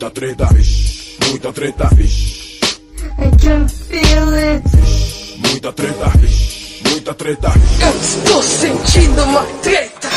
Muita 0.00 0.14
treta, 0.14 0.46
vixe, 0.54 1.16
muita 1.28 1.52
treta, 1.52 1.88
vixe. 1.96 2.60
I 3.18 3.30
can 3.42 3.68
feel 3.68 4.32
it. 4.32 4.62
Muita 5.38 5.72
treta, 5.72 6.08
vixe, 6.20 6.82
muita 6.88 7.14
treta. 7.14 7.52
Eu 7.80 8.00
estou 8.00 8.40
sentindo 8.40 9.24
uma 9.24 9.42
treta. 9.60 10.08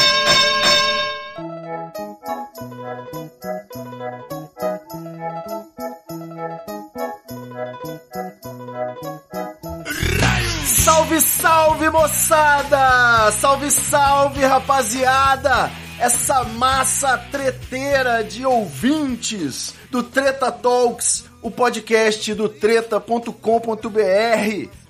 Salve, 10.63 11.22
salve, 11.22 11.90
moçada! 11.90 13.32
Salve, 13.32 13.72
salve, 13.72 14.46
rapaziada! 14.46 15.72
Essa 16.02 16.44
massa 16.44 17.16
treteira 17.16 18.23
de 18.23 18.44
ouvintes 18.44 19.76
do 19.91 20.02
Treta 20.02 20.52
Talks, 20.52 21.25
o 21.44 21.52
podcast 21.52 22.34
do 22.34 22.49
treta.com.br. 22.49 23.30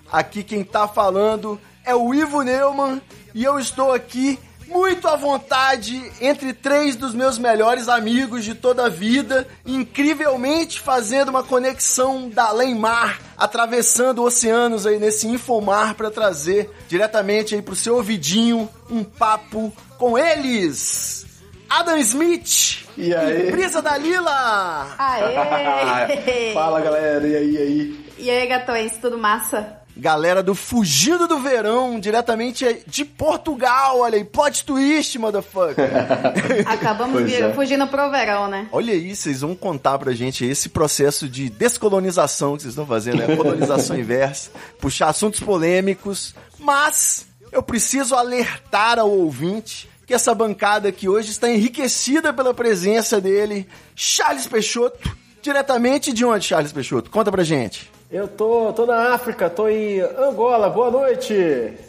Aqui 0.09 0.41
quem 0.41 0.63
tá 0.63 0.87
falando 0.87 1.59
é 1.83 1.93
o 1.93 2.13
Ivo 2.13 2.43
Neumann 2.43 3.01
e 3.35 3.43
eu 3.43 3.59
estou 3.59 3.91
aqui 3.91 4.39
muito 4.71 5.07
à 5.07 5.15
vontade 5.15 6.01
entre 6.21 6.53
três 6.53 6.95
dos 6.95 7.13
meus 7.13 7.37
melhores 7.37 7.89
amigos 7.89 8.45
de 8.45 8.55
toda 8.55 8.85
a 8.85 8.89
vida, 8.89 9.47
incrivelmente 9.65 10.79
fazendo 10.79 11.29
uma 11.29 11.43
conexão 11.43 12.29
da 12.29 12.45
além-mar, 12.45 13.19
atravessando 13.37 14.23
oceanos 14.23 14.87
aí 14.87 14.97
nesse 14.97 15.27
infomar 15.27 15.95
para 15.95 16.09
trazer 16.09 16.71
diretamente 16.87 17.53
aí 17.53 17.61
pro 17.61 17.75
seu 17.75 17.95
ouvidinho 17.97 18.69
um 18.89 19.03
papo 19.03 19.73
com 19.97 20.17
eles. 20.17 21.25
Adam 21.69 21.97
Smith 21.97 22.85
E 22.97 23.13
aí? 23.15 23.51
Brisa 23.51 23.81
da 23.81 23.97
Lila. 23.97 24.93
Aê! 24.97 26.51
Fala 26.53 26.81
galera, 26.81 27.27
e 27.27 27.35
aí, 27.35 27.51
e 27.51 27.57
aí? 27.57 28.05
E 28.17 28.29
aí, 28.29 28.47
gatões, 28.47 28.97
tudo 28.97 29.17
massa? 29.17 29.80
Galera 29.95 30.41
do 30.41 30.55
Fugido 30.55 31.27
do 31.27 31.39
Verão, 31.39 31.99
diretamente 31.99 32.83
de 32.87 33.03
Portugal, 33.03 33.99
olha 33.99 34.17
aí, 34.17 34.23
plot 34.23 34.63
twist, 34.65 35.19
motherfucker. 35.19 35.89
Acabamos 36.65 37.23
vir- 37.23 37.43
é. 37.43 37.53
fugindo 37.53 37.85
pro 37.87 38.09
verão, 38.09 38.47
né? 38.47 38.67
Olha 38.71 38.93
aí, 38.93 39.15
vocês 39.15 39.41
vão 39.41 39.53
contar 39.55 39.99
pra 39.99 40.13
gente 40.13 40.45
esse 40.45 40.69
processo 40.69 41.27
de 41.27 41.49
descolonização 41.49 42.55
que 42.55 42.63
vocês 42.63 42.71
estão 42.71 42.85
fazendo, 42.85 43.17
né? 43.27 43.35
Colonização 43.35 43.97
inversa, 43.99 44.49
puxar 44.79 45.09
assuntos 45.09 45.39
polêmicos, 45.39 46.33
mas 46.57 47.25
eu 47.51 47.61
preciso 47.61 48.15
alertar 48.15 48.97
ao 48.97 49.09
ouvinte 49.11 49.89
que 50.07 50.13
essa 50.13 50.33
bancada 50.33 50.89
aqui 50.89 51.07
hoje 51.09 51.31
está 51.31 51.49
enriquecida 51.49 52.33
pela 52.33 52.53
presença 52.53 53.19
dele, 53.21 53.67
Charles 53.95 54.47
Peixoto, 54.47 55.15
diretamente 55.41 56.11
de 56.13 56.23
onde, 56.25 56.45
Charles 56.45 56.71
Peixoto? 56.71 57.09
Conta 57.09 57.31
pra 57.31 57.43
gente. 57.43 57.91
Eu 58.11 58.27
tô, 58.27 58.73
tô 58.73 58.85
na 58.85 59.13
África, 59.13 59.49
tô 59.49 59.69
em 59.69 60.01
Angola, 60.01 60.69
boa 60.69 60.91
noite! 60.91 61.33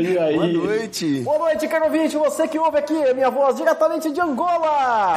E 0.00 0.18
aí? 0.18 0.34
Boa 0.36 0.46
noite. 0.46 1.20
Boa 1.22 1.38
noite, 1.40 1.66
caro 1.66 1.86
ouvinte, 1.86 2.16
você 2.16 2.46
que 2.46 2.56
ouve 2.56 2.78
aqui 2.78 2.94
a 3.02 3.12
minha 3.12 3.30
voz 3.30 3.56
diretamente 3.56 4.12
de 4.12 4.20
Angola! 4.20 5.14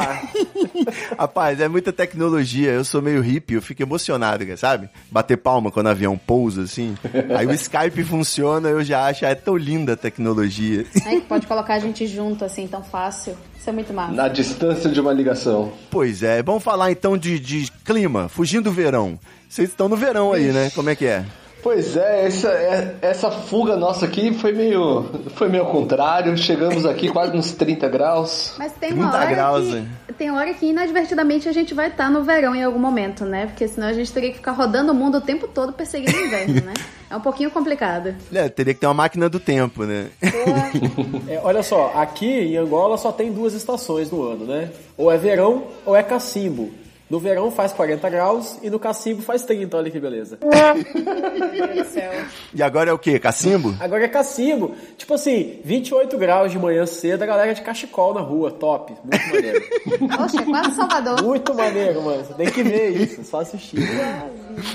Rapaz, 1.16 1.60
é 1.60 1.68
muita 1.68 1.92
tecnologia. 1.92 2.72
Eu 2.72 2.84
sou 2.84 3.00
meio 3.00 3.20
hippie, 3.20 3.54
eu 3.54 3.62
fico 3.62 3.82
emocionado, 3.82 4.44
sabe? 4.56 4.88
Bater 5.08 5.36
palma 5.36 5.70
quando 5.70 5.86
o 5.86 5.90
avião 5.90 6.18
pousa, 6.18 6.62
assim. 6.62 6.96
Aí 7.36 7.46
o 7.46 7.52
Skype 7.52 8.02
funciona, 8.02 8.68
eu 8.68 8.82
já 8.82 9.06
acho, 9.06 9.24
é 9.24 9.34
tão 9.36 9.56
linda 9.56 9.92
a 9.92 9.96
tecnologia. 9.96 10.84
É 11.06 11.10
que 11.10 11.20
pode 11.20 11.46
colocar 11.46 11.74
a 11.74 11.78
gente 11.78 12.06
junto 12.08 12.44
assim, 12.44 12.66
tão 12.66 12.82
fácil. 12.82 13.36
Isso 13.64 13.70
é 13.70 13.72
muito 13.72 13.94
massa. 13.94 14.12
Na 14.12 14.28
distância 14.28 14.90
de 14.90 15.00
uma 15.00 15.10
ligação. 15.10 15.72
Pois 15.90 16.22
é, 16.22 16.42
vamos 16.42 16.62
falar 16.62 16.92
então 16.92 17.16
de, 17.16 17.40
de 17.40 17.72
clima, 17.82 18.28
fugindo 18.28 18.64
do 18.64 18.70
verão. 18.70 19.18
Vocês 19.48 19.70
estão 19.70 19.88
no 19.88 19.96
verão 19.96 20.34
aí, 20.34 20.52
né? 20.52 20.68
Como 20.74 20.90
é 20.90 20.94
que 20.94 21.06
é? 21.06 21.24
Pois 21.64 21.96
é, 21.96 22.26
essa, 22.26 22.48
é- 22.50 22.94
essa 23.00 23.30
fuga 23.30 23.74
nossa 23.74 24.04
aqui 24.04 24.34
foi 24.34 24.52
meio, 24.52 25.06
foi 25.34 25.48
meio 25.48 25.64
ao 25.64 25.70
contrário. 25.70 26.36
Chegamos 26.36 26.84
aqui 26.84 27.08
quase 27.08 27.34
nos 27.34 27.52
30 27.52 27.88
graus. 27.88 28.52
Mas 28.58 28.70
tem 28.74 28.92
uma 28.92 29.08
30 29.08 29.16
hora 29.16 29.34
graus, 29.34 29.66
que, 29.68 29.76
hein? 29.76 29.88
tem 30.18 30.30
hora 30.30 30.52
que 30.52 30.66
inadvertidamente 30.66 31.48
a 31.48 31.52
gente 31.52 31.72
vai 31.72 31.88
estar 31.88 32.10
no 32.10 32.22
verão 32.22 32.54
em 32.54 32.62
algum 32.62 32.78
momento, 32.78 33.24
né? 33.24 33.46
Porque 33.46 33.66
senão 33.66 33.88
a 33.88 33.94
gente 33.94 34.12
teria 34.12 34.28
que 34.28 34.36
ficar 34.36 34.52
rodando 34.52 34.92
o 34.92 34.94
mundo 34.94 35.16
o 35.16 35.20
tempo 35.22 35.48
todo 35.48 35.72
perseguindo 35.72 36.14
o 36.14 36.20
inverno, 36.20 36.54
né? 36.66 36.74
É 37.10 37.16
um 37.16 37.20
pouquinho 37.20 37.50
complicado. 37.50 38.12
É, 38.32 38.48
teria 38.48 38.74
que 38.74 38.80
ter 38.80 38.86
uma 38.88 38.94
máquina 38.94 39.28
do 39.28 39.38
tempo, 39.38 39.84
né? 39.84 40.08
É, 41.28 41.40
olha 41.42 41.62
só, 41.62 41.92
aqui 41.94 42.26
em 42.26 42.56
Angola 42.56 42.98
só 42.98 43.12
tem 43.12 43.32
duas 43.32 43.54
estações 43.54 44.10
no 44.10 44.22
ano, 44.22 44.44
né? 44.44 44.70
Ou 44.96 45.10
é 45.12 45.16
verão 45.16 45.64
ou 45.86 45.94
é 45.94 46.02
cacimbo. 46.02 46.72
No 47.08 47.20
verão 47.20 47.50
faz 47.50 47.72
40 47.72 48.08
graus 48.08 48.58
e 48.62 48.70
no 48.70 48.78
cacimbo 48.78 49.20
faz 49.20 49.42
30, 49.42 49.76
olha 49.76 49.90
que 49.90 50.00
beleza. 50.00 50.38
Meu 50.42 51.50
Deus 51.50 51.86
do 51.86 51.92
céu. 51.92 52.12
E 52.54 52.62
agora 52.62 52.90
é 52.90 52.92
o 52.94 52.98
quê? 52.98 53.18
Cacimbo? 53.18 53.76
Agora 53.78 54.04
é 54.04 54.08
cacimbo. 54.08 54.74
Tipo 54.96 55.14
assim, 55.14 55.60
28 55.64 56.16
graus 56.16 56.50
de 56.50 56.58
manhã 56.58 56.86
cedo, 56.86 57.22
a 57.22 57.26
galera 57.26 57.52
de 57.52 57.60
cachecol 57.60 58.14
na 58.14 58.22
rua, 58.22 58.50
top. 58.50 58.94
Muito 59.04 59.34
maneiro. 59.34 59.62
Oxe, 60.24 60.38
é 60.38 60.42
quase 60.44 60.76
Salvador. 60.76 61.22
Muito 61.22 61.54
maneiro, 61.54 62.02
mano. 62.02 62.24
Você 62.24 62.34
tem 62.34 62.50
que 62.50 62.62
ver 62.62 62.90
isso, 62.96 63.22
só 63.22 63.40
assistir. 63.40 63.80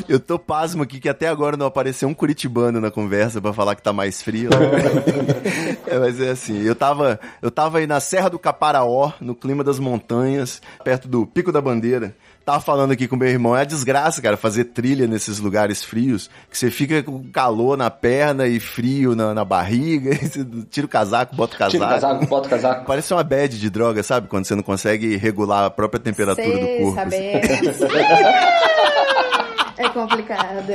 Eu 0.07 0.19
tô 0.19 0.37
pasmo 0.37 0.83
aqui 0.83 0.99
que 0.99 1.09
até 1.09 1.27
agora 1.27 1.57
não 1.57 1.65
apareceu 1.65 2.07
um 2.07 2.13
curitibano 2.13 2.79
na 2.79 2.91
conversa 2.91 3.41
pra 3.41 3.53
falar 3.53 3.75
que 3.75 3.81
tá 3.81 3.91
mais 3.91 4.21
frio. 4.21 4.51
é, 5.87 5.97
mas 5.97 6.21
é 6.21 6.29
assim, 6.29 6.61
eu 6.61 6.75
tava, 6.75 7.19
eu 7.41 7.49
tava 7.49 7.79
aí 7.79 7.87
na 7.87 7.99
Serra 7.99 8.29
do 8.29 8.37
Caparaó, 8.37 9.13
no 9.19 9.33
clima 9.33 9.63
das 9.63 9.79
montanhas, 9.79 10.61
perto 10.83 11.07
do 11.07 11.25
Pico 11.25 11.51
da 11.51 11.59
Bandeira. 11.59 12.15
Tava 12.49 12.61
falando 12.61 12.89
aqui 12.89 13.07
com 13.07 13.15
meu 13.15 13.27
irmão, 13.27 13.55
é 13.55 13.61
a 13.61 13.63
desgraça, 13.63 14.23
cara, 14.23 14.35
fazer 14.35 14.63
trilha 14.63 15.05
nesses 15.05 15.37
lugares 15.37 15.83
frios, 15.83 16.31
que 16.49 16.57
você 16.57 16.71
fica 16.71 17.03
com 17.03 17.23
calor 17.31 17.77
na 17.77 17.91
perna 17.91 18.47
e 18.47 18.59
frio 18.59 19.13
na, 19.13 19.35
na 19.35 19.45
barriga, 19.45 20.15
e 20.15 20.17
você 20.27 20.43
tira 20.67 20.87
o 20.87 20.89
casaco, 20.89 21.35
bota 21.35 21.53
o 21.53 21.59
casaco. 21.59 21.71
Tira 21.77 21.85
o 21.85 21.89
casaco, 21.89 22.25
bota 22.25 22.47
o 22.47 22.49
casaco. 22.49 22.85
Parece 22.87 23.13
uma 23.13 23.23
bad 23.23 23.59
de 23.59 23.69
droga, 23.69 24.01
sabe? 24.01 24.27
Quando 24.27 24.45
você 24.45 24.55
não 24.55 24.63
consegue 24.63 25.15
regular 25.15 25.65
a 25.65 25.69
própria 25.69 25.99
temperatura 25.99 26.49
do 26.49 26.65
Sei, 26.65 26.79
corpo. 26.79 26.95
saber. 26.95 27.41
É 29.77 29.87
complicado. 29.87 30.65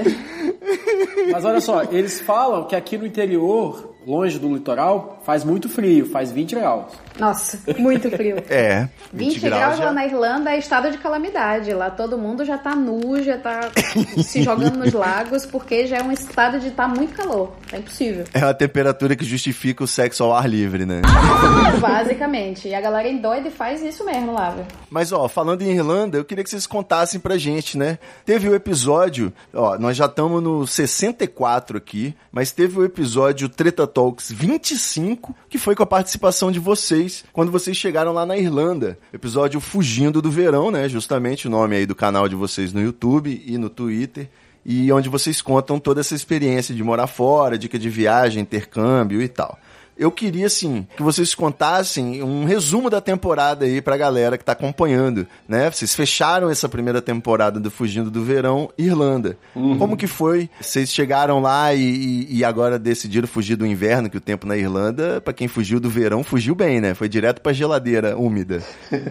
Mas 1.31 1.45
olha 1.45 1.61
só, 1.61 1.83
eles 1.91 2.21
falam 2.21 2.65
que 2.67 2.75
aqui 2.75 2.97
no 2.97 3.05
interior, 3.05 3.94
longe 4.07 4.39
do 4.39 4.53
litoral, 4.53 5.21
faz 5.25 5.45
muito 5.45 5.69
frio, 5.69 6.07
faz 6.11 6.31
20 6.31 6.55
graus. 6.55 6.93
Nossa, 7.19 7.59
muito 7.79 8.11
frio. 8.11 8.37
É, 8.51 8.89
20 9.13 9.41
graus 9.41 9.79
já- 9.79 9.85
lá 9.87 9.93
na 9.93 10.05
Irlanda 10.07 10.51
é 10.51 10.59
estado 10.59 10.91
de 10.91 10.99
calamidade. 10.99 11.73
Lá 11.73 11.91
todo 11.91 12.19
mundo 12.19 12.45
já 12.45 12.59
tá 12.59 12.75
nu, 12.75 13.23
já 13.23 13.39
tá 13.39 13.71
se 14.23 14.43
jogando 14.43 14.77
nos 14.79 14.93
lagos, 14.93 15.47
porque 15.47 15.87
já 15.87 15.99
é 15.99 16.03
um 16.03 16.13
estado 16.13 16.59
de 16.61 16.71
tá 16.71 16.87
muito 16.89 17.15
calor. 17.15 17.53
É 17.73 17.79
impossível. 17.79 18.25
É 18.35 18.41
a 18.41 18.53
temperatura 18.55 19.15
que 19.17 19.25
justifica 19.25 19.83
o 19.85 19.87
sexo 19.87 20.25
ao 20.25 20.35
ar 20.35 20.49
livre, 20.49 20.85
né? 20.85 21.01
Basicamente. 21.81 22.69
E 22.69 22.75
a 22.75 22.81
galera 22.81 23.09
endoida 23.09 23.49
e 23.49 23.51
faz 23.51 23.83
isso 23.83 24.05
mesmo 24.05 24.33
lá, 24.33 24.51
velho. 24.51 24.67
Mas, 24.91 25.13
ó, 25.13 25.29
falando 25.29 25.63
em 25.63 25.71
Irlanda, 25.73 26.17
eu 26.19 26.25
queria 26.25 26.45
que 26.45 26.51
vocês 26.51 26.67
contassem 26.67 27.19
pra 27.21 27.37
gente, 27.37 27.77
né? 27.79 27.99
Teve 28.25 28.49
o 28.49 28.55
episódio, 28.55 29.33
ó, 29.53 29.79
nós 29.79 29.97
já 29.97 30.07
estamos 30.07 30.43
no 30.43 30.67
64 30.67 31.77
aqui, 31.79 32.15
mas 32.31 32.53
teve 32.53 32.79
o 32.79 32.85
episódio 32.85 33.49
Treta 33.49 33.87
Talks 33.95 34.33
25, 34.33 35.35
que 35.49 35.57
foi 35.57 35.77
com 35.77 35.85
a 35.85 35.87
participação 35.87 36.51
de 36.51 36.59
vocês, 36.59 37.25
quando 37.33 37.53
vocês 37.53 37.77
chegaram 37.77 38.13
lá 38.13 38.27
na 38.27 38.37
Irlanda. 38.37 38.99
Episódio 39.13 39.61
Fugindo 39.61 40.21
do 40.21 40.33
Verão, 40.33 40.69
né? 40.73 40.89
Justamente 40.89 41.47
o 41.47 41.51
nome 41.51 41.77
aí 41.77 41.87
do 41.87 41.95
canal 41.95 42.29
de 42.29 42.35
vocês 42.35 42.73
no 42.73 42.83
YouTube 42.83 43.41
e 43.47 43.57
no 43.57 43.71
Twitter. 43.71 44.29
E 44.67 44.91
onde 44.91 45.09
vocês 45.09 45.41
contam 45.41 45.79
toda 45.79 46.01
essa 46.01 46.15
experiência 46.15 46.75
de 46.75 46.83
morar 46.83 47.07
fora, 47.07 47.57
dica 47.57 47.79
de 47.79 47.89
viagem, 47.89 48.43
intercâmbio 48.43 49.23
e 49.23 49.29
tal. 49.29 49.59
Eu 49.97 50.11
queria, 50.11 50.47
assim, 50.47 50.87
que 50.97 51.03
vocês 51.03 51.35
contassem 51.35 52.23
um 52.23 52.45
resumo 52.45 52.91
da 52.91 53.01
temporada 53.01 53.65
aí 53.65 53.81
pra 53.81 53.97
galera 53.97 54.37
que 54.37 54.45
tá 54.45 54.53
acompanhando, 54.53 55.27
né? 55.49 55.71
Vocês 55.71 55.95
fecharam 55.95 56.51
essa 56.51 56.69
primeira 56.69 57.01
temporada 57.01 57.61
do 57.61 57.71
Fugindo 57.71 58.11
do 58.11 58.25
Verão, 58.25 58.71
Irlanda. 58.77 59.37
Como 59.53 59.97
que 59.97 60.07
foi? 60.07 60.49
Vocês 60.61 60.93
chegaram 60.93 61.41
lá 61.41 61.73
e, 61.75 61.81
e- 61.83 62.37
e 62.39 62.45
agora 62.45 62.79
decidiram 62.79 63.29
fugir 63.29 63.57
do 63.57 63.67
inverno, 63.67 64.11
que 64.11 64.17
o 64.17 64.21
tempo 64.21 64.47
na 64.47 64.57
Irlanda, 64.57 65.21
pra 65.21 65.33
quem 65.33 65.47
fugiu 65.49 65.79
do 65.79 65.89
verão, 65.89 66.23
fugiu 66.25 66.55
bem, 66.55 66.81
né? 66.81 66.95
Foi 66.95 67.09
direto 67.09 67.41
pra 67.41 67.53
geladeira 67.53 68.17
úmida. 68.17 68.63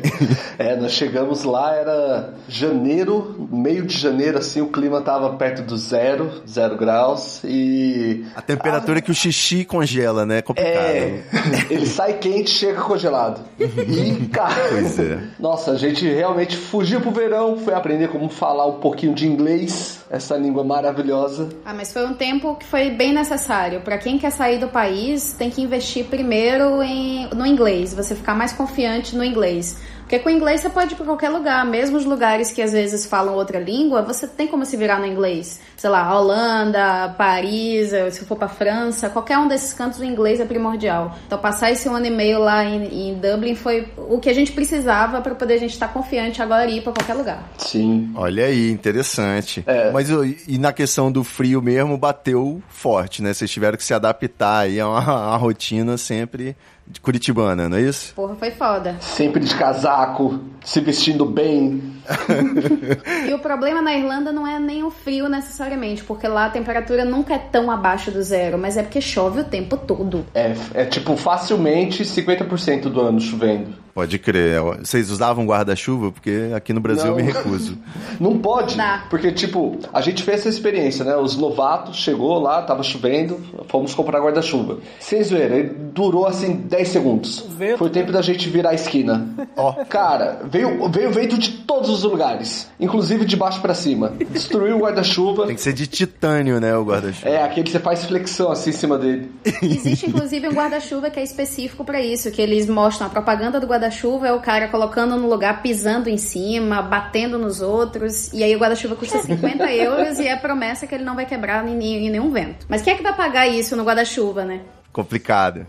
É, 0.57 0.75
nós 0.75 0.92
chegamos 0.94 1.44
lá, 1.44 1.75
era 1.75 2.34
janeiro, 2.48 3.48
meio 3.52 3.86
de 3.86 3.98
janeiro, 3.98 4.38
assim, 4.38 4.62
o 4.62 4.68
clima 4.68 5.02
tava 5.02 5.34
perto 5.36 5.63
do 5.63 5.78
zero, 5.78 6.42
zero 6.48 6.78
graus, 6.78 7.42
e... 7.44 8.24
A 8.36 8.42
temperatura 8.42 9.02
que 9.02 9.12
o 9.12 9.16
xixi 9.16 9.66
congela, 9.66 10.25
né? 10.25 10.44
É. 10.56 10.73
É, 10.74 11.24
ele 11.70 11.86
sai 11.86 12.14
quente, 12.14 12.50
chega 12.50 12.81
congelado. 12.81 13.42
E, 13.60 14.28
cara, 14.28 14.54
Pois 14.70 15.00
é. 15.00 15.20
nossa, 15.40 15.72
a 15.72 15.78
gente 15.78 16.08
realmente 16.08 16.56
fugiu 16.58 17.02
pro 17.02 17.12
verão, 17.12 17.58
foi 17.58 17.74
aprender 17.74 18.10
como 18.10 18.30
falar 18.30 18.66
um 18.68 18.80
pouquinho 18.80 19.14
de 19.14 19.28
inglês, 19.28 20.04
essa 20.10 20.36
língua 20.36 20.64
maravilhosa. 20.64 21.50
Ah, 21.66 21.74
mas 21.74 21.92
foi 21.92 22.06
um 22.06 22.14
tempo 22.14 22.56
que 22.56 22.66
foi 22.66 22.90
bem 22.90 23.14
necessário. 23.14 23.81
Pra 23.81 23.98
quem 23.98 24.18
quer 24.18 24.31
sair 24.31 24.60
do 24.60 24.68
país, 24.68 25.34
tem 25.34 25.50
que 25.50 25.62
investir 25.62 26.06
primeiro 26.06 26.81
em, 26.84 27.30
no 27.34 27.46
inglês, 27.46 27.94
você 27.94 28.16
ficar 28.16 28.36
mais 28.36 28.54
confiante 28.54 29.16
no 29.16 29.24
inglês. 29.24 29.78
Porque 30.13 30.25
com 30.25 30.30
o 30.30 30.31
inglês 30.31 30.62
você 30.62 30.69
pode 30.69 30.94
ir 30.94 30.95
pra 30.95 31.07
qualquer 31.07 31.30
lugar, 31.30 31.65
mesmo 31.65 31.98
os 31.98 32.06
lugares 32.06 32.51
que 32.51 32.62
às 32.62 32.71
vezes 32.71 33.04
falam 33.04 33.33
outra 33.33 33.60
língua, 33.60 34.04
você 34.04 34.27
tem 34.27 34.48
como 34.48 34.63
se 34.63 34.77
virar 34.77 35.00
no 35.00 35.07
inglês. 35.07 35.60
Sei 35.75 35.89
lá, 35.89 36.15
Holanda, 36.15 37.10
Paris, 37.18 37.89
se 38.12 38.24
for 38.24 38.38
pra 38.38 38.48
França, 38.48 39.10
qualquer 39.10 39.39
um 39.39 39.48
desses 39.48 39.74
cantos 39.74 39.98
o 40.00 40.04
inglês 40.04 40.39
é 40.39 40.45
primordial. 40.45 41.18
Então 41.25 41.39
passar 41.39 41.71
esse 41.71 41.89
ano 41.89 42.06
e 42.06 42.12
meio 42.12 42.38
lá 42.38 42.63
em, 42.63 43.10
em 43.10 43.15
Dublin 43.15 43.56
foi 43.56 43.92
o 43.98 44.19
que 44.19 44.30
a 44.30 44.33
gente 44.36 44.51
precisava 44.51 45.19
para 45.19 45.33
poder 45.33 45.56
a 45.56 45.57
gente 45.57 45.74
estar 45.74 45.88
confiante 45.88 46.44
agora 46.44 46.69
e 46.69 46.77
ir 46.77 46.81
pra 46.81 46.94
qualquer 46.94 47.16
lugar. 47.16 47.50
Sim. 47.57 48.12
Olha 48.13 48.45
aí, 48.45 48.69
interessante. 48.69 49.63
É. 49.66 49.92
Mas 49.92 50.09
e 50.48 50.59
na 50.59 50.71
questão 50.71 51.12
do 51.12 51.24
frio 51.24 51.59
mesmo, 51.59 51.98
bateu 51.98 52.62
forte, 52.69 53.24
né? 53.24 53.33
Vocês 53.33 53.50
tiveram 53.50 53.80
que 53.80 53.83
se 53.83 53.95
adaptar 53.95 54.59
aí 54.59 54.80
a 54.80 54.88
uma, 54.88 55.00
a 55.00 55.30
uma 55.30 55.38
rotina 55.38 55.98
sempre 55.98 56.56
de 56.88 57.00
curitibana, 57.00 57.69
não 57.69 57.77
é 57.77 57.81
isso? 57.81 58.13
Porra, 58.13 58.35
foi 58.35 58.51
foda. 58.51 58.97
Sempre 59.00 59.44
de 59.44 59.56
casaco, 59.56 60.39
se 60.63 60.80
vestindo 60.80 61.25
bem. 61.25 61.94
E 63.27 63.33
o 63.33 63.39
problema 63.39 63.81
na 63.81 63.95
Irlanda 63.95 64.31
não 64.31 64.45
é 64.45 64.59
nem 64.59 64.83
o 64.83 64.91
frio 64.91 65.30
necessariamente, 65.30 66.03
porque 66.03 66.27
lá 66.27 66.45
a 66.45 66.50
temperatura 66.50 67.06
nunca 67.06 67.33
é 67.33 67.38
tão 67.38 67.71
abaixo 67.71 68.12
do 68.12 68.21
zero, 68.21 68.57
mas 68.57 68.75
é 68.75 68.83
porque 68.83 69.00
chove 69.00 69.39
o 69.41 69.44
tempo 69.45 69.77
todo. 69.77 70.25
É, 70.33 70.53
é 70.74 70.85
tipo 70.85 71.15
facilmente 71.15 72.03
50% 72.03 72.89
do 72.89 73.00
ano 73.00 73.19
chovendo. 73.19 73.83
Pode 73.94 74.18
crer. 74.18 74.59
Vocês 74.80 75.12
usavam 75.12 75.45
guarda-chuva? 75.45 76.12
Porque 76.12 76.51
aqui 76.56 76.74
no 76.74 76.81
Brasil 76.81 77.12
eu 77.12 77.15
me 77.15 77.21
recuso. 77.21 77.77
Não 78.19 78.39
pode, 78.39 78.75
porque 79.09 79.31
tipo, 79.31 79.77
a 79.94 80.01
gente 80.01 80.24
fez 80.24 80.39
essa 80.39 80.50
experiência, 80.50 81.06
né? 81.06 81.15
Os 81.15 81.38
novatos 81.38 81.97
chegou 81.97 82.39
lá, 82.39 82.63
tava 82.63 82.81
chovendo, 82.81 83.39
fomos 83.68 83.94
comprar 83.94 84.19
guarda-chuva. 84.19 84.80
Sem 85.00 85.24
zoeira, 85.24 85.56
ele 85.57 85.69
durou 85.69 86.25
assim 86.25 86.56
10 86.74 86.88
segundos. 86.88 87.46
vento. 87.50 87.78
Foi 87.78 87.88
o 87.88 87.90
tempo 87.92 88.12
da 88.12 88.22
gente 88.24 88.50
virar 88.50 88.72
a 88.72 88.74
esquina. 88.74 89.28
Ó. 89.56 89.74
Cara, 89.86 90.42
veio, 90.44 90.90
veio 90.90 91.12
vento 91.12 91.38
de 91.38 91.52
todos 91.52 91.88
os 91.88 92.04
lugares, 92.04 92.68
inclusive 92.80 93.25
de 93.25 93.36
baixo 93.36 93.62
pra 93.62 93.75
cima. 93.75 94.12
Destruiu 94.31 94.78
o 94.78 94.80
guarda-chuva. 94.80 95.46
Tem 95.46 95.56
que 95.56 95.62
ser 95.62 95.74
de 95.74 95.86
titânio, 95.86 96.60
né, 96.60 96.75
o 96.75 96.84
guarda-chuva. 96.84 97.30
É, 97.30 97.44
aquele 97.44 97.64
que 97.64 97.72
você 97.72 97.80
faz 97.80 98.04
flexão 98.06 98.52
assim 98.52 98.72
em 98.72 98.74
cima 98.74 98.98
dele. 98.98 99.31
Existe 99.62 100.10
inclusive 100.10 100.48
um 100.48 100.52
guarda-chuva 100.52 101.12
que 101.12 101.20
é 101.20 101.24
específico 101.24 101.86
pra 101.86 102.02
isso, 102.02 102.31
que 102.31 102.42
eles 102.42 102.68
mostram 102.68 103.06
a 103.06 103.10
propaganda 103.12 103.60
do 103.60 103.68
guarda-chuva 103.68 104.28
é 104.28 104.34
o 104.34 104.40
cara 104.40 104.68
colocando 104.69 105.16
no 105.16 105.30
lugar, 105.30 105.62
pisando 105.62 106.10
em 106.10 106.18
cima, 106.18 106.81
batendo 106.81 107.38
nos 107.38 107.62
outros, 107.62 108.34
e 108.34 108.44
aí 108.44 108.56
o 108.56 108.60
guarda-chuva 108.60 108.96
custa 108.96 109.19
50 109.19 109.69
euros 109.72 110.18
e 110.18 110.26
é 110.26 110.34
a 110.34 110.38
promessa 110.38 110.88
que 110.88 110.96
ele 110.96 111.04
não 111.04 111.14
vai 111.14 111.28
quebrar 111.28 111.68
em, 111.68 111.80
em 111.80 112.10
nenhum 112.10 112.31
vento. 112.31 112.66
Mas 112.68 112.81
quem 112.81 112.94
é 112.94 112.98
que 112.98 113.04
vai 113.04 113.16
pagar 113.16 113.48
isso 113.48 113.76
no 113.76 113.84
guarda-chuva, 113.84 114.44
né? 114.44 114.62
Complicado. 114.92 115.66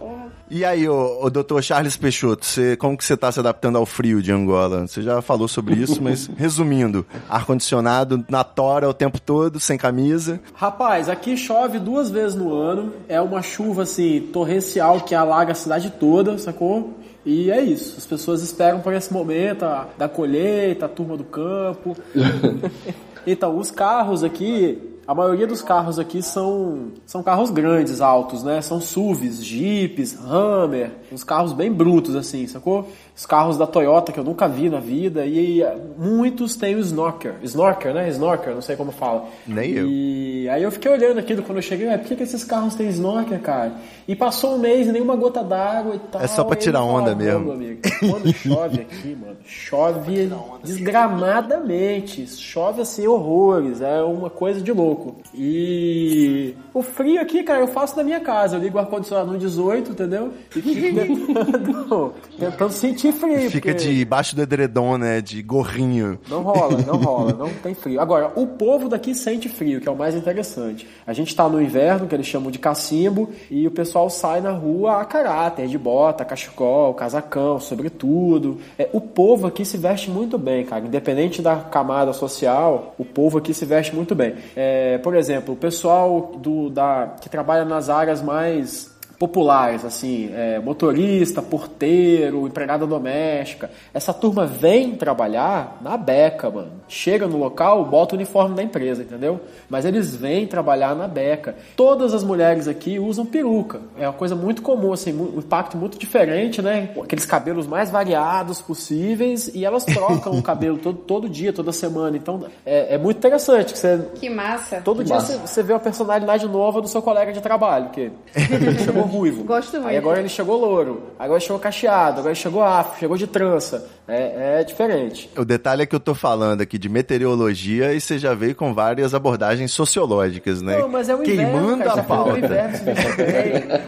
E 0.51 0.65
aí, 0.65 0.89
o, 0.89 1.31
doutor 1.31 1.63
Charles 1.63 1.97
Peixoto, 1.97 2.45
você, 2.45 2.77
como 2.77 2.97
que 2.97 3.05
você 3.05 3.15
está 3.15 3.33
se 3.33 3.41
adaptando 3.41 3.79
ao 3.79 3.87
frio 3.87 4.23
de 4.23 4.31
Angola? 4.31 4.87
Você 4.87 5.01
já 5.01 5.23
falou 5.23 5.49
sobre 5.49 5.75
isso, 5.75 6.03
mas 6.03 6.29
resumindo, 6.37 7.07
ar-condicionado 7.29 8.25
na 8.29 8.45
tora 8.45 8.89
o 8.89 8.95
tempo 8.95 9.21
todo, 9.21 9.59
sem 9.59 9.79
camisa. 9.79 10.41
Rapaz, 10.55 11.09
aqui 11.09 11.37
chove 11.37 11.79
duas 11.79 12.11
vezes 12.11 12.35
no 12.35 12.53
ano. 12.53 12.93
É 13.09 13.21
uma 13.21 13.41
chuva 13.41 13.83
assim, 13.83 14.29
torrencial 14.33 15.01
que 15.01 15.15
alaga 15.15 15.53
a 15.53 15.55
cidade 15.55 15.91
toda, 15.99 16.37
sacou? 16.37 16.95
E 17.25 17.51
é 17.51 17.63
isso. 17.63 17.97
As 17.97 18.05
pessoas 18.05 18.43
esperam 18.43 18.81
por 18.81 18.93
esse 18.93 19.13
momento 19.13 19.65
a, 19.65 19.89
da 19.97 20.09
colheita, 20.09 20.85
a 20.85 20.89
turma 20.89 21.17
do 21.17 21.25
campo. 21.25 21.97
então, 23.27 23.59
os 23.59 23.71
carros 23.71 24.23
aqui, 24.23 24.79
a 25.07 25.15
maioria 25.15 25.47
dos 25.47 25.61
carros 25.63 25.99
aqui 25.99 26.23
são, 26.23 26.89
são 27.07 27.23
carros 27.23 27.51
grandes, 27.51 28.01
altos, 28.01 28.43
né? 28.43 28.61
São 28.63 28.81
SUVs, 28.81 29.45
Jeeps, 29.45 30.17
Hammer, 30.25 30.91
uns 31.13 31.23
carros 31.25 31.53
bem 31.53 31.73
brutos 31.73 32.17
assim, 32.17 32.47
sacou? 32.47 32.89
Os 33.17 33.25
carros 33.27 33.57
da 33.57 33.67
Toyota 33.67 34.11
que 34.13 34.19
eu 34.19 34.25
nunca 34.25 34.49
vi 34.49 34.69
na 34.69 34.81
vida 34.81 35.25
e 35.25 35.63
eh, 35.63 35.77
muitos 35.97 36.57
têm 36.57 36.75
o 36.75 36.81
Snorker, 36.81 37.35
Snorker, 37.45 37.95
né? 37.95 38.09
Snorker, 38.09 38.55
não 38.55 38.63
sei 38.63 38.75
como 38.77 38.91
fala. 38.91 39.27
Nem 39.47 39.71
eu. 39.71 39.87
E 39.89 40.49
aí 40.49 40.63
eu 40.63 40.71
fiquei 40.73 40.91
olhando 40.91 41.19
aquilo 41.19 41.43
quando 41.43 41.59
eu 41.59 41.63
cheguei, 41.63 41.87
"Ué, 41.87 41.97
por 41.97 42.09
que, 42.09 42.17
que 42.17 42.23
esses 42.25 42.43
carros 42.43 42.75
têm 42.75 42.89
Snorker, 42.89 43.41
cara? 43.41 43.73
E 44.09 44.17
passou 44.17 44.55
um 44.57 44.59
mês 44.59 44.89
e 44.89 44.93
nenhuma 44.93 45.15
gota 45.17 45.43
d'água 45.45 45.95
e 45.95 45.99
tal. 45.99 46.21
É 46.23 46.27
só 46.27 46.43
pra 46.43 46.57
tirar 46.57 46.83
onda 46.83 47.15
mesmo. 47.15 47.53
amigo, 47.53 47.81
Quando 48.01 48.33
chove 48.33 48.81
aqui, 48.81 49.15
mano, 49.17 49.37
chove 49.45 50.29
desgramadamente. 50.63 52.27
Chove 52.27 52.83
assim 52.83 53.07
horrores. 53.07 53.81
É 53.81 54.03
uma 54.03 54.29
coisa 54.31 54.61
de 54.61 54.73
louco. 54.73 54.94
E 55.35 56.55
o 56.73 56.83
frio 56.83 57.21
aqui, 57.21 57.43
cara, 57.43 57.61
eu 57.61 57.69
faço 57.69 57.97
na 57.97 58.03
minha 58.03 58.21
casa. 58.21 58.57
Eu 58.57 58.61
ligo 58.61 58.77
o 58.77 58.81
ar-condicionado 58.81 59.31
no 59.33 59.39
18, 59.39 59.93
entendeu? 59.93 60.33
E 60.55 60.61
fico 60.63 60.95
tentando, 60.95 62.13
tentando 62.39 62.73
sentir 62.73 63.13
frio. 63.13 63.51
Fica 63.51 63.73
porque- 63.73 63.89
debaixo 63.95 64.35
do 64.35 64.43
edredom, 64.43 64.97
né, 64.99 65.21
de 65.21 65.43
gorrinho. 65.43 66.19
não 66.29 66.43
rola, 66.43 66.79
não 66.87 66.97
rola, 66.97 67.33
não 67.33 67.49
tem 67.51 67.75
frio. 67.75 68.01
Agora, 68.01 68.33
o 68.37 68.47
povo 68.47 68.89
daqui 68.89 69.15
sente 69.15 69.49
frio, 69.49 69.81
que 69.81 69.89
é 69.89 69.93
o 69.93 69.97
mais 69.97 70.15
interessante. 70.15 70.87
A 71.07 71.13
gente 71.13 71.35
tá 71.35 71.49
no 71.49 71.61
inverno, 71.61 72.07
que 72.07 72.15
eles 72.15 72.27
chamam 72.27 72.51
de 72.51 72.59
cacimbo, 72.59 73.31
e 73.51 73.67
o 73.67 73.71
pessoal 73.71 74.09
sai 74.11 74.41
na 74.41 74.51
rua 74.51 75.01
a 75.01 75.05
caráter, 75.05 75.67
de 75.69 75.79
bota, 75.79 76.25
cachecol, 76.25 76.95
casacão, 76.95 77.59
sobretudo. 77.61 78.59
É, 78.79 78.89
o 78.93 79.01
povo 79.01 79.47
aqui 79.47 79.65
se 79.65 79.77
veste 79.77 80.11
muito 80.11 80.39
bem, 80.39 80.65
cara. 80.65 80.85
Independente 80.87 81.43
da 81.43 81.57
camada 81.57 82.13
social, 82.13 82.95
o 82.99 83.05
povo 83.05 83.39
aqui 83.39 83.53
se 83.53 83.65
veste 83.65 83.95
muito 83.95 84.15
bem. 84.15 84.35
É, 84.57 84.84
por 84.99 85.15
exemplo, 85.15 85.55
o 85.55 85.57
pessoal 85.57 86.33
do, 86.37 86.71
da, 86.71 87.17
que 87.21 87.29
trabalha 87.29 87.65
nas 87.65 87.89
áreas 87.89 88.23
mais 88.23 88.94
populares, 89.19 89.85
assim, 89.85 90.31
é, 90.35 90.59
motorista, 90.59 91.41
porteiro, 91.43 92.47
empregada 92.47 92.87
doméstica. 92.87 93.71
Essa 93.93 94.13
turma 94.13 94.47
vem 94.47 94.97
trabalhar 94.97 95.79
na 95.81 95.97
beca, 95.97 96.51
mano. 96.51 96.73
Chega 96.89 97.27
no 97.27 97.39
local, 97.39 97.85
bota 97.85 98.15
o 98.15 98.19
uniforme 98.19 98.55
da 98.55 98.63
empresa, 98.63 99.03
entendeu? 99.03 99.41
Mas 99.69 99.85
eles 99.85 100.15
vêm 100.15 100.47
trabalhar 100.47 100.95
na 100.95 101.07
beca. 101.09 101.55
Todas 101.77 102.13
as 102.13 102.23
mulheres 102.23 102.69
aqui 102.69 102.99
usam 102.99 103.25
peruca. 103.25 103.81
É 103.99 104.07
uma 104.07 104.13
coisa 104.13 104.35
muito 104.35 104.63
comum, 104.63 104.93
assim, 104.93 105.13
um 105.13 105.39
impacto 105.39 105.77
muito 105.77 105.99
diferente, 105.99 106.61
né? 106.61 106.91
Aqueles 107.03 107.25
cabelos 107.25 107.67
mais 107.67 107.91
variados 107.91 108.61
possíveis 108.61 109.49
e 109.55 109.65
elas 109.65 109.85
trocam 109.85 110.33
o 110.39 110.43
cabelo 110.43 110.79
todo, 110.79 110.99
todo 110.99 111.29
dia, 111.29 111.53
toda 111.53 111.73
semana. 111.73 112.17
Então 112.17 112.45
é, 112.65 112.95
é 112.95 112.99
muito 112.99 113.19
interessante 113.19 113.73
que 113.73 113.79
você 113.79 113.99
Que 114.15 114.29
massa. 114.29 114.81
Todo 114.83 114.99
Que 114.99 115.05
dia 115.05 115.15
massa. 115.17 115.39
você, 115.39 115.39
você 115.47 115.63
vê 115.63 115.73
uma 115.73 115.81
personalidade 115.81 116.47
nova 116.49 116.81
do 116.81 116.89
seu 116.89 117.01
colega 117.03 117.33
de 117.33 117.41
trabalho, 117.41 117.91
que 117.91 118.01
ele 118.35 118.93
chegou 119.05 119.21
ruivo. 119.21 119.45
Gosto 119.45 119.73
muito. 119.75 119.89
Aí 119.89 119.97
agora 119.97 120.21
ele 120.21 120.29
chegou 120.29 120.59
louro, 120.59 121.03
agora 121.19 121.41
chegou 121.41 121.59
cacheado, 121.59 122.21
agora 122.21 122.35
chegou 122.35 122.63
afro, 122.63 122.99
chegou 122.99 123.17
de 123.17 123.27
trança. 123.27 123.89
É, 124.07 124.61
é 124.61 124.65
diferente. 124.65 125.31
O 125.37 125.45
detalhe 125.45 125.83
é 125.83 125.87
que 125.87 125.95
eu 125.95 126.01
tô 126.01 126.15
falando 126.15 126.61
aqui 126.61 126.77
de 126.77 126.89
meteorologia 126.89 127.95
e 127.95 128.01
você 128.01 128.19
já 128.19 128.35
veio 128.35 128.55
com 128.55 128.75
várias 128.75 129.15
abordagens 129.15 129.73
sociológicas, 129.73 130.61
né? 130.61 130.79
Não, 130.79 130.89
mas 130.89 131.09
é 131.09 131.15
o 131.15 131.23
inverno, 131.23 131.43
Queimando 131.43 131.85
cara, 131.85 132.01
a 132.01 132.05
falou 132.05 132.25
pauta. 132.25 132.41
no 132.41 132.45
inverno. 132.45 132.79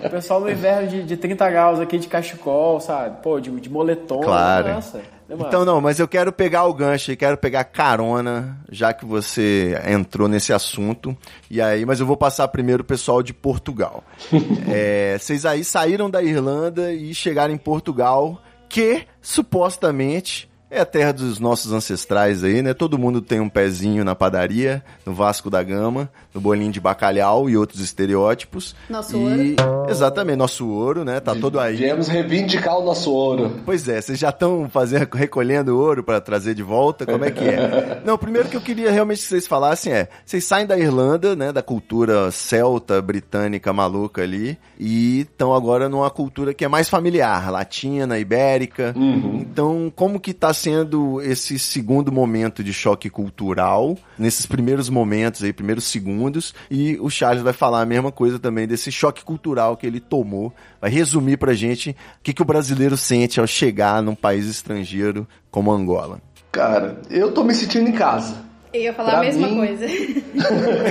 O 0.04 0.10
pessoal 0.10 0.40
no 0.40 0.50
inverno 0.50 0.88
de, 0.88 1.02
de 1.02 1.16
30 1.16 1.50
graus 1.50 1.80
aqui 1.80 1.98
de 1.98 2.08
cachecol, 2.08 2.80
sabe? 2.80 3.22
Pô, 3.22 3.38
de, 3.40 3.50
de 3.60 3.68
moletom. 3.68 4.20
Claro. 4.20 4.68
Nossa, 4.68 5.00
é. 5.28 5.34
Então 5.34 5.64
não, 5.64 5.80
mas 5.80 5.98
eu 5.98 6.06
quero 6.06 6.32
pegar 6.32 6.64
o 6.66 6.74
gancho 6.74 7.12
e 7.12 7.16
quero 7.16 7.36
pegar 7.36 7.64
carona, 7.64 8.58
já 8.70 8.92
que 8.92 9.04
você 9.04 9.80
entrou 9.86 10.28
nesse 10.28 10.52
assunto. 10.52 11.16
E 11.50 11.60
aí, 11.60 11.84
mas 11.84 12.00
eu 12.00 12.06
vou 12.06 12.16
passar 12.16 12.46
primeiro 12.48 12.82
o 12.82 12.86
pessoal 12.86 13.22
de 13.22 13.32
Portugal. 13.32 14.04
É, 14.68 15.16
vocês 15.18 15.46
aí 15.46 15.62
saíram 15.64 16.10
da 16.10 16.22
Irlanda 16.22 16.92
e 16.92 17.14
chegaram 17.14 17.54
em 17.54 17.56
Portugal, 17.56 18.42
que 18.68 19.06
supostamente 19.20 20.48
é 20.76 20.80
a 20.80 20.86
terra 20.86 21.12
dos 21.12 21.38
nossos 21.38 21.72
ancestrais 21.72 22.44
aí, 22.44 22.60
né? 22.60 22.74
Todo 22.74 22.98
mundo 22.98 23.22
tem 23.22 23.40
um 23.40 23.48
pezinho 23.48 24.04
na 24.04 24.14
padaria, 24.14 24.82
no 25.04 25.14
Vasco 25.14 25.48
da 25.48 25.62
Gama, 25.62 26.10
no 26.34 26.40
bolinho 26.40 26.70
de 26.70 26.80
bacalhau 26.80 27.48
e 27.48 27.56
outros 27.56 27.80
estereótipos. 27.80 28.76
Nosso 28.88 29.16
e... 29.16 29.56
Exatamente, 29.88 30.36
nosso 30.36 30.68
ouro, 30.68 31.04
né? 31.04 31.18
Tá 31.18 31.34
todo 31.34 31.58
aí. 31.58 31.76
Viemos 31.76 32.08
reivindicar 32.08 32.78
o 32.78 32.84
nosso 32.84 33.10
ouro. 33.10 33.60
Pois 33.64 33.88
é, 33.88 34.00
vocês 34.00 34.18
já 34.18 34.28
estão 34.28 34.68
fazendo, 34.68 35.08
recolhendo 35.14 35.78
ouro 35.78 36.04
para 36.04 36.20
trazer 36.20 36.54
de 36.54 36.62
volta? 36.62 37.06
Como 37.06 37.24
é 37.24 37.30
que 37.30 37.44
é? 37.44 38.02
Não, 38.04 38.18
primeiro 38.18 38.48
que 38.48 38.56
eu 38.56 38.60
queria 38.60 38.90
realmente 38.90 39.22
que 39.22 39.28
vocês 39.28 39.46
falassem 39.46 39.92
é, 39.92 40.08
vocês 40.24 40.44
saem 40.44 40.66
da 40.66 40.78
Irlanda, 40.78 41.34
né, 41.34 41.52
da 41.52 41.62
cultura 41.62 42.30
celta, 42.30 43.00
britânica, 43.00 43.72
maluca 43.72 44.22
ali, 44.22 44.58
e 44.78 45.20
estão 45.20 45.54
agora 45.54 45.88
numa 45.88 46.10
cultura 46.10 46.52
que 46.52 46.64
é 46.64 46.68
mais 46.68 46.88
familiar, 46.88 47.50
latina, 47.50 48.18
ibérica. 48.18 48.94
Então, 48.96 49.92
como 49.94 50.20
que 50.20 50.34
tá 50.34 50.52
sendo 50.66 51.22
esse 51.22 51.60
segundo 51.60 52.10
momento 52.10 52.64
de 52.64 52.72
choque 52.72 53.08
cultural, 53.08 53.96
nesses 54.18 54.46
primeiros 54.46 54.88
momentos 54.88 55.44
aí, 55.44 55.52
primeiros 55.52 55.84
segundos, 55.84 56.52
e 56.68 56.98
o 57.00 57.08
Charles 57.08 57.44
vai 57.44 57.52
falar 57.52 57.82
a 57.82 57.86
mesma 57.86 58.10
coisa 58.10 58.36
também 58.36 58.66
desse 58.66 58.90
choque 58.90 59.24
cultural 59.24 59.76
que 59.76 59.86
ele 59.86 60.00
tomou, 60.00 60.52
vai 60.80 60.90
resumir 60.90 61.36
pra 61.36 61.54
gente 61.54 61.90
o 61.90 61.94
que, 62.20 62.32
que 62.32 62.42
o 62.42 62.44
brasileiro 62.44 62.96
sente 62.96 63.38
ao 63.38 63.46
chegar 63.46 64.02
num 64.02 64.16
país 64.16 64.46
estrangeiro 64.46 65.24
como 65.52 65.70
Angola. 65.70 66.20
Cara, 66.50 67.00
eu 67.08 67.30
tô 67.30 67.44
me 67.44 67.54
sentindo 67.54 67.88
em 67.88 67.92
casa. 67.92 68.45
Eu 68.76 68.82
ia 68.82 68.92
falar 68.92 69.10
Pra 69.10 69.18
a 69.20 69.22
mesma 69.22 69.48
mim- 69.48 69.56
coisa. 69.56 69.86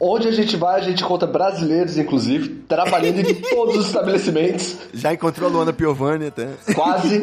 Onde 0.00 0.28
a 0.28 0.30
gente 0.30 0.56
vai, 0.56 0.78
a 0.78 0.82
gente 0.82 1.02
encontra 1.02 1.26
brasileiros, 1.26 1.96
inclusive, 1.96 2.48
trabalhando 2.68 3.20
em 3.20 3.34
todos 3.34 3.76
os 3.76 3.86
estabelecimentos. 3.86 4.76
Já 4.92 5.12
encontrou 5.14 5.48
a 5.48 5.52
Luana 5.52 5.72
Piovani 5.72 6.26
até. 6.26 6.48
Quase. 6.74 7.22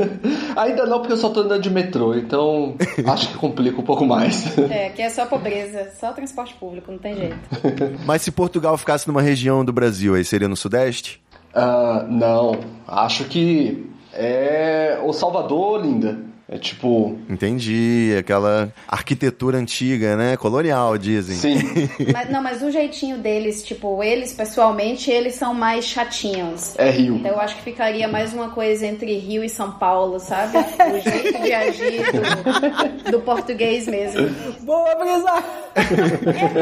Ainda 0.56 0.86
não, 0.86 0.98
porque 1.00 1.12
eu 1.12 1.16
só 1.18 1.28
tô 1.28 1.40
andando 1.40 1.60
de 1.62 1.70
metrô, 1.70 2.14
então 2.14 2.74
acho 3.06 3.28
que 3.28 3.34
complica 3.36 3.78
um 3.80 3.84
pouco 3.84 4.06
mais. 4.06 4.56
É, 4.58 4.88
que 4.90 5.02
é 5.02 5.10
só 5.10 5.26
pobreza, 5.26 5.90
só 6.00 6.12
transporte 6.12 6.54
público, 6.54 6.90
não 6.90 6.98
tem 6.98 7.14
jeito. 7.16 7.36
Mas 8.06 8.22
se 8.22 8.30
Portugal 8.30 8.76
ficasse 8.78 9.06
numa 9.06 9.20
região 9.20 9.62
do 9.64 9.72
Brasil, 9.72 10.14
aí 10.14 10.24
seria 10.24 10.48
no 10.48 10.56
Sudeste? 10.56 11.20
Ah, 11.54 12.06
não, 12.08 12.58
acho 12.88 13.24
que 13.24 13.90
é 14.14 14.98
o 15.04 15.12
Salvador, 15.12 15.82
linda. 15.82 16.18
É 16.48 16.58
tipo, 16.58 17.18
Entendi, 17.28 18.14
aquela 18.16 18.72
arquitetura 18.86 19.58
antiga, 19.58 20.16
né? 20.16 20.36
Colonial, 20.36 20.96
dizem. 20.96 21.34
sim, 21.36 21.56
Mas, 22.12 22.30
não, 22.30 22.40
mas 22.40 22.62
o 22.62 22.70
jeitinho 22.70 23.18
deles, 23.18 23.64
tipo, 23.64 24.00
eles 24.00 24.32
pessoalmente, 24.32 25.10
eles 25.10 25.34
são 25.34 25.52
mais 25.52 25.84
chatinhos. 25.84 26.74
é 26.78 26.88
Rio. 26.90 27.16
Então 27.16 27.32
eu 27.32 27.40
acho 27.40 27.56
que 27.56 27.62
ficaria 27.62 28.06
mais 28.06 28.32
uma 28.32 28.50
coisa 28.50 28.86
entre 28.86 29.16
Rio 29.18 29.42
e 29.42 29.48
São 29.48 29.72
Paulo, 29.72 30.20
sabe? 30.20 30.56
O 30.58 31.00
jeito 31.00 31.42
de 31.42 31.52
agir 31.52 32.02
do, 32.12 33.10
do 33.10 33.20
português 33.22 33.88
mesmo. 33.88 34.28
Boa, 34.60 34.94
Brisa! 34.94 35.44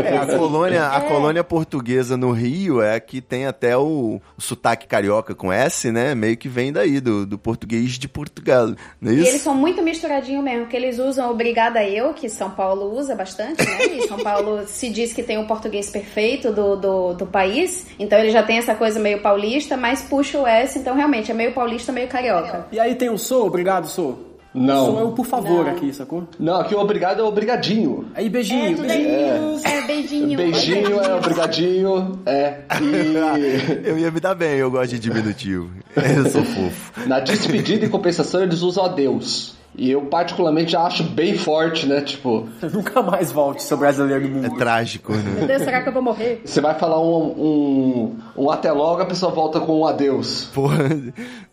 É, 0.05 0.17
a 0.19 0.27
colônia, 0.39 0.87
a 0.89 1.01
colônia 1.03 1.45
portuguesa 1.45 2.17
no 2.17 2.33
Rio 2.33 2.81
é 2.81 2.95
a 2.97 3.01
que 3.01 3.21
tem 3.21 3.47
até 3.47 3.77
o, 3.77 4.21
o 4.37 4.41
sotaque 4.41 4.87
carioca 4.87 5.35
com 5.35 5.53
S, 5.53 5.91
né? 5.93 6.15
Meio 6.15 6.37
que 6.37 6.49
vem 6.49 6.73
daí, 6.73 7.01
do, 7.01 7.27
do 7.27 7.39
português 7.39 7.93
de 7.93 8.09
Portugal. 8.09 8.75
Não 9.01 9.13
é 9.13 9.15
E 9.15 9.21
isso? 9.21 9.29
eles 9.29 9.43
são 9.43 9.55
muito 9.55 9.74
misturadinho 9.83 10.43
mesmo, 10.43 10.63
porque 10.63 10.77
eles 10.77 10.99
usam 10.99 11.31
Obrigada 11.31 11.85
Eu, 11.85 12.15
que 12.15 12.29
São 12.29 12.51
Paulo 12.51 12.97
usa 12.97 13.15
bastante, 13.15 13.65
né? 13.65 13.87
E 13.87 14.09
São 14.09 14.19
Paulo 14.19 14.65
se 14.69 14.89
diz 14.91 15.13
que 15.13 15.23
tem 15.23 15.39
o 15.39 15.47
português 15.47 15.91
perfeito 15.91 16.53
do, 16.53 16.77
do, 16.77 17.15
do 17.15 17.27
país, 17.27 17.87
então 17.99 18.19
ele 18.19 18.31
já 18.31 18.43
tem 18.43 18.59
essa 18.59 18.75
coisa 18.75 18.99
meio 19.01 19.21
paulista, 19.21 19.77
mas 19.77 20.03
puxa 20.03 20.39
o 20.39 20.47
S, 20.47 20.79
então 20.79 20.95
realmente 20.95 21.31
é 21.31 21.35
meio 21.35 21.53
paulista, 21.53 21.93
meio 21.93 22.09
carioca. 22.09 22.67
E 22.71 22.79
aí 22.79 22.95
tem 22.95 23.11
o 23.11 23.19
sou, 23.19 23.47
obrigado, 23.47 23.87
sou. 23.87 24.35
Não. 24.55 24.87
Sou 24.87 25.01
é 25.01 25.03
o 25.03 25.11
por 25.11 25.27
favor 25.27 25.65
Não. 25.65 25.73
aqui, 25.73 25.93
sacou? 25.93 26.29
Não, 26.39 26.61
aqui 26.61 26.77
o 26.77 26.79
obrigado 26.79 27.21
é 27.21 27.25
obrigadinho. 27.25 28.07
Aí 28.15 28.29
beijinho, 28.29 28.77
tudo 28.77 28.87
beijinho. 28.87 29.61
É, 29.65 29.81
beijinho. 29.85 30.37
Beijinho 30.37 31.01
é 31.01 31.15
obrigadinho, 31.15 32.21
é. 32.25 32.61
E 32.81 33.83
Eu 33.89 33.99
ia 33.99 34.13
me 34.13 34.21
dar 34.21 34.37
bem, 34.37 34.55
eu 34.55 34.71
gosto 34.71 34.93
de 34.93 35.01
diminutivo. 35.01 35.69
Eu 35.97 36.31
sou 36.31 36.45
fofo. 36.45 37.09
na 37.09 37.19
despedida 37.19 37.85
e 37.85 37.89
compensação 37.89 38.43
eles 38.43 38.63
usam 38.63 38.85
adeus. 38.85 39.57
E 39.77 39.91
eu 39.91 40.03
particularmente 40.03 40.77
acho 40.77 41.03
bem 41.03 41.37
forte, 41.37 41.87
né? 41.87 42.01
Tipo, 42.01 42.49
Nunca 42.73 43.03
mais 43.03 43.33
volte, 43.33 43.63
seu 43.63 43.77
brasileiro 43.77 44.29
do 44.29 44.39
É 44.39 44.49
mundo. 44.49 44.57
trágico, 44.57 45.13
né? 45.13 45.23
Meu 45.39 45.47
Deus, 45.49 45.63
será 45.63 45.83
que 45.83 45.89
eu 45.89 45.93
vou 45.93 46.03
morrer? 46.03 46.43
você 46.45 46.61
vai 46.61 46.75
falar 46.75 47.01
um, 47.01 47.25
um, 47.27 48.17
um 48.45 48.51
até 48.51 48.71
logo, 48.71 49.03
a 49.03 49.07
pessoa 49.07 49.33
volta 49.33 49.59
com 49.61 49.81
um 49.81 49.87
adeus. 49.87 50.45
Porra, 50.55 50.85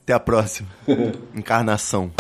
até 0.04 0.14
a 0.14 0.20
próxima. 0.20 0.68
Encarnação. 1.36 2.12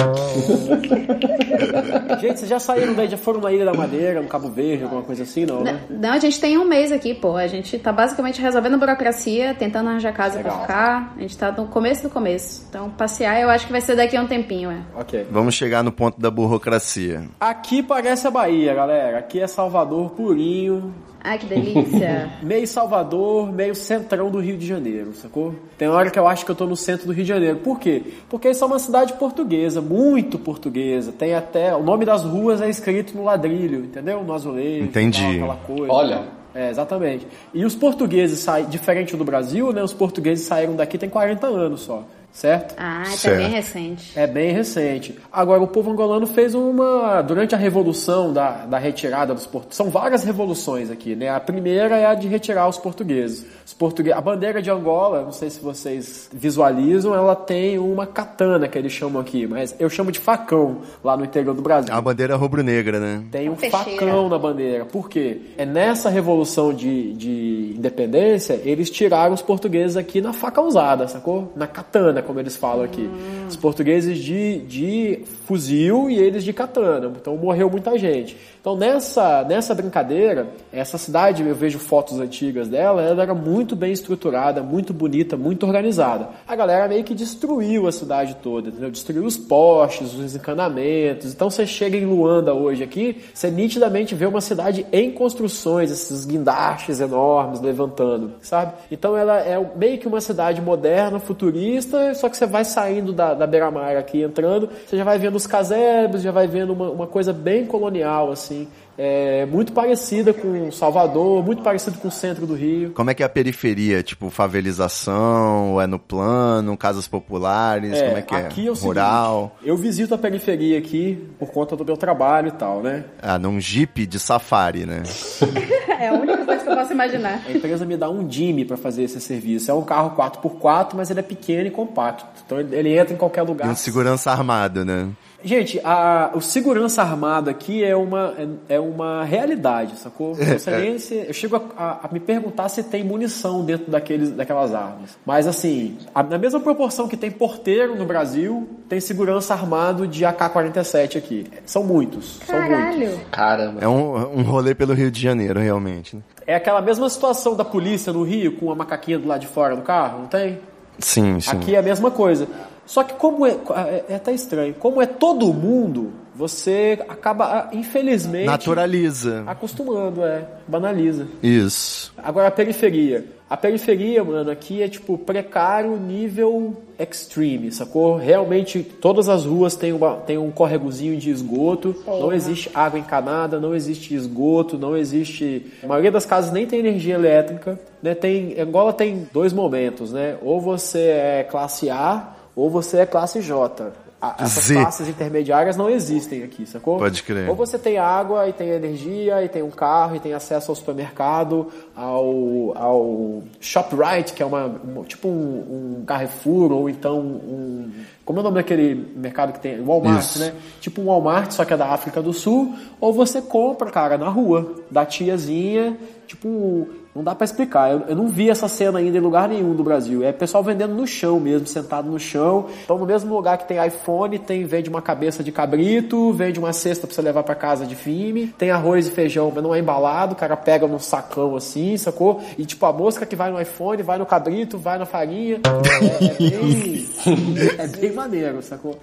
Gente, 2.20 2.39
vocês 2.39 2.50
já 2.50 2.60
saíram 2.60 2.93
daí, 2.93 3.08
já 3.10 3.17
foram 3.17 3.39
na 3.41 3.51
Ilha 3.51 3.65
da 3.65 3.74
Madeira, 3.74 4.22
no 4.22 4.27
Cabo 4.27 4.50
Verde, 4.50 4.84
alguma 4.84 5.01
coisa 5.01 5.24
assim, 5.24 5.46
não, 5.46 5.63
né? 5.63 5.81
Não, 5.89 6.12
a 6.13 6.20
gente 6.20 6.39
tem 6.39 6.58
um 6.58 6.65
mês 6.65 6.91
aqui, 6.91 7.13
pô. 7.13 7.36
A 7.36 7.48
gente 7.48 7.77
tá 7.79 7.91
basicamente 7.91 8.41
resolvendo 8.41 8.77
burocracia, 8.77 9.53
tentando 9.53 9.89
arranjar 9.89 10.13
casa 10.13 10.39
pra 10.39 10.50
Legal. 10.51 10.62
ficar. 10.62 11.13
A 11.17 11.22
gente 11.22 11.38
tá 11.38 11.51
no 11.51 11.67
começo 11.67 12.03
do 12.03 12.10
começo. 12.10 12.65
Então, 12.70 12.89
passear 12.89 13.39
eu 13.41 13.50
acho 13.50 13.65
que 13.65 13.72
vai 13.72 13.81
ser 13.81 13.96
daqui 13.96 14.15
a 14.15 14.22
um 14.22 14.27
tempinho, 14.27 14.72
é. 14.72 14.79
Ok. 14.96 15.27
Vamos 15.31 15.55
chegar 15.55 15.84
no 15.84 15.91
ponto 15.92 16.20
da 16.20 16.32
burocracia. 16.32 17.28
Aqui 17.40 17.84
parece 17.84 18.28
a 18.28 18.32
Bahia, 18.32 18.74
galera. 18.74 19.20
Aqui 19.20 19.40
é 19.40 19.48
Salvador 19.48 20.12
purinho. 20.12 20.94
Ai, 21.24 21.38
que 21.38 21.46
delícia. 21.46 22.32
Meio 22.42 22.68
Salvador, 22.68 23.52
meio 23.52 23.76
centrão 23.76 24.32
do 24.32 24.40
Rio 24.40 24.58
de 24.58 24.66
Janeiro, 24.66 25.14
sacou? 25.14 25.54
Tem 25.78 25.88
hora 25.88 26.10
que 26.10 26.18
eu 26.18 26.28
acho 26.28 26.44
que 26.44 26.52
eu 26.52 26.56
tô 26.56 26.66
no 26.66 26.76
centro 26.76 27.06
do 27.06 27.14
Rio 27.14 27.24
de 27.24 27.30
Janeiro. 27.30 27.58
Por 27.58 27.80
quê? 27.80 28.02
Porque 28.28 28.50
isso 28.50 28.64
é 28.64 28.68
uma 28.68 28.80
cidade 28.80 29.14
portuguesa, 29.14 29.82
muito 29.82 30.40
portuguesa. 30.40 31.12
Tem 31.12 31.36
até. 31.36 31.76
O 31.76 31.84
nome 31.84 32.06
das 32.06 32.24
ruas 32.24 32.60
é 32.60 32.70
escrito 32.70 33.16
no 33.16 33.24
ladrilho, 33.24 33.86
entendeu? 33.86 34.24
No 34.24 34.34
azulejo. 34.34 34.86
Entendi. 34.86 35.22
tal, 35.22 35.52
aquela 35.52 35.56
coisa. 35.58 35.94
Olha. 35.94 36.42
É, 36.54 36.70
exatamente. 36.70 37.26
E 37.54 37.64
os 37.64 37.76
portugueses 37.76 38.40
saem, 38.40 38.66
diferente 38.66 39.16
do 39.16 39.24
Brasil, 39.24 39.72
né? 39.72 39.82
Os 39.82 39.94
portugueses 39.94 40.46
saíram 40.46 40.76
daqui 40.76 40.98
tem 40.98 41.10
40 41.10 41.48
anos 41.48 41.82
só, 41.82 42.04
certo? 42.32 42.76
Ah, 42.78 43.04
tá 43.06 43.12
Certo. 43.12 43.38
bem 43.38 43.50
recente. 43.50 44.12
É 44.20 44.26
bem 44.28 44.52
recente. 44.52 45.18
Agora, 45.32 45.62
o 45.62 45.68
povo 45.68 45.92
angolano 45.92 46.26
fez 46.28 46.54
uma. 46.56 47.22
Durante 47.22 47.54
a 47.56 47.58
revolução 47.58 48.32
da, 48.34 48.66
da 48.66 48.78
retirada 48.78 49.34
dos 49.34 49.46
portugueses. 49.46 49.78
São 49.78 49.90
várias 49.90 50.24
revoluções 50.24 50.90
aqui, 50.90 51.16
né? 51.16 51.30
A 51.30 51.40
primeira 51.40 51.98
é 51.98 52.06
a 52.06 52.14
de 52.14 52.28
retirar 52.28 52.68
os 52.68 52.78
portugueses. 52.78 53.46
Os 53.66 53.74
portugueses. 53.74 54.18
A 54.18 54.22
bandeira 54.22 54.62
de 54.62 54.70
Angola, 54.70 55.24
não 55.24 55.32
sei 55.32 55.50
se 55.50 55.60
vocês 55.62 56.30
visualizam, 56.34 57.14
ela 57.14 57.36
tem 57.36 57.78
uma 57.80 58.06
katana 58.06 58.68
que 58.68 58.78
eles 58.78 58.92
chamam 58.92 59.22
aqui, 59.22 59.46
mas 59.48 59.76
eu 59.80 59.90
chamo 59.90 60.12
de 60.12 60.20
facão 60.20 60.78
lá 61.04 61.16
no 61.18 61.24
interior 61.26 61.54
do 61.54 61.62
Brasil. 61.62 61.92
É 61.92 61.96
uma 61.96 62.02
bandeira 62.02 62.36
rubro-negra, 62.36 63.00
né? 63.00 63.24
Tem 63.32 63.50
um 63.50 63.56
Peixeira. 63.56 63.86
facão 63.86 64.30
na 64.30 64.38
bandeira. 64.38 64.86
Por 64.86 65.10
quê? 65.10 65.42
É 65.58 65.66
nessa 65.66 66.10
revolução 66.10 66.74
de, 66.74 67.14
de 67.14 67.74
independência, 67.78 68.60
eles 68.64 68.90
tiraram 68.90 69.34
os 69.34 69.42
portugueses 69.42 69.98
aqui 69.98 70.22
na 70.22 70.34
faca 70.34 70.62
usada, 70.62 71.08
sacou? 71.08 71.52
Na 71.56 71.68
katana, 71.68 72.21
como 72.22 72.40
eles 72.40 72.56
falam 72.56 72.84
aqui. 72.84 73.10
Os 73.48 73.56
portugueses 73.56 74.18
de, 74.18 74.60
de 74.60 75.24
fuzil 75.46 76.10
e 76.10 76.18
eles 76.18 76.44
de 76.44 76.54
katana. 76.54 77.12
Então 77.20 77.36
morreu 77.36 77.70
muita 77.70 77.98
gente. 77.98 78.38
Então 78.62 78.75
nessa, 78.75 79.44
nessa 79.44 79.74
brincadeira, 79.74 80.48
essa 80.72 80.98
cidade, 80.98 81.44
eu 81.44 81.56
vejo 81.56 81.80
fotos 81.80 82.20
antigas 82.20 82.68
dela, 82.68 83.01
ela 83.01 83.24
era 83.24 83.34
muito 83.34 83.75
bem 83.75 83.92
estruturada, 83.92 84.62
muito 84.62 84.94
bonita, 84.94 85.36
muito 85.36 85.66
organizada. 85.66 86.30
A 86.48 86.56
galera 86.56 86.88
meio 86.88 87.04
que 87.04 87.16
destruiu 87.16 87.88
a 87.88 87.92
cidade 87.92 88.38
toda, 88.42 88.70
entendeu? 88.70 88.92
Destruiu 88.92 89.25
os 89.25 89.36
postes, 89.36 90.13
os 90.13 90.36
encanamentos. 90.36 91.34
Então 91.34 91.50
você 91.50 91.66
chega 91.66 91.98
em 91.98 92.06
Luanda 92.06 92.54
hoje 92.54 92.84
aqui, 92.84 93.22
você 93.34 93.50
nitidamente 93.50 94.13
vê 94.13 94.28
uma 94.28 94.42
cidade 94.42 94.86
em 94.92 95.12
construções, 95.12 95.90
esses 95.90 96.25
guindastes 96.25 97.00
enormes 97.00 97.62
levantando, 97.62 98.34
sabe? 98.42 98.74
Então 98.92 99.18
ela 99.18 99.40
é 99.40 99.60
meio 99.75 99.98
que 99.98 100.08
uma 100.08 100.22
cidade 100.22 100.62
moderna, 100.62 101.20
futurista, 101.20 102.11
só 102.13 102.30
que 102.30 102.38
você 102.38 102.46
vai 102.46 102.65
saindo 102.65 103.13
da, 103.13 103.34
da 103.34 103.48
beira-mar 103.48 103.96
aqui, 103.98 104.22
entrando, 104.22 104.70
você 104.86 104.98
já 104.98 105.03
vai 105.03 105.18
vendo 105.18 105.36
os 105.36 105.48
casebres, 105.48 106.22
já 106.22 106.32
vai 106.32 106.48
vendo 106.48 106.74
uma, 106.74 106.89
uma 106.89 107.08
coisa 107.08 107.34
bem 107.34 107.65
colonial, 107.65 108.32
assim. 108.32 108.68
É, 108.98 109.46
muito 109.46 109.72
parecida 109.74 110.34
com 110.34 110.72
Salvador, 110.72 111.44
muito 111.44 111.64
parecido 111.64 111.98
com 111.98 112.08
o 112.08 112.12
centro 112.12 112.46
do 112.46 112.54
Rio. 112.54 112.92
Como 112.92 113.10
é 113.10 113.14
que 113.14 113.24
é 113.24 113.26
a 113.26 113.30
periferia? 113.30 114.04
Tipo, 114.04 114.30
favelização, 114.30 115.80
é 115.82 115.88
no 115.88 115.98
plano, 115.98 116.76
casas 116.78 117.08
populares, 117.08 118.00
como 118.02 118.18
é 118.18 118.22
que 118.22 118.36
é? 118.36 118.38
aqui 118.38 118.68
é 118.68 118.72
o 118.72 118.74
Rural. 118.74 119.52
seguinte, 119.56 119.70
eu 119.70 119.78
visito 119.78 120.14
a 120.14 120.18
periferia 120.18 120.78
aqui 120.78 121.28
por 121.40 121.52
conta 121.52 121.76
do 121.76 121.86
meu 121.86 121.98
trabalho 121.98 122.50
e 122.50 122.52
tal, 122.52 122.82
né? 122.82 123.06
Ah, 123.22 123.40
num 123.40 123.60
jeep 123.60 124.06
de 124.06 124.20
safari, 124.20 124.86
né? 124.86 125.04
É 126.02 126.08
a 126.08 126.14
única 126.14 126.44
coisa 126.44 126.64
que 126.64 126.70
eu 126.70 126.76
posso 126.76 126.94
imaginar. 126.94 127.44
A 127.48 127.52
empresa 127.52 127.86
me 127.86 127.96
dá 127.96 128.10
um 128.10 128.28
Jimmy 128.28 128.66
para 128.66 128.76
fazer 128.76 129.04
esse 129.04 129.22
serviço. 129.22 129.70
É 129.70 129.74
um 129.74 129.84
carro 129.84 130.16
4x4, 130.18 130.94
mas 130.96 131.12
ele 131.12 131.20
é 131.20 131.24
pequeno 131.24 131.68
e 131.68 131.70
compacto. 131.72 132.26
Então 132.44 132.60
ele, 132.60 132.98
entra 132.98 133.14
em 133.14 133.18
qualquer 133.18 133.44
E 133.44 133.48
lugar. 133.48 133.70
um 133.70 133.76
segurança 133.76 134.32
armado, 134.32 134.84
né? 134.84 135.10
Gente, 135.44 135.80
a- 135.84 136.32
o 136.34 136.42
segurança 136.42 137.02
armado 137.02 137.50
aqui 137.50 137.84
é 137.84 137.96
uma, 137.96 138.34
é, 138.70 138.76
é 138.76 138.80
uma 138.80 139.24
realidade, 139.24 139.96
sacou? 139.98 140.36
É, 140.68 140.98
se- 140.98 141.26
eu 141.28 141.34
chego 141.34 141.56
a, 141.56 141.62
a- 141.84 142.00
a 142.04 142.10
me 142.12 142.20
perguntar 142.20 142.70
se 142.70 142.84
tem 142.84 143.04
munição 143.04 143.64
dentro 143.66 143.90
daqueles, 143.92 144.32
daquelas 144.32 144.74
armas. 144.74 145.18
Mas 145.26 145.48
assim, 145.48 145.98
a- 146.14 146.22
na 146.24 146.38
mesma 146.38 146.60
proporção 146.60 147.08
que 147.08 147.18
tem 147.18 147.32
porteiro 147.32 147.96
no 147.96 148.06
Brasil, 148.06 148.68
tem 148.88 149.00
segurança 149.00 149.54
armado 149.54 150.08
de 150.08 150.24
AK-47 150.26 151.18
aqui. 151.18 151.48
São 151.66 151.84
muitos. 151.84 152.40
São 152.46 152.56
muitos. 152.60 152.78
Caralho. 152.78 153.20
Caramba. 153.32 153.80
É 153.82 153.88
um, 153.88 154.40
um 154.40 154.44
rolê 154.44 154.76
pelo 154.76 154.94
Rio 154.94 155.10
de 155.12 155.20
Janeiro, 155.22 155.60
realmente. 155.60 156.16
né? 156.16 156.22
É 156.48 156.56
aquela 156.56 156.82
mesma 156.82 157.10
situação 157.10 157.56
da 157.56 157.64
polícia 157.64 158.12
no 158.12 158.24
Rio 158.24 158.54
com 158.58 158.72
a 158.72 158.76
macaquinha 158.76 159.18
do 159.20 159.28
lado 159.28 159.42
de 159.42 159.48
fora 159.48 159.76
do 159.76 159.82
carro, 159.84 160.20
não 160.20 160.28
tem? 160.28 160.60
Sim, 161.00 161.40
sim. 161.40 161.50
Aqui 161.52 161.76
é 161.76 161.80
a 161.80 161.82
mesma 161.82 162.12
coisa. 162.12 162.48
Só 162.92 163.06
que 163.06 163.14
como 163.14 163.48
é, 163.48 163.52
é, 163.52 164.06
é 164.10 164.16
até 164.16 164.34
estranho, 164.34 164.74
como 164.74 165.02
é 165.02 165.06
todo 165.06 165.54
mundo, 165.54 166.12
você 166.36 167.00
acaba, 167.08 167.46
ah, 167.46 167.70
infelizmente, 167.72 168.48
Naturaliza. 168.48 169.46
acostumando, 169.48 170.22
é, 170.26 170.46
banaliza. 170.68 171.26
Isso. 171.42 172.14
Agora 172.18 172.50
a 172.50 172.52
periferia. 172.52 173.24
A 173.50 173.56
periferia, 173.56 174.22
mano, 174.26 174.52
aqui 174.52 174.82
é 174.82 174.90
tipo 174.90 175.18
precário 175.18 175.96
nível 175.96 176.76
extreme, 177.00 177.72
sacou? 177.72 178.18
Realmente 178.18 178.84
todas 178.84 179.30
as 179.30 179.46
ruas 179.46 179.74
têm, 179.74 179.94
uma, 179.94 180.16
têm 180.18 180.38
um 180.38 180.52
corregozinho 180.52 181.16
de 181.16 181.30
esgoto, 181.30 181.96
não 182.06 182.34
existe 182.34 182.70
água 182.74 183.00
encanada, 183.00 183.58
não 183.58 183.74
existe 183.74 184.14
esgoto, 184.14 184.78
não 184.78 184.98
existe. 184.98 185.66
A 185.82 185.88
maioria 185.88 186.12
das 186.12 186.26
casas 186.26 186.52
nem 186.52 186.68
tem 186.68 186.80
energia 186.80 187.16
elétrica, 187.16 187.80
né? 188.04 188.14
Tem, 188.14 188.60
Angola 188.60 188.92
tem 188.92 189.30
dois 189.32 189.54
momentos, 189.54 190.12
né? 190.12 190.36
Ou 190.42 190.60
você 190.60 191.00
é 191.00 191.48
classe 191.50 191.90
A 191.90 192.41
ou 192.55 192.70
você 192.70 192.98
é 192.98 193.05
classe 193.05 193.41
J. 193.41 193.91
a- 194.22 194.36
essas 194.39 194.63
Z. 194.65 194.75
classes 194.75 195.08
intermediárias 195.10 195.75
não 195.75 195.89
existem 195.89 196.43
aqui, 196.43 196.65
sacou? 196.67 196.98
Pode 197.00 197.24
crer. 197.24 197.50
Ou 197.50 197.55
você 197.55 197.79
tem 197.79 197.98
água 197.98 198.48
e 198.48 198.53
tem 198.53 198.70
energia 198.70 199.43
e 199.43 199.50
tem 199.50 199.63
um 199.63 199.72
carro 199.72 200.15
e 200.15 200.20
tem 200.20 200.34
acesso 200.34 200.70
ao 200.72 200.75
supermercado, 200.75 201.67
ao, 201.96 202.74
ao 202.77 203.41
ShopRite, 203.60 204.34
que 204.34 204.43
é 204.43 204.46
uma, 204.46 204.65
um- 204.67 205.03
tipo 205.03 205.27
um, 205.27 205.98
um 206.01 206.05
Carrefour 206.05 206.72
ou 206.72 206.89
então 206.89 207.17
um 207.20 207.91
como 208.24 208.38
é 208.39 208.41
o 208.41 208.43
nome 208.43 208.55
daquele 208.58 208.93
mercado 209.15 209.51
que 209.51 209.60
tem? 209.60 209.81
Walmart, 209.84 210.22
Isso. 210.24 210.39
né? 210.39 210.53
Tipo 210.79 211.01
um 211.01 211.05
Walmart, 211.05 211.51
só 211.51 211.65
que 211.65 211.74
é 211.74 211.77
da 211.77 211.88
África 211.88 212.22
do 212.22 212.31
Sul, 212.31 212.74
ou 213.00 213.12
você 213.12 213.41
compra, 213.41 213.89
cara, 213.89 214.17
na 214.17 214.29
rua, 214.29 214.75
da 214.89 215.05
tiazinha, 215.05 215.98
tipo, 216.32 216.88
não 217.14 217.24
dá 217.24 217.36
pra 217.36 217.44
explicar. 217.44 217.92
Eu, 217.92 218.00
eu 218.08 218.16
não 218.16 218.28
vi 218.28 218.50
essa 218.50 218.68
cena 218.68 219.00
ainda 219.00 219.18
em 219.18 219.22
lugar 219.22 219.50
nenhum 219.50 219.76
do 219.76 219.84
Brasil. 219.84 220.24
É 220.24 220.32
pessoal 220.32 220.64
vendendo 220.64 220.94
no 220.94 221.06
chão 221.06 221.40
mesmo, 221.40 221.68
sentado 221.68 222.10
no 222.10 222.18
chão. 222.18 222.68
Então, 222.84 222.98
no 222.98 223.06
mesmo 223.06 223.36
lugar 223.36 223.58
que 223.58 223.68
tem 223.68 223.86
iPhone, 223.86 224.40
tem 224.40 224.64
vende 224.64 224.90
uma 224.90 225.02
cabeça 225.02 225.44
de 225.44 225.52
cabrito, 225.52 226.32
vende 226.34 226.58
uma 226.60 226.72
cesta 226.72 227.06
pra 227.06 227.14
você 227.14 227.22
levar 227.22 227.44
pra 227.44 227.54
casa 227.54 227.86
de 227.86 227.96
filme, 227.96 228.48
tem 228.58 228.72
arroz 228.72 229.08
e 229.08 229.12
feijão, 229.12 229.52
mas 229.54 229.64
não 229.64 229.76
é 229.76 229.80
embalado, 229.80 230.34
o 230.34 230.38
cara 230.38 230.56
pega 230.56 230.88
num 230.88 231.00
sacão 231.00 231.56
assim, 231.56 231.98
sacou? 231.98 232.42
E 232.58 232.66
tipo, 232.66 232.86
a 232.86 232.94
mosca 232.94 233.26
que 233.26 233.36
vai 233.36 233.52
no 233.52 233.60
iPhone, 233.60 234.02
vai 234.04 234.18
no 234.18 234.26
cabrito, 234.26 234.78
vai 234.78 234.98
na 234.98 235.06
farinha. 235.06 235.60
É, 235.92 236.26
é 236.26 236.50
bem, 236.50 237.08
é 237.78 237.88
bem 237.88 238.12
maneiro, 238.14 238.62
sacou? 238.62 239.00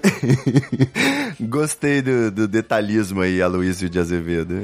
Gostei 1.40 2.02
do, 2.02 2.30
do 2.30 2.48
detalhismo 2.48 3.20
aí, 3.20 3.40
Aloysio 3.40 3.88
de 3.88 3.98
Azevedo. 3.98 4.54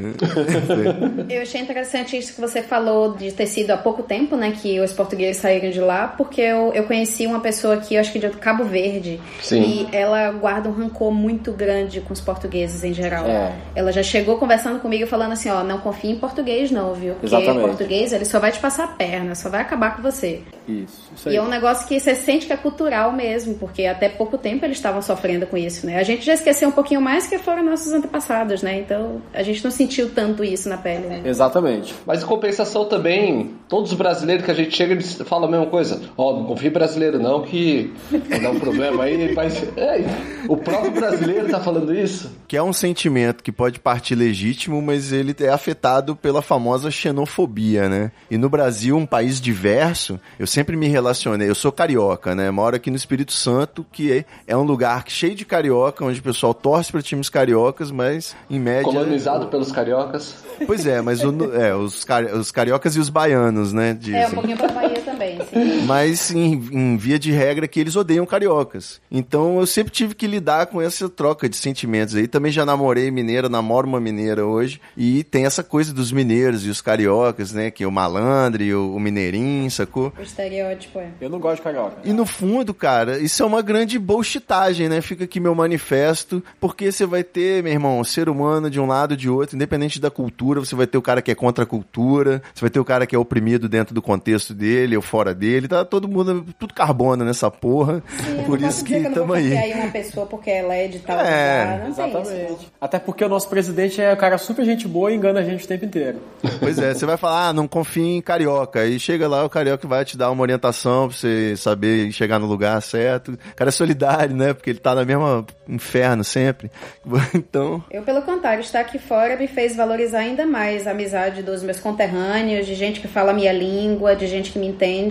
Eu 1.28 1.42
achei 1.42 1.60
interessante 1.60 2.16
isso 2.16 2.34
que 2.34 2.40
você 2.40 2.53
falou 2.62 3.14
de 3.14 3.32
ter 3.32 3.46
sido 3.46 3.70
há 3.70 3.76
pouco 3.76 4.02
tempo, 4.02 4.36
né, 4.36 4.52
que 4.60 4.80
os 4.80 4.92
portugueses 4.92 5.40
saíram 5.40 5.70
de 5.70 5.80
lá, 5.80 6.08
porque 6.08 6.40
eu, 6.40 6.72
eu 6.72 6.84
conheci 6.84 7.26
uma 7.26 7.40
pessoa 7.40 7.74
aqui, 7.74 7.94
eu 7.94 8.00
acho 8.00 8.12
que 8.12 8.18
de 8.18 8.28
Cabo 8.30 8.64
Verde, 8.64 9.20
Sim. 9.42 9.62
e 9.62 9.96
ela 9.96 10.30
guarda 10.32 10.68
um 10.68 10.72
rancor 10.72 11.12
muito 11.12 11.52
grande 11.52 12.00
com 12.00 12.12
os 12.12 12.20
portugueses 12.20 12.84
em 12.84 12.92
geral. 12.92 13.26
É. 13.26 13.52
Ela 13.74 13.92
já 13.92 14.02
chegou 14.02 14.36
conversando 14.38 14.80
comigo 14.80 15.06
falando 15.06 15.32
assim, 15.32 15.48
ó, 15.50 15.62
não 15.62 15.78
confie 15.78 16.10
em 16.10 16.18
português 16.18 16.70
não, 16.70 16.94
viu? 16.94 17.14
Porque 17.14 17.26
Exatamente. 17.26 17.66
português, 17.66 18.12
ele 18.12 18.24
só 18.24 18.38
vai 18.38 18.52
te 18.52 18.58
passar 18.58 18.84
a 18.84 18.88
perna, 18.88 19.34
só 19.34 19.48
vai 19.48 19.60
acabar 19.60 19.96
com 19.96 20.02
você. 20.02 20.42
Isso, 20.68 21.10
isso 21.14 21.28
E 21.28 21.32
aí. 21.32 21.36
é 21.36 21.42
um 21.42 21.48
negócio 21.48 21.86
que 21.86 21.98
você 21.98 22.14
sente 22.14 22.46
que 22.46 22.52
é 22.52 22.56
cultural 22.56 23.12
mesmo, 23.12 23.54
porque 23.54 23.86
até 23.86 24.08
pouco 24.08 24.38
tempo 24.38 24.64
eles 24.64 24.76
estavam 24.76 25.02
sofrendo 25.02 25.46
com 25.46 25.56
isso, 25.56 25.86
né? 25.86 25.98
A 25.98 26.02
gente 26.02 26.24
já 26.24 26.34
esqueceu 26.34 26.68
um 26.68 26.72
pouquinho 26.72 27.00
mais 27.00 27.26
que 27.26 27.38
foram 27.38 27.62
nossos 27.62 27.92
antepassados, 27.92 28.62
né? 28.62 28.78
Então 28.78 29.22
a 29.32 29.42
gente 29.42 29.62
não 29.62 29.70
sentiu 29.70 30.10
tanto 30.10 30.42
isso 30.42 30.68
na 30.68 30.76
pele, 30.76 31.06
né? 31.06 31.22
Exatamente. 31.24 31.94
Mas 32.06 32.22
em 32.22 32.26
compensação 32.44 32.84
também, 32.84 33.52
todos 33.70 33.90
os 33.90 33.96
brasileiros 33.96 34.44
que 34.44 34.50
a 34.50 34.54
gente 34.54 34.76
chega, 34.76 34.92
eles 34.92 35.14
falam 35.24 35.48
a 35.48 35.50
mesma 35.50 35.66
coisa. 35.66 36.00
Ó, 36.16 36.36
não 36.36 36.44
confia 36.44 36.68
em 36.68 36.72
brasileiro 36.72 37.18
não, 37.18 37.42
que 37.42 37.90
vai 38.28 38.38
dar 38.38 38.50
um 38.50 38.60
problema 38.60 39.04
aí. 39.04 39.34
Mas, 39.34 39.62
é, 39.78 40.04
o 40.46 40.54
próprio 40.56 40.92
brasileiro 40.92 41.48
tá 41.48 41.58
falando 41.58 41.94
isso? 41.94 42.30
Que 42.46 42.56
é 42.58 42.62
um 42.62 42.72
sentimento 42.72 43.42
que 43.42 43.50
pode 43.50 43.80
partir 43.80 44.14
legítimo, 44.14 44.82
mas 44.82 45.10
ele 45.10 45.34
é 45.40 45.48
afetado 45.48 46.14
pela 46.14 46.42
famosa 46.42 46.90
xenofobia, 46.90 47.88
né? 47.88 48.12
E 48.30 48.36
no 48.36 48.50
Brasil, 48.50 48.94
um 48.96 49.06
país 49.06 49.40
diverso, 49.40 50.20
eu 50.38 50.46
sempre 50.46 50.76
me 50.76 50.86
relacionei, 50.86 51.48
eu 51.48 51.54
sou 51.54 51.72
carioca, 51.72 52.34
né? 52.34 52.50
Moro 52.50 52.76
aqui 52.76 52.90
no 52.90 52.96
Espírito 52.96 53.32
Santo, 53.32 53.86
que 53.90 54.12
é, 54.12 54.24
é 54.46 54.56
um 54.56 54.64
lugar 54.64 55.04
cheio 55.08 55.34
de 55.34 55.46
carioca, 55.46 56.04
onde 56.04 56.20
o 56.20 56.22
pessoal 56.22 56.52
torce 56.52 56.92
para 56.92 57.00
times 57.00 57.30
cariocas, 57.30 57.90
mas 57.90 58.36
em 58.50 58.60
média... 58.60 58.84
Colonizado 58.84 59.46
pelos 59.46 59.72
cariocas. 59.72 60.44
Pois 60.66 60.86
é, 60.86 61.00
mas 61.00 61.22
o- 61.24 61.54
é, 61.54 61.74
os, 61.74 62.04
os 62.34 62.50
cariocas 62.50 62.96
e 62.96 63.00
os 63.00 63.08
baianos, 63.08 63.72
né? 63.72 63.94
Dizem. 63.98 64.20
É, 64.20 64.26
um 64.26 64.30
pouquinho 64.32 64.56
pra 64.56 64.68
Bahia 64.68 65.00
também, 65.00 65.13
Mas 65.86 66.30
em, 66.30 66.54
em 66.72 66.96
via 66.96 67.18
de 67.18 67.30
regra 67.30 67.68
que 67.68 67.80
eles 67.80 67.96
odeiam 67.96 68.26
cariocas. 68.26 69.00
Então 69.10 69.58
eu 69.60 69.66
sempre 69.66 69.92
tive 69.92 70.14
que 70.14 70.26
lidar 70.26 70.66
com 70.66 70.80
essa 70.80 71.08
troca 71.08 71.48
de 71.48 71.56
sentimentos 71.56 72.14
aí. 72.14 72.26
Também 72.26 72.52
já 72.52 72.64
namorei 72.64 73.10
mineira, 73.10 73.48
namoro 73.48 73.86
uma 73.86 74.00
mineira 74.00 74.44
hoje. 74.44 74.80
E 74.96 75.24
tem 75.24 75.46
essa 75.46 75.62
coisa 75.62 75.92
dos 75.92 76.12
mineiros 76.12 76.66
e 76.66 76.70
os 76.70 76.80
cariocas, 76.80 77.52
né? 77.52 77.70
Que 77.70 77.84
é 77.84 77.86
o 77.86 77.92
malandre, 77.92 78.74
o, 78.74 78.94
o 78.94 79.00
mineirinho, 79.00 79.70
sacou? 79.70 80.12
O 80.18 80.22
estereótipo 80.22 80.98
é. 80.98 81.08
Eu 81.20 81.30
não 81.30 81.38
gosto 81.38 81.56
de 81.56 81.62
carioca. 81.62 81.96
E 82.04 82.12
no 82.12 82.26
fundo, 82.26 82.74
cara, 82.74 83.18
isso 83.18 83.42
é 83.42 83.46
uma 83.46 83.62
grande 83.62 83.98
bullshitagem, 83.98 84.88
né? 84.88 85.00
Fica 85.00 85.24
aqui 85.24 85.40
meu 85.40 85.54
manifesto, 85.54 86.42
porque 86.60 86.90
você 86.90 87.06
vai 87.06 87.22
ter, 87.22 87.62
meu 87.62 87.72
irmão, 87.72 88.02
ser 88.04 88.28
humano 88.28 88.70
de 88.70 88.80
um 88.80 88.86
lado 88.86 89.14
e 89.14 89.16
de 89.16 89.28
outro, 89.28 89.56
independente 89.56 90.00
da 90.00 90.10
cultura, 90.10 90.60
você 90.60 90.74
vai 90.74 90.86
ter 90.86 90.98
o 90.98 91.02
cara 91.02 91.22
que 91.22 91.30
é 91.30 91.34
contra 91.34 91.64
a 91.64 91.66
cultura, 91.66 92.42
você 92.54 92.60
vai 92.60 92.70
ter 92.70 92.80
o 92.80 92.84
cara 92.84 93.06
que 93.06 93.14
é 93.14 93.18
oprimido 93.18 93.68
dentro 93.68 93.94
do 93.94 94.02
contexto 94.02 94.54
dele 94.54 94.96
ou 94.96 95.02
fora 95.14 95.32
dele, 95.32 95.68
tá 95.68 95.84
todo 95.84 96.08
mundo, 96.08 96.44
tudo 96.58 96.74
carbono 96.74 97.24
nessa 97.24 97.48
porra. 97.48 98.02
Eu 98.36 98.42
Por 98.42 98.60
isso 98.60 98.84
que 98.84 99.00
confiar 99.10 99.62
aí. 99.62 99.70
em 99.70 99.74
uma 99.74 99.88
pessoa 99.92 100.26
porque 100.26 100.50
ela 100.50 100.74
é 100.74 100.88
de 100.88 100.98
tal 100.98 101.20
É, 101.20 101.20
lugar. 101.20 101.78
Não 101.78 101.78
tem 101.84 101.90
isso. 101.92 102.00
Exatamente. 102.32 102.72
Até 102.80 102.98
porque 102.98 103.24
o 103.24 103.28
nosso 103.28 103.48
presidente 103.48 104.02
é 104.02 104.12
um 104.12 104.16
cara 104.16 104.36
super 104.38 104.64
gente 104.64 104.88
boa 104.88 105.12
e 105.12 105.14
engana 105.14 105.38
a 105.38 105.44
gente 105.44 105.64
o 105.64 105.68
tempo 105.68 105.84
inteiro. 105.84 106.18
Pois 106.58 106.80
é, 106.80 106.92
você 106.92 107.06
vai 107.06 107.16
falar, 107.16 107.50
ah, 107.50 107.52
não 107.52 107.68
confia 107.68 108.16
em 108.16 108.20
carioca. 108.20 108.80
Aí 108.80 108.98
chega 108.98 109.28
lá, 109.28 109.44
o 109.44 109.48
carioca 109.48 109.86
vai 109.86 110.04
te 110.04 110.16
dar 110.18 110.32
uma 110.32 110.42
orientação 110.42 111.06
pra 111.08 111.16
você 111.16 111.54
saber 111.56 112.10
chegar 112.10 112.40
no 112.40 112.46
lugar 112.46 112.82
certo. 112.82 113.34
O 113.34 113.54
cara 113.54 113.68
é 113.68 113.72
solidário, 113.72 114.34
né? 114.34 114.52
Porque 114.52 114.70
ele 114.70 114.80
tá 114.80 114.96
na 114.96 115.04
mesma 115.04 115.46
inferno 115.68 116.24
sempre. 116.24 116.70
Então, 117.34 117.84
Eu, 117.90 118.02
pelo 118.02 118.22
contrário, 118.22 118.60
estar 118.62 118.80
aqui 118.80 118.98
fora 118.98 119.36
me 119.36 119.46
fez 119.46 119.76
valorizar 119.76 120.18
ainda 120.20 120.44
mais 120.46 120.86
a 120.86 120.90
amizade 120.90 121.42
dos 121.42 121.62
meus 121.62 121.78
conterrâneos, 121.78 122.66
de 122.66 122.74
gente 122.74 123.00
que 123.00 123.06
fala 123.06 123.30
a 123.30 123.34
minha 123.34 123.52
língua, 123.52 124.16
de 124.16 124.26
gente 124.26 124.50
que 124.50 124.58
me 124.58 124.66
entende. 124.66 125.03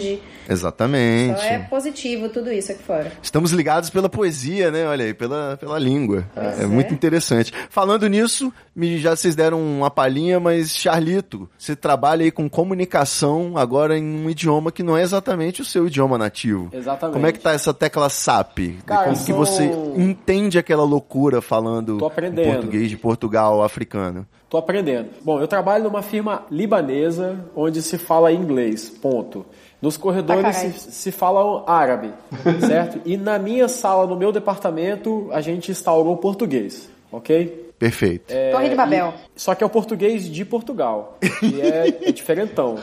Exatamente. 0.50 1.32
Então 1.32 1.44
é 1.44 1.60
positivo 1.60 2.30
tudo 2.30 2.52
isso 2.52 2.72
aqui 2.72 2.84
fora. 2.84 3.12
Estamos 3.22 3.52
ligados 3.52 3.90
pela 3.90 4.10
poesia, 4.10 4.72
né? 4.72 4.88
Olha 4.88 5.06
aí, 5.06 5.14
pela, 5.14 5.58
pela 5.58 5.78
língua. 5.80 6.26
Pois 6.34 6.60
É, 6.60 6.64
é. 6.64 6.66
muito 6.66 6.94
interessante. 6.94 7.54
Falando 7.70 8.08
nisso, 8.08 8.52
me, 8.76 8.98
já 9.00 9.16
vocês 9.16 9.36
deram 9.36 9.60
uma 9.62 9.90
palhinha, 9.90 10.40
mas 10.40 10.70
Charlito, 10.76 11.50
você 11.58 11.76
trabalha 11.76 12.24
aí 12.24 12.32
com 12.32 12.50
comunicação 12.50 13.58
agora 13.58 13.98
em 13.98 14.04
um 14.04 14.30
idioma 14.30 14.72
que 14.72 14.84
não 14.84 14.98
é 14.98 15.02
exatamente 15.02 15.62
o 15.62 15.66
seu 15.66 15.88
idioma 15.88 16.18
nativo. 16.18 16.70
Exatamente. 16.72 17.14
Como 17.14 17.28
é 17.28 17.32
que 17.32 17.40
tá 17.40 17.52
essa 17.52 17.74
tecla 17.74 18.10
SAP? 18.10 18.78
Cara, 18.86 19.06
Como 19.06 19.18
que 19.18 19.24
são- 19.24 19.38
você 19.38 19.64
entende 19.96 20.58
aquela 20.58 20.84
loucura 20.84 21.42
falando 21.42 21.98
português 21.98 22.90
de 22.90 22.98
Portugal 22.98 23.64
africano? 23.64 24.26
Tô 24.50 24.58
aprendendo. 24.58 25.10
Bom, 25.24 25.42
eu 25.42 25.48
trabalho 25.48 25.86
numa 25.86 26.04
firma 26.04 26.44
libanesa 26.52 27.44
onde 27.56 27.82
se 27.82 27.98
fala 27.98 28.32
inglês, 28.32 28.88
ponto. 28.88 29.46
Nos 29.84 29.98
corredores 29.98 30.56
se, 30.56 30.72
se 30.72 31.12
fala 31.12 31.62
árabe, 31.68 32.14
certo? 32.66 33.02
E 33.04 33.18
na 33.18 33.38
minha 33.38 33.68
sala, 33.68 34.08
no 34.08 34.16
meu 34.16 34.32
departamento, 34.32 35.28
a 35.34 35.42
gente 35.42 35.72
instaurou 35.72 36.16
português, 36.16 36.90
ok? 37.12 37.74
Perfeito. 37.78 38.34
Torre 38.54 38.70
de 38.70 38.76
Babel. 38.76 39.14
E- 39.36 39.42
só 39.42 39.54
que 39.54 39.62
é 39.62 39.68
o 39.68 39.70
português 39.70 40.24
de 40.24 40.46
Portugal, 40.46 41.18
que 41.20 41.60
é, 41.60 41.90
é 42.02 42.12
diferentão. 42.14 42.76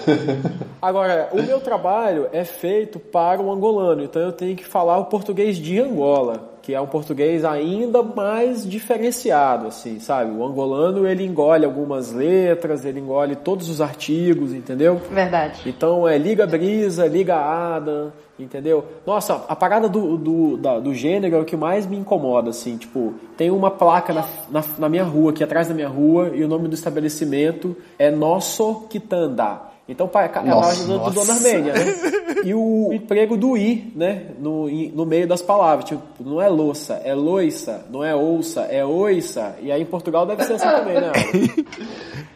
Agora, 0.82 1.30
o 1.32 1.42
meu 1.42 1.58
trabalho 1.58 2.28
é 2.32 2.44
feito 2.44 2.98
para 3.00 3.40
o 3.40 3.50
angolano, 3.50 4.04
então 4.04 4.20
eu 4.20 4.32
tenho 4.32 4.54
que 4.54 4.64
falar 4.66 4.98
o 4.98 5.06
português 5.06 5.56
de 5.56 5.80
Angola, 5.80 6.49
que 6.70 6.74
é 6.76 6.80
um 6.80 6.86
português 6.86 7.44
ainda 7.44 8.00
mais 8.00 8.64
diferenciado, 8.68 9.66
assim, 9.66 9.98
sabe? 9.98 10.30
O 10.30 10.44
angolano, 10.44 11.04
ele 11.04 11.24
engole 11.26 11.64
algumas 11.64 12.12
letras, 12.12 12.84
ele 12.84 13.00
engole 13.00 13.34
todos 13.34 13.68
os 13.68 13.80
artigos, 13.80 14.52
entendeu? 14.54 15.00
Verdade. 15.10 15.62
Então 15.66 16.06
é 16.06 16.16
liga 16.16 16.46
brisa, 16.46 17.08
liga 17.08 17.34
Adam, 17.34 18.12
entendeu? 18.38 18.84
Nossa, 19.04 19.44
a 19.48 19.56
parada 19.56 19.88
do, 19.88 20.16
do, 20.16 20.56
da- 20.58 20.78
do 20.78 20.94
gênero 20.94 21.34
é 21.34 21.40
o 21.40 21.44
que 21.44 21.56
mais 21.56 21.86
me 21.86 21.96
incomoda, 21.96 22.50
assim, 22.50 22.76
tipo, 22.76 23.14
tem 23.36 23.50
uma 23.50 23.72
placa 23.72 24.12
na, 24.12 24.24
na, 24.48 24.62
na 24.78 24.88
minha 24.88 25.02
rua, 25.04 25.32
aqui 25.32 25.42
atrás 25.42 25.66
da 25.66 25.74
minha 25.74 25.88
rua, 25.88 26.30
e 26.32 26.44
o 26.44 26.48
nome 26.48 26.68
do 26.68 26.74
estabelecimento 26.74 27.76
é 27.98 28.12
Nosso 28.12 28.86
Quitanda. 28.88 29.69
Então, 29.90 30.06
pa- 30.08 30.22
é 30.24 30.30
a 30.50 30.54
loja 30.54 30.84
do, 30.84 30.98
do 30.98 31.10
Dona 31.10 31.34
Armênia, 31.34 31.72
né? 31.74 31.94
E 32.42 32.54
o 32.54 32.90
emprego 32.90 33.36
do 33.36 33.54
I, 33.54 33.92
né? 33.94 34.22
No, 34.38 34.66
no 34.70 35.04
meio 35.04 35.26
das 35.28 35.42
palavras. 35.42 35.84
Tipo, 35.84 36.00
não 36.20 36.40
é 36.40 36.48
louça, 36.48 36.94
é 37.04 37.14
loiça, 37.14 37.84
não 37.90 38.02
é 38.02 38.14
ouça, 38.14 38.62
é 38.62 38.82
oiça. 38.82 39.56
E 39.60 39.70
aí 39.70 39.82
em 39.82 39.84
Portugal 39.84 40.24
deve 40.24 40.42
ser 40.44 40.54
assim 40.54 40.64
também, 40.70 40.94
né? 40.94 41.12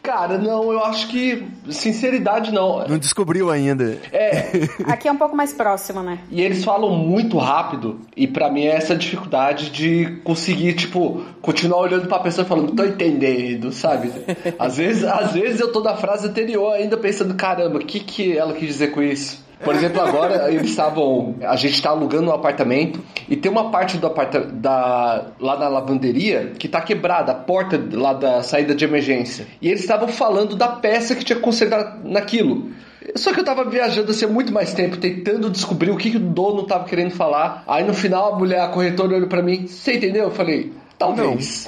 Cara, 0.02 0.36
não, 0.36 0.70
eu 0.70 0.84
acho 0.84 1.08
que 1.08 1.42
sinceridade 1.70 2.52
não. 2.52 2.86
Não 2.86 2.98
descobriu 2.98 3.50
ainda. 3.50 3.96
É, 4.12 4.50
Aqui 4.86 5.08
é 5.08 5.12
um 5.12 5.16
pouco 5.16 5.34
mais 5.34 5.54
próximo, 5.54 6.02
né? 6.02 6.18
e 6.30 6.42
eles 6.42 6.62
falam 6.62 6.90
muito 6.94 7.38
rápido, 7.38 8.00
e 8.14 8.26
pra 8.26 8.50
mim 8.50 8.64
é 8.64 8.76
essa 8.76 8.94
dificuldade 8.94 9.70
de 9.70 10.20
conseguir, 10.22 10.74
tipo, 10.74 11.22
continuar 11.40 11.78
olhando 11.80 12.06
pra 12.06 12.18
pessoa 12.18 12.44
e 12.44 12.48
falando, 12.48 12.72
tô 12.72 12.84
entendendo, 12.84 13.72
sabe? 13.72 14.12
Às 14.58 14.76
vezes, 14.76 15.04
às 15.04 15.32
vezes 15.32 15.60
eu 15.60 15.72
tô 15.72 15.80
na 15.80 15.96
frase 15.96 16.26
anterior 16.28 16.74
ainda 16.74 16.98
pensando, 16.98 17.34
caramba, 17.44 17.76
o 17.76 17.85
que, 17.85 18.00
que 18.00 18.38
ela 18.38 18.54
quis 18.54 18.68
dizer 18.68 18.90
com 18.90 19.02
isso? 19.02 19.44
Por 19.62 19.74
exemplo, 19.74 20.00
agora 20.00 20.48
eles 20.52 20.70
estavam. 20.70 21.35
A 21.42 21.57
gente 21.57 21.80
tá 21.83 21.90
alugando 21.90 22.30
um 22.30 22.33
apartamento 22.33 23.00
e 23.28 23.37
tem 23.37 23.52
uma 23.52 23.70
parte 23.70 23.98
do 23.98 24.07
apartamento 24.07 24.52
da, 24.54 25.26
lá 25.38 25.59
na 25.59 25.68
lavanderia 25.68 26.52
que 26.59 26.66
tá 26.66 26.80
quebrada, 26.80 27.33
a 27.33 27.35
porta 27.35 27.78
lá 27.92 28.14
da 28.14 28.42
saída 28.42 28.74
de 28.74 28.85
emergência. 28.85 29.46
E 29.61 29.68
eles 29.68 29.83
estavam 29.83 30.09
falando 30.09 30.57
da 30.57 30.68
peça 30.68 31.14
que 31.14 31.22
tinha 31.22 31.37
que 31.37 31.42
consertar 31.42 32.00
naquilo. 32.02 32.70
Só 33.14 33.35
que 33.35 33.40
eu 33.40 33.44
tava 33.44 33.68
viajando 33.68 34.11
assim 34.11 34.24
há 34.24 34.28
muito 34.28 34.50
mais 34.50 34.72
tempo, 34.72 34.96
tentando 34.96 35.50
descobrir 35.50 35.90
o 35.90 35.98
que, 35.98 36.12
que 36.12 36.16
o 36.16 36.20
dono 36.20 36.62
tava 36.62 36.85
querendo 36.85 37.11
falar. 37.11 37.62
Aí 37.66 37.85
no 37.85 37.92
final 37.92 38.33
a 38.33 38.38
mulher, 38.38 38.61
a 38.61 38.68
corretora, 38.68 39.16
olhou 39.16 39.28
pra 39.28 39.42
mim, 39.42 39.66
você 39.66 39.96
entendeu? 39.96 40.24
Eu 40.24 40.30
falei, 40.30 40.72
talvez. 40.98 41.66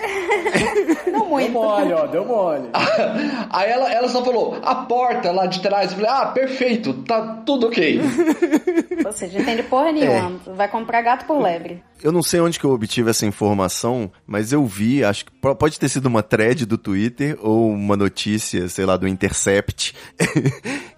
Não 1.07 1.13
Deu 1.21 1.27
muito. 1.27 1.53
mole, 1.53 1.93
ó, 1.93 2.07
deu 2.07 2.25
mole. 2.25 2.69
Aí 3.51 3.71
ela, 3.71 3.93
ela 3.93 4.09
só 4.09 4.25
falou, 4.25 4.59
a 4.63 4.75
porta 4.75 5.31
lá 5.33 5.47
de 5.47 5.61
trás. 5.61 5.91
Eu 5.93 5.97
falei, 5.99 6.11
ah, 6.11 6.27
perfeito, 6.27 6.93
tá 7.05 7.43
tudo 7.45 7.67
ok. 7.69 8.01
Ou 9.05 9.13
seja, 9.13 9.39
entende 9.41 9.63
porra 9.65 9.93
nenhuma. 9.93 10.41
Vai 10.55 10.69
comprar 10.69 11.03
gato 11.03 11.27
por 11.27 11.41
lebre. 11.41 11.83
Eu 12.03 12.13
não 12.13 12.23
sei 12.23 12.41
onde 12.41 12.59
que 12.59 12.65
eu 12.65 12.73
obtive 12.73 13.09
essa 13.11 13.25
informação, 13.27 14.11
mas 14.27 14.53
eu 14.53 14.65
vi, 14.67 15.03
acho 15.05 15.25
que 15.25 15.33
po- 15.33 15.55
pode 15.57 15.79
ter 15.79 15.89
sido 15.89 16.07
uma 16.07 16.23
thread 16.23 16.67
do 16.67 16.77
Twitter 16.77 17.39
ou 17.41 17.71
uma 17.71 17.97
notícia, 17.97 18.69
sei 18.69 18.85
lá, 18.85 18.97
do 18.97 19.09
Intercept, 19.09 19.95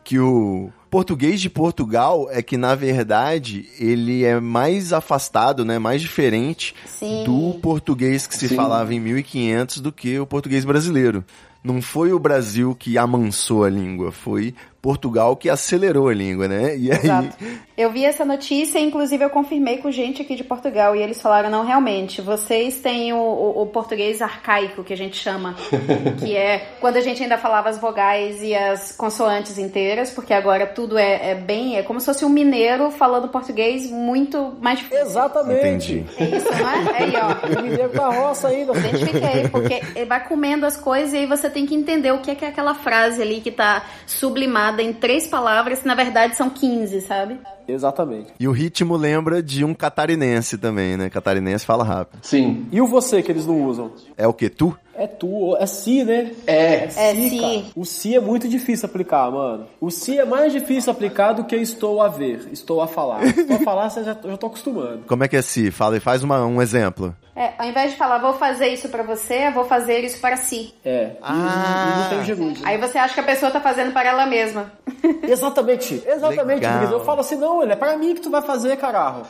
que 0.02 0.18
o 0.18 0.70
português 0.90 1.40
de 1.40 1.50
Portugal 1.50 2.28
é 2.30 2.42
que, 2.42 2.56
na 2.56 2.74
verdade, 2.74 3.68
ele 3.78 4.24
é 4.24 4.40
mais 4.40 4.92
afastado, 4.92 5.64
né, 5.64 5.78
mais 5.78 6.00
diferente 6.00 6.74
Sim. 6.86 7.24
do 7.24 7.58
português 7.60 8.26
que 8.26 8.36
se 8.36 8.48
Sim. 8.48 8.56
falava 8.56 8.92
em 8.94 9.00
1500 9.00 9.80
do 9.80 9.92
que 9.92 10.18
o 10.18 10.26
português 10.26 10.64
brasileiro. 10.64 11.24
Não 11.62 11.82
foi 11.82 12.12
o 12.12 12.18
Brasil 12.18 12.74
que 12.74 12.96
amansou 12.96 13.64
a 13.64 13.70
língua, 13.70 14.12
foi 14.12 14.54
Portugal 14.80 15.34
que 15.36 15.50
acelerou 15.50 16.08
a 16.08 16.14
língua, 16.14 16.46
né? 16.48 16.76
E 16.76 16.90
aí, 16.90 16.98
Exato. 16.98 17.36
Eu 17.76 17.90
vi 17.92 18.04
essa 18.04 18.24
notícia, 18.24 18.78
inclusive 18.78 19.24
eu 19.24 19.30
confirmei 19.30 19.78
com 19.78 19.90
gente 19.90 20.22
aqui 20.22 20.34
de 20.34 20.42
Portugal 20.42 20.96
e 20.96 21.02
eles 21.02 21.20
falaram, 21.22 21.48
não, 21.50 21.64
realmente, 21.64 22.20
vocês 22.20 22.78
têm 22.80 23.12
o, 23.12 23.16
o- 23.16 23.62
o 23.62 23.66
português 23.66 24.20
arcaico, 24.20 24.82
que 24.82 24.92
a 24.92 24.96
gente 24.96 25.16
chama, 25.16 25.54
que 26.18 26.36
é 26.36 26.58
quando 26.80 26.96
a 26.96 27.00
gente 27.00 27.22
ainda 27.22 27.38
falava 27.38 27.68
as 27.68 27.78
vogais 27.78 28.42
e 28.42 28.54
as 28.54 28.92
consoantes 28.92 29.58
inteiras, 29.58 30.10
porque 30.10 30.32
agora 30.34 30.66
tudo 30.66 30.98
é, 30.98 31.30
é 31.30 31.34
bem, 31.34 31.76
é 31.76 31.82
como 31.82 32.00
se 32.00 32.06
fosse 32.06 32.24
um 32.24 32.28
mineiro 32.28 32.90
falando 32.90 33.28
português 33.28 33.88
muito 33.90 34.56
mais 34.60 34.78
difícil. 34.78 35.02
Exatamente. 35.06 35.58
entendi. 35.58 36.04
É 36.18 36.24
isso, 36.36 36.46
não 36.50 36.70
é? 36.70 37.02
Aí, 37.02 37.12
ó. 37.16 37.58
O 37.58 37.62
mineiro 37.62 37.92
da 37.92 38.08
roça 38.08 38.48
ainda. 38.48 38.76
Identifiquei, 38.76 39.48
porque 39.50 39.80
ele 39.94 40.04
vai 40.06 40.24
comendo 40.26 40.66
as 40.66 40.76
coisas 40.76 41.12
e 41.12 41.18
aí 41.18 41.26
você 41.26 41.48
tem 41.50 41.64
que 41.66 41.74
entender 41.74 42.12
o 42.12 42.18
que 42.18 42.30
é, 42.30 42.34
que 42.34 42.44
é 42.44 42.48
aquela 42.48 42.74
frase 42.74 43.20
ali 43.22 43.40
que 43.40 43.50
tá 43.52 43.84
sublimada 44.06 44.67
em 44.78 44.92
três 44.92 45.26
palavras, 45.26 45.80
que 45.80 45.86
na 45.86 45.94
verdade 45.94 46.36
são 46.36 46.50
15, 46.50 47.00
sabe? 47.02 47.38
Exatamente. 47.66 48.32
E 48.40 48.48
o 48.48 48.52
ritmo 48.52 48.96
lembra 48.96 49.42
de 49.42 49.64
um 49.64 49.74
catarinense 49.74 50.56
também, 50.56 50.96
né? 50.96 51.10
Catarinense 51.10 51.66
fala 51.66 51.84
rápido. 51.84 52.20
Sim. 52.22 52.66
E 52.72 52.80
o 52.80 52.86
você 52.86 53.22
que 53.22 53.30
eles 53.30 53.46
não 53.46 53.62
usam? 53.64 53.92
É 54.16 54.26
o 54.26 54.32
que? 54.32 54.48
Tu? 54.48 54.74
É 54.98 55.06
tu, 55.06 55.56
é 55.58 55.66
si, 55.66 56.04
né? 56.04 56.32
É. 56.46 56.84
É, 56.84 56.88
Si, 56.88 57.30
si. 57.30 57.38
cara. 57.40 57.62
O 57.76 57.84
si 57.84 58.14
é 58.16 58.20
muito 58.20 58.48
difícil 58.48 58.86
aplicar, 58.86 59.30
mano. 59.30 59.66
O 59.80 59.90
si 59.90 60.18
é 60.18 60.24
mais 60.24 60.52
difícil 60.52 60.92
aplicar 60.92 61.32
do 61.32 61.44
que 61.44 61.56
estou 61.56 62.02
a 62.02 62.08
ver, 62.08 62.48
estou 62.52 62.80
a 62.82 62.86
falar. 62.88 63.24
Estou 63.24 63.56
a 63.56 63.60
falar, 63.60 63.90
você 63.90 64.02
já, 64.04 64.16
já 64.22 64.36
tô 64.36 64.46
acostumando. 64.46 65.02
Como 65.06 65.24
é 65.24 65.28
que 65.28 65.36
é 65.36 65.42
se? 65.42 65.70
Fala 65.70 65.96
e 65.96 66.00
faz 66.00 66.22
uma, 66.22 66.44
um 66.44 66.60
exemplo. 66.60 67.14
É, 67.36 67.52
ao 67.56 67.68
invés 67.68 67.92
de 67.92 67.96
falar 67.96 68.18
vou 68.18 68.32
fazer 68.34 68.66
isso 68.66 68.88
pra 68.88 69.04
você, 69.04 69.46
eu 69.46 69.52
vou 69.52 69.64
fazer 69.64 70.00
isso 70.00 70.20
para 70.20 70.36
si. 70.36 70.74
É. 70.84 71.12
E- 71.12 71.16
Ah. 71.22 71.94
e, 71.94 72.00
não 72.02 72.08
tem 72.10 72.24
gerúndio. 72.26 72.66
Aí 72.66 72.76
você 72.78 72.98
acha 72.98 73.14
que 73.14 73.20
a 73.20 73.22
pessoa 73.22 73.52
tá 73.52 73.60
fazendo 73.60 73.92
para 73.92 74.08
ela 74.08 74.26
mesma. 74.26 74.72
Exatamente, 75.22 76.02
exatamente. 76.06 76.64
Eu 76.90 77.00
falo 77.04 77.20
assim, 77.20 77.36
não, 77.36 77.62
ele 77.62 77.72
é 77.72 77.76
pra 77.76 77.96
mim 77.96 78.14
que 78.14 78.20
tu 78.20 78.30
vai 78.30 78.42
fazer, 78.42 78.76
caralho. 78.76 79.22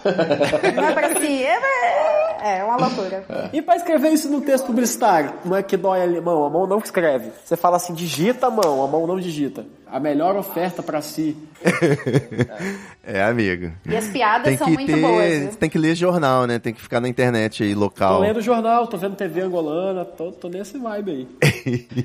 Não 0.75 0.85
é 0.89 0.93
para 0.93 1.21
si. 1.21 1.43
É, 1.45 2.59
é 2.61 2.65
uma 2.65 2.77
loucura. 2.77 3.25
E 3.53 3.61
pra 3.61 3.77
escrever 3.77 4.11
isso 4.11 4.29
no 4.31 4.41
texto 4.41 4.67
publicitário, 4.67 5.33
é 5.59 5.63
que 5.63 5.77
dói 5.77 6.03
a 6.03 6.21
mão? 6.21 6.45
A 6.45 6.51
mão 6.51 6.67
não 6.67 6.79
escreve. 6.79 7.31
Você 7.45 7.57
fala 7.57 7.77
assim, 7.77 7.95
digita 7.95 8.47
a 8.47 8.51
mão, 8.51 8.83
a 8.83 8.87
mão 8.87 9.07
não 9.07 9.19
digita. 9.19 9.67
A 9.91 9.99
melhor 9.99 10.37
oferta 10.37 10.83
pra 10.83 11.01
si. 11.01 11.37
É, 13.11 13.23
amigo. 13.23 13.73
E 13.87 13.97
as 13.97 14.07
piadas 14.09 14.45
Tem 14.45 14.59
são 14.59 14.67
que 14.67 14.75
muito 14.75 14.93
ter, 14.93 15.01
boas. 15.01 15.39
viu? 15.39 15.49
tem 15.55 15.71
que 15.71 15.79
ler 15.79 15.95
jornal, 15.95 16.47
né? 16.47 16.59
Tem 16.59 16.75
que 16.75 16.83
ficar 16.83 17.01
na 17.01 17.09
internet 17.09 17.63
aí, 17.63 17.73
Tô 17.73 17.81
local. 17.81 18.21
lendo 18.21 18.43
jornal, 18.43 18.87
tô 18.87 18.99
vendo 18.99 19.17
TV 19.17 19.41
angolana, 19.41 20.05
tô, 20.05 20.31
tô 20.31 20.49
nesse 20.51 20.77
vibe 20.79 21.11
aí. 21.11 21.29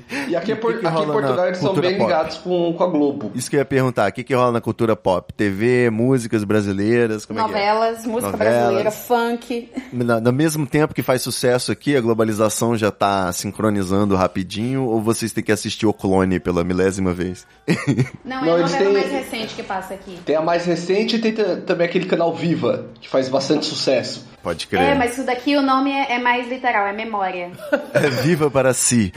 E 0.28 0.34
aqui, 0.34 0.52
é 0.52 0.56
por- 0.56 0.72
que 0.72 0.80
que 0.80 0.86
aqui 0.86 1.02
em 1.02 1.06
Portugal 1.06 1.46
eles 1.46 1.58
são 1.58 1.74
bem 1.74 1.98
pop? 1.98 2.04
ligados 2.04 2.38
com, 2.38 2.72
com 2.72 2.82
a 2.84 2.86
Globo. 2.86 3.30
Isso 3.34 3.50
que 3.50 3.56
eu 3.56 3.58
ia 3.58 3.64
perguntar, 3.66 4.08
o 4.08 4.12
que, 4.14 4.24
que 4.24 4.32
rola 4.34 4.52
na 4.52 4.60
cultura 4.62 4.96
pop? 4.96 5.30
TV, 5.34 5.90
músicas 5.90 6.42
brasileiras, 6.42 7.26
como 7.26 7.38
é 7.38 7.44
que 7.44 7.50
é? 7.50 7.52
Novelas, 7.52 8.06
música 8.06 8.32
Novelas. 8.32 8.54
brasileira, 8.58 8.90
funk. 8.90 9.68
Na- 9.92 10.20
No 10.22 10.32
mesmo 10.32 10.66
tempo 10.66 10.94
que 10.94 11.02
faz 11.02 11.20
sucesso 11.20 11.70
aqui, 11.70 11.94
a 11.94 12.00
globalização 12.00 12.74
já 12.78 12.90
tá 12.90 13.30
sincronizando 13.34 14.16
rapidinho, 14.16 14.84
ou 14.84 15.02
vocês 15.02 15.34
têm 15.34 15.44
que 15.44 15.52
assistir 15.52 15.84
o 15.86 15.92
clone 15.92 16.40
pela 16.40 16.64
milésima 16.64 17.12
vez? 17.12 17.46
Não, 18.24 18.44
Não, 18.44 18.52
é 18.52 18.56
a 18.56 18.58
eles 18.60 18.72
novela 18.72 18.84
têm- 18.84 18.92
mais 18.92 19.12
recente 19.12 19.54
que 19.54 19.62
passa 19.62 19.94
aqui. 19.94 20.18
Tem 20.24 20.36
a 20.36 20.40
mais 20.42 20.64
recente 20.66 21.16
e 21.16 21.18
tem 21.18 21.32
também 21.32 21.86
aquele 21.86 22.06
canal 22.06 22.34
Viva, 22.34 22.86
que 23.00 23.08
faz 23.08 23.28
bastante 23.28 23.66
sucesso. 23.66 24.26
Pode 24.42 24.66
crer. 24.66 24.82
É, 24.82 24.94
mas 24.94 25.12
isso 25.12 25.24
daqui 25.24 25.56
o 25.56 25.62
nome 25.62 25.90
é, 25.90 26.16
é 26.16 26.18
mais 26.18 26.46
literal, 26.48 26.86
é 26.86 26.92
memória. 26.92 27.50
É 27.94 28.10
viva 28.10 28.50
para 28.50 28.74
si. 28.74 29.12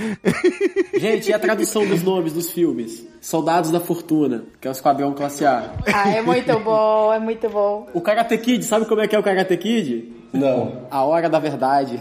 Gente, 0.98 1.30
e 1.30 1.34
a 1.34 1.40
tradução 1.40 1.86
dos 1.86 2.02
nomes 2.04 2.32
dos 2.34 2.52
filmes? 2.52 3.06
Soldados 3.32 3.72
da 3.72 3.82
Fortuna, 3.82 4.46
que 4.62 4.70
é 4.70 4.72
o 4.72 4.72
Esquadrão 4.72 5.12
Classe 5.14 5.46
A. 5.46 5.74
Ah, 5.94 6.10
é 6.10 6.22
muito 6.22 6.58
bom, 6.62 7.12
é 7.14 7.20
muito 7.20 7.50
bom. 7.50 7.86
O 7.94 8.00
Karate 8.00 8.38
Kid, 8.38 8.64
sabe 8.64 8.86
como 8.86 9.02
é 9.02 9.08
que 9.10 9.18
é 9.18 9.20
o 9.20 9.24
Karate 9.24 9.58
Kid? 9.58 10.14
Não. 10.32 10.84
A 10.90 11.04
hora 11.04 11.30
da 11.30 11.38
verdade. 11.38 12.00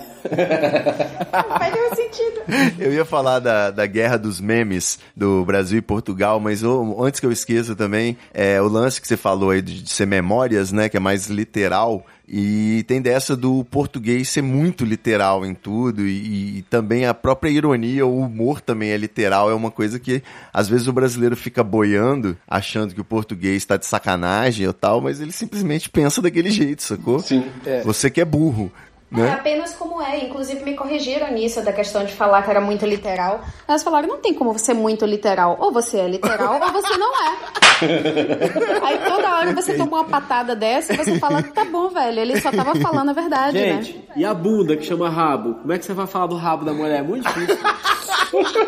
Faz 1.59 1.75
nenhum 1.75 1.95
sentido. 1.97 2.43
Eu 2.79 2.93
ia 2.93 3.05
falar 3.05 3.41
da, 3.41 3.73
da 3.73 3.87
guerra 3.87 4.17
dos 4.17 4.41
memes 4.41 5.01
do 5.17 5.45
Brasil 5.45 5.79
e 5.79 5.83
Portugal, 5.83 6.39
mas 6.39 6.62
eu- 6.62 6.97
antes 7.03 7.19
que 7.19 7.27
eu 7.27 7.33
esqueça 7.33 7.75
também, 7.75 8.17
é, 8.33 8.62
o 8.62 8.69
lance 8.69 9.01
que 9.01 9.09
você 9.09 9.17
falou 9.17 9.51
aí 9.51 9.61
de, 9.62 9.83
de 9.83 9.91
ser 9.91 10.07
memórias, 10.07 10.71
né, 10.71 10.89
que 10.89 10.97
é 10.97 11.01
mais 11.01 11.27
literal, 11.29 12.05
e 12.29 12.85
tem 12.89 13.01
dessa 13.01 13.37
do 13.37 13.65
português 13.65 14.29
ser 14.29 14.43
muito 14.43 14.85
literal 14.85 15.47
em 15.47 15.55
tudo, 15.55 16.03
e, 16.03 16.59
e 16.59 16.62
também 16.62 17.07
a 17.07 17.15
própria 17.15 17.49
ironia, 17.51 18.05
o 18.05 18.19
humor 18.19 18.61
também 18.61 18.91
é 18.91 18.97
literal, 18.97 19.49
é 19.51 19.55
uma 19.55 19.71
coisa 19.71 20.01
que 20.01 20.21
às 20.53 20.69
vezes 20.69 20.89
o 20.89 20.93
brasileiro 20.93 21.15
fica 21.37 21.64
boiando, 21.64 22.37
achando 22.46 22.94
que 22.94 23.00
o 23.00 23.05
português 23.05 23.57
está 23.57 23.76
de 23.76 23.87
sacanagem 23.87 24.66
ou 24.66 24.72
tal, 24.72 25.00
mas 25.00 25.20
ele 25.20 25.33
simplesmente 25.33 25.88
pensa 25.88 26.20
daquele 26.20 26.50
jeito, 26.50 26.83
sacou? 26.83 27.20
Sim. 27.20 27.44
Você 27.85 28.11
que 28.11 28.20
é 28.20 28.24
burro. 28.24 28.70
É 29.12 29.16
Né? 29.21 29.33
apenas 29.33 29.73
como 29.75 30.03
é. 30.03 30.25
Inclusive 30.25 30.64
me 30.64 30.75
corrigiram 30.75 31.31
nisso, 31.31 31.62
da 31.62 31.73
questão 31.73 32.05
de 32.05 32.12
falar 32.12 32.42
que 32.42 32.51
era 32.51 32.61
muito 32.61 32.85
literal. 32.85 33.40
Elas 33.69 33.83
falaram, 33.83 34.09
não 34.09 34.19
tem 34.19 34.35
como 34.35 34.59
ser 34.59 34.75
muito 34.75 35.07
literal. 35.07 35.57
Ou 35.61 35.71
você 35.73 35.99
é 35.99 36.09
literal, 36.09 36.61
ou 36.61 36.73
você 36.73 36.97
não 36.97 37.12
é. 37.25 37.33
Aí 38.83 38.99
toda 38.99 39.37
hora 39.37 39.53
você 39.55 39.75
toma 39.77 39.99
uma 39.99 40.05
patada 40.05 40.57
dessa 40.57 40.92
e 40.92 40.97
você 40.97 41.19
fala, 41.19 41.42
tá 41.42 41.64
bom, 41.64 41.88
velho, 41.88 42.21
ele 42.21 42.40
só 42.40 42.51
tava 42.51 42.75
falando 42.77 43.11
a 43.11 43.12
verdade, 43.12 43.59
Gente, 43.59 43.97
né? 43.99 44.03
e 44.16 44.25
a 44.25 44.33
bunda 44.35 44.77
que 44.77 44.85
chama 44.85 45.09
rabo? 45.11 45.55
Como 45.57 45.73
é 45.73 45.79
que 45.79 45.85
você 45.85 45.92
vai 45.92 46.07
falar 46.07 46.27
do 46.27 46.37
rabo 46.37 46.64
da 46.64 46.73
mulher? 46.73 47.01
É 47.01 47.03
muito 47.03 47.27
difícil. 47.29 47.57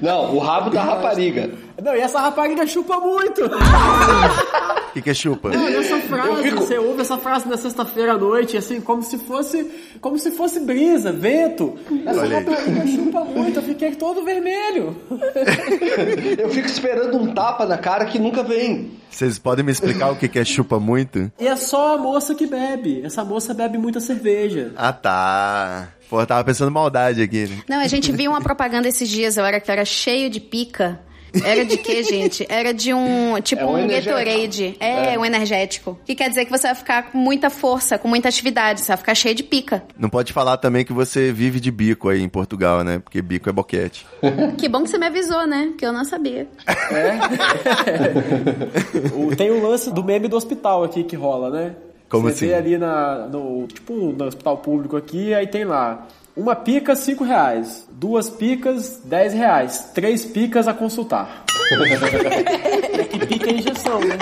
Não, 0.00 0.34
o 0.34 0.38
rabo 0.38 0.70
da 0.70 0.82
rapariga. 0.82 1.50
Não, 1.82 1.94
e 1.94 2.00
essa 2.00 2.20
rapariga 2.20 2.66
chupa 2.66 2.98
muito. 3.00 3.42
O 4.82 4.94
que, 4.94 5.00
que 5.00 5.08
é 5.08 5.14
chupa? 5.14 5.48
Olha 5.48 5.78
essa 5.78 5.96
frase, 6.00 6.42
fico- 6.42 6.56
você 6.60 6.76
ouve 6.78 7.00
essa 7.00 7.16
frase 7.16 7.48
na 7.48 7.56
sexta-feira 7.56 8.12
à 8.12 8.18
noite, 8.18 8.58
assim, 8.58 8.78
como 8.92 9.02
se 9.02 9.16
fosse, 9.16 9.70
como 10.02 10.18
se 10.18 10.30
fosse 10.32 10.60
brisa, 10.60 11.10
vento. 11.12 11.78
Essa 12.04 12.26
rapariga 12.26 12.86
chupa 12.86 13.24
muito, 13.24 13.58
eu 13.58 13.62
fiquei 13.62 13.94
todo 13.94 14.22
vermelho. 14.22 14.94
Eu 16.38 16.50
fico 16.50 16.66
esperando 16.66 17.16
um 17.16 17.32
tapa 17.32 17.64
na 17.64 17.78
cara 17.78 18.04
que 18.04 18.18
nunca 18.18 18.42
vem. 18.42 18.92
Vocês 19.10 19.38
podem 19.38 19.64
me 19.64 19.72
explicar 19.72 20.10
o 20.10 20.16
que, 20.16 20.28
que 20.28 20.38
é 20.38 20.44
chupa 20.44 20.78
muito? 20.78 21.30
E 21.38 21.46
é 21.46 21.56
só 21.56 21.94
a 21.94 21.98
moça 21.98 22.34
que 22.34 22.46
bebe. 22.46 23.02
Essa 23.04 23.24
moça 23.24 23.54
bebe 23.54 23.78
muita 23.78 24.00
cerveja. 24.00 24.72
Ah, 24.76 24.92
tá. 24.92 25.88
Pô, 26.10 26.20
eu 26.20 26.26
tava 26.26 26.44
pensando 26.44 26.70
maldade 26.70 27.22
aqui. 27.22 27.46
né? 27.46 27.58
Não, 27.68 27.80
a 27.80 27.86
gente 27.86 28.12
viu 28.12 28.30
uma 28.30 28.40
propaganda 28.40 28.88
esses 28.88 29.08
dias, 29.08 29.36
eu 29.36 29.44
era 29.44 29.60
que 29.60 29.70
era 29.70 29.84
cheio 29.84 30.28
de 30.28 30.40
pica. 30.40 31.00
Era 31.44 31.64
de 31.64 31.76
quê, 31.78 32.02
gente? 32.02 32.46
Era 32.48 32.72
de 32.74 32.92
um, 32.92 33.40
tipo 33.40 33.62
É 33.62 33.66
um 33.66 33.84
um. 33.84 33.88
Gatorade. 33.88 34.76
É, 34.80 35.18
um 35.18 35.24
energético. 35.24 35.98
Que 36.04 36.14
quer 36.14 36.28
dizer 36.28 36.44
que 36.44 36.50
você 36.50 36.66
vai 36.68 36.74
ficar 36.74 37.10
com 37.10 37.18
muita 37.18 37.50
força, 37.50 37.98
com 37.98 38.08
muita 38.08 38.28
atividade, 38.28 38.80
você 38.80 38.88
vai 38.88 38.96
ficar 38.96 39.14
cheio 39.14 39.34
de 39.34 39.42
pica. 39.42 39.82
Não 39.98 40.08
pode 40.08 40.32
falar 40.32 40.56
também 40.58 40.84
que 40.84 40.92
você 40.92 41.32
vive 41.32 41.60
de 41.60 41.70
bico 41.70 42.08
aí 42.08 42.22
em 42.22 42.28
Portugal, 42.28 42.82
né? 42.84 42.98
Porque 42.98 43.20
bico 43.22 43.48
é 43.48 43.52
boquete. 43.52 44.06
Que 44.58 44.68
bom 44.68 44.82
que 44.82 44.90
você 44.90 44.98
me 44.98 45.06
avisou, 45.06 45.46
né? 45.46 45.72
Que 45.78 45.86
eu 45.86 45.92
não 45.92 46.04
sabia. 46.04 46.46
O- 49.14 49.34
Tem 49.34 49.50
o 49.50 49.62
lance 49.66 49.90
do 49.90 50.04
meme 50.04 50.28
do 50.28 50.36
hospital 50.36 50.84
aqui 50.84 51.04
que 51.04 51.16
rola, 51.16 51.50
né? 51.50 51.74
Como 52.08 52.28
Você 52.28 52.44
assim? 52.44 52.46
vê 52.48 52.54
ali 52.54 52.78
na, 52.78 53.26
no, 53.26 53.66
tipo, 53.66 53.94
no 53.94 54.24
hospital 54.26 54.58
público 54.58 54.96
aqui, 54.96 55.32
aí 55.32 55.46
tem 55.46 55.64
lá, 55.64 56.06
uma 56.36 56.56
pica, 56.56 56.96
5 56.96 57.24
reais. 57.24 57.86
Duas 57.90 58.30
picas, 58.30 59.00
10 59.04 59.34
reais. 59.34 59.90
Três 59.94 60.24
picas 60.24 60.66
a 60.66 60.74
consultar. 60.74 61.44
é 61.70 63.04
que 63.06 63.26
pica 63.26 63.50
é 63.50 63.54
injeção, 63.54 64.00
né? 64.00 64.16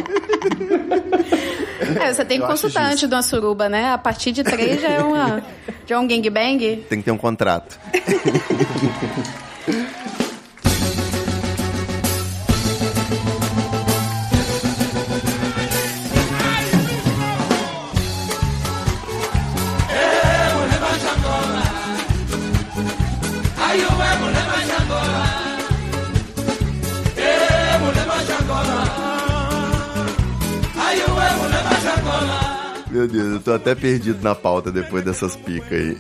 É, 2.01 2.13
você 2.13 2.25
tem 2.25 2.39
que 2.39 2.45
Eu 2.45 2.49
consultar 2.49 2.91
antes 2.91 3.09
de 3.09 3.15
uma 3.15 3.23
suruba, 3.23 3.69
né? 3.69 3.93
A 3.93 3.99
partir 3.99 4.33
de 4.33 4.45
três 4.45 4.81
já 4.81 4.89
é, 4.89 5.03
uma, 5.03 5.43
já 5.87 5.97
é 5.97 5.99
um 5.99 6.07
gangbang. 6.07 6.85
Tem 6.89 6.99
que 6.99 7.05
ter 7.05 7.11
um 7.11 7.19
contrato. 7.19 7.79
Meu 33.01 33.09
Deus, 33.09 33.33
eu 33.33 33.41
tô 33.41 33.55
até 33.55 33.75
perdido 33.75 34.23
na 34.23 34.35
pauta 34.35 34.71
depois 34.71 35.03
dessas 35.03 35.35
picas 35.35 35.73
aí. 35.73 35.99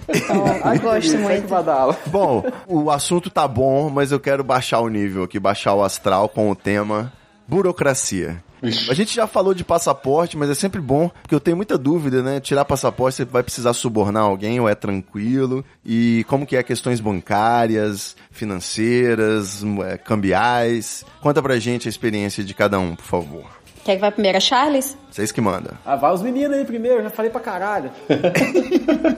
Eu 0.75 0.81
gosto 0.83 1.17
muito. 1.17 1.49
badala. 1.49 1.99
Bom, 2.09 2.45
o 2.67 2.91
assunto 2.91 3.31
tá 3.31 3.49
bom, 3.49 3.89
mas 3.89 4.13
eu 4.13 4.21
quero 4.21 4.45
baixar 4.45 4.81
o 4.81 4.89
nível 4.91 5.23
aqui, 5.23 5.41
baixar 5.41 5.73
o 5.73 5.83
astral 5.83 6.29
com 6.29 6.51
o 6.51 6.55
tema 6.55 7.11
burocracia. 7.49 8.45
A 8.63 8.93
gente 8.93 9.15
já 9.15 9.27
falou 9.27 9.55
de 9.55 9.65
passaporte, 9.65 10.37
mas 10.37 10.51
é 10.51 10.55
sempre 10.55 10.79
bom, 10.79 11.11
porque 11.23 11.35
eu 11.35 11.41
tenho 11.41 11.57
muita 11.57 11.79
dúvida, 11.79 12.23
né? 12.23 12.39
Tirar 12.39 12.67
passaporte, 12.67 13.17
você 13.17 13.25
vai 13.25 13.43
precisar 13.43 13.73
subornar 13.73 14.25
alguém 14.25 14.61
ou 14.61 14.69
é 14.69 14.75
tranquilo? 14.75 15.65
E 15.83 16.23
como 16.29 16.47
que 16.47 16.55
é 16.55 16.63
questões 16.63 17.01
bancárias, 17.01 18.15
financeiras, 18.31 19.65
é, 19.87 19.97
cambiais? 19.97 21.03
Conta 21.23 21.43
pra 21.43 21.59
gente 21.59 21.89
a 21.89 21.91
experiência 21.91 22.45
de 22.45 22.53
cada 22.53 22.79
um, 22.79 22.95
por 22.95 23.07
favor. 23.07 23.60
Quer 23.85 23.95
que 23.95 24.01
vai 24.01 24.11
primeiro 24.11 24.37
a 24.37 24.41
Charles? 24.41 24.97
Vocês 25.11 25.33
que 25.33 25.41
mandam. 25.41 25.73
Ah, 25.85 25.97
vai 25.97 26.13
os 26.13 26.23
meninos 26.23 26.57
aí 26.57 26.65
primeiro, 26.65 26.99
eu 26.99 27.03
já 27.05 27.11
falei 27.11 27.31
pra 27.31 27.41
caralho. 27.41 27.91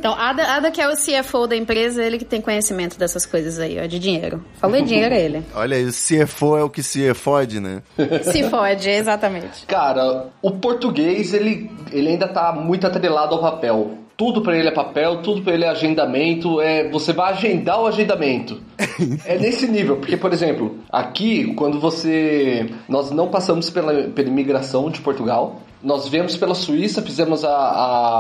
Então, 0.03 0.15
Ada, 0.15 0.43
Ada 0.57 0.71
que 0.71 0.81
é 0.81 0.89
o 0.89 0.95
CFO 0.95 1.47
da 1.47 1.57
empresa, 1.57 2.03
ele 2.03 2.19
que 2.19 2.25
tem 2.25 2.41
conhecimento 2.41 2.99
dessas 2.99 3.25
coisas 3.25 3.59
aí, 3.59 3.79
ó, 3.81 3.87
de 3.87 3.99
dinheiro. 3.99 4.45
Falou 4.55 4.77
em 4.77 4.85
dinheiro, 4.85 5.15
é 5.15 5.21
ele. 5.21 5.45
Olha 5.55 5.77
aí, 5.77 5.85
o 5.85 5.93
CFO 5.93 6.57
é 6.57 6.63
o 6.65 6.71
que 6.71 6.83
se 6.83 7.13
fode, 7.15 7.61
né? 7.61 7.83
Se 8.25 8.49
fode, 8.49 8.89
exatamente. 8.89 9.67
Cara, 9.67 10.27
o 10.41 10.51
português, 10.53 11.33
ele, 11.35 11.71
ele 11.91 12.09
ainda 12.11 12.27
tá 12.27 12.53
muito 12.53 12.87
atrelado 12.87 13.35
ao 13.35 13.41
papel. 13.41 13.99
Tudo 14.23 14.41
pra 14.41 14.57
ele 14.57 14.69
é 14.69 14.71
papel, 14.71 15.17
tudo 15.17 15.43
pra 15.43 15.53
ele 15.53 15.65
é 15.65 15.69
agendamento, 15.69 16.61
é 16.61 16.89
você 16.89 17.13
vai 17.13 17.33
agendar 17.33 17.81
o 17.81 17.89
agendamento. 17.89 18.63
é 19.27 19.37
nesse 19.37 19.67
nível, 19.67 19.97
porque 19.97 20.17
por 20.17 20.33
exemplo, 20.33 20.77
aqui 20.93 21.53
quando 21.55 21.81
você 21.81 22.71
nós 22.89 23.11
não 23.11 23.27
passamos 23.27 23.69
pela, 23.69 23.93
pela 24.11 24.29
imigração 24.29 24.91
de 24.91 25.01
Portugal, 25.01 25.61
nós 25.83 26.07
viemos 26.07 26.37
pela 26.37 26.55
Suíça, 26.55 27.03
fizemos 27.03 27.45
a, 27.45 27.49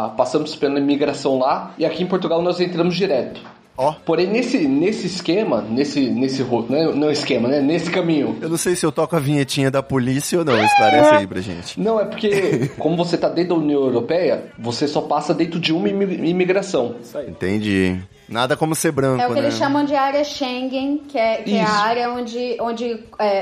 a 0.06 0.08
passamos 0.16 0.56
pela 0.56 0.80
imigração 0.80 1.38
lá 1.38 1.72
e 1.78 1.86
aqui 1.86 2.02
em 2.02 2.06
Portugal 2.06 2.42
nós 2.42 2.58
entramos 2.58 2.96
direto. 2.96 3.40
Ó. 3.76 3.92
Porém 4.04 4.26
nesse 4.26 4.58
nesse 4.68 5.06
esquema, 5.06 5.62
nesse 5.62 6.00
nesse 6.10 6.42
não, 6.42 6.94
não 6.94 7.10
esquema, 7.10 7.48
né? 7.48 7.60
Nesse 7.60 7.90
caminho, 7.90 8.36
Eu 8.40 8.48
não 8.48 8.56
sei 8.56 8.76
se 8.76 8.84
eu 8.84 8.92
toco 8.92 9.16
a 9.16 9.18
vinhetinha 9.18 9.70
da 9.70 9.82
polícia 9.82 10.38
ou 10.38 10.44
não, 10.44 10.62
esclarece 10.62 11.14
aí 11.14 11.26
pra 11.26 11.40
gente. 11.40 11.80
Não, 11.80 11.98
é 12.00 12.04
porque, 12.04 12.70
como 12.78 12.96
você 12.96 13.16
tá 13.16 13.28
dentro 13.28 13.54
da 13.56 13.60
União 13.62 13.80
Europeia, 13.82 14.44
você 14.58 14.86
só 14.86 15.00
passa 15.00 15.32
dentro 15.32 15.58
de 15.58 15.72
uma 15.72 15.88
imi- 15.88 16.28
imigração. 16.28 16.96
Isso 17.02 17.16
aí. 17.16 17.30
Entendi. 17.30 17.98
Nada 18.28 18.56
como 18.56 18.74
ser 18.74 18.92
branco, 18.92 19.20
É 19.20 19.26
o 19.26 19.28
que 19.28 19.34
né? 19.40 19.46
eles 19.46 19.54
chamam 19.58 19.84
de 19.84 19.94
área 19.94 20.24
Schengen, 20.24 20.98
que 21.08 21.18
é, 21.18 21.36
que 21.42 21.54
é 21.54 21.62
a 21.62 21.70
área 21.70 22.10
onde 22.10 22.56
onde 22.60 22.98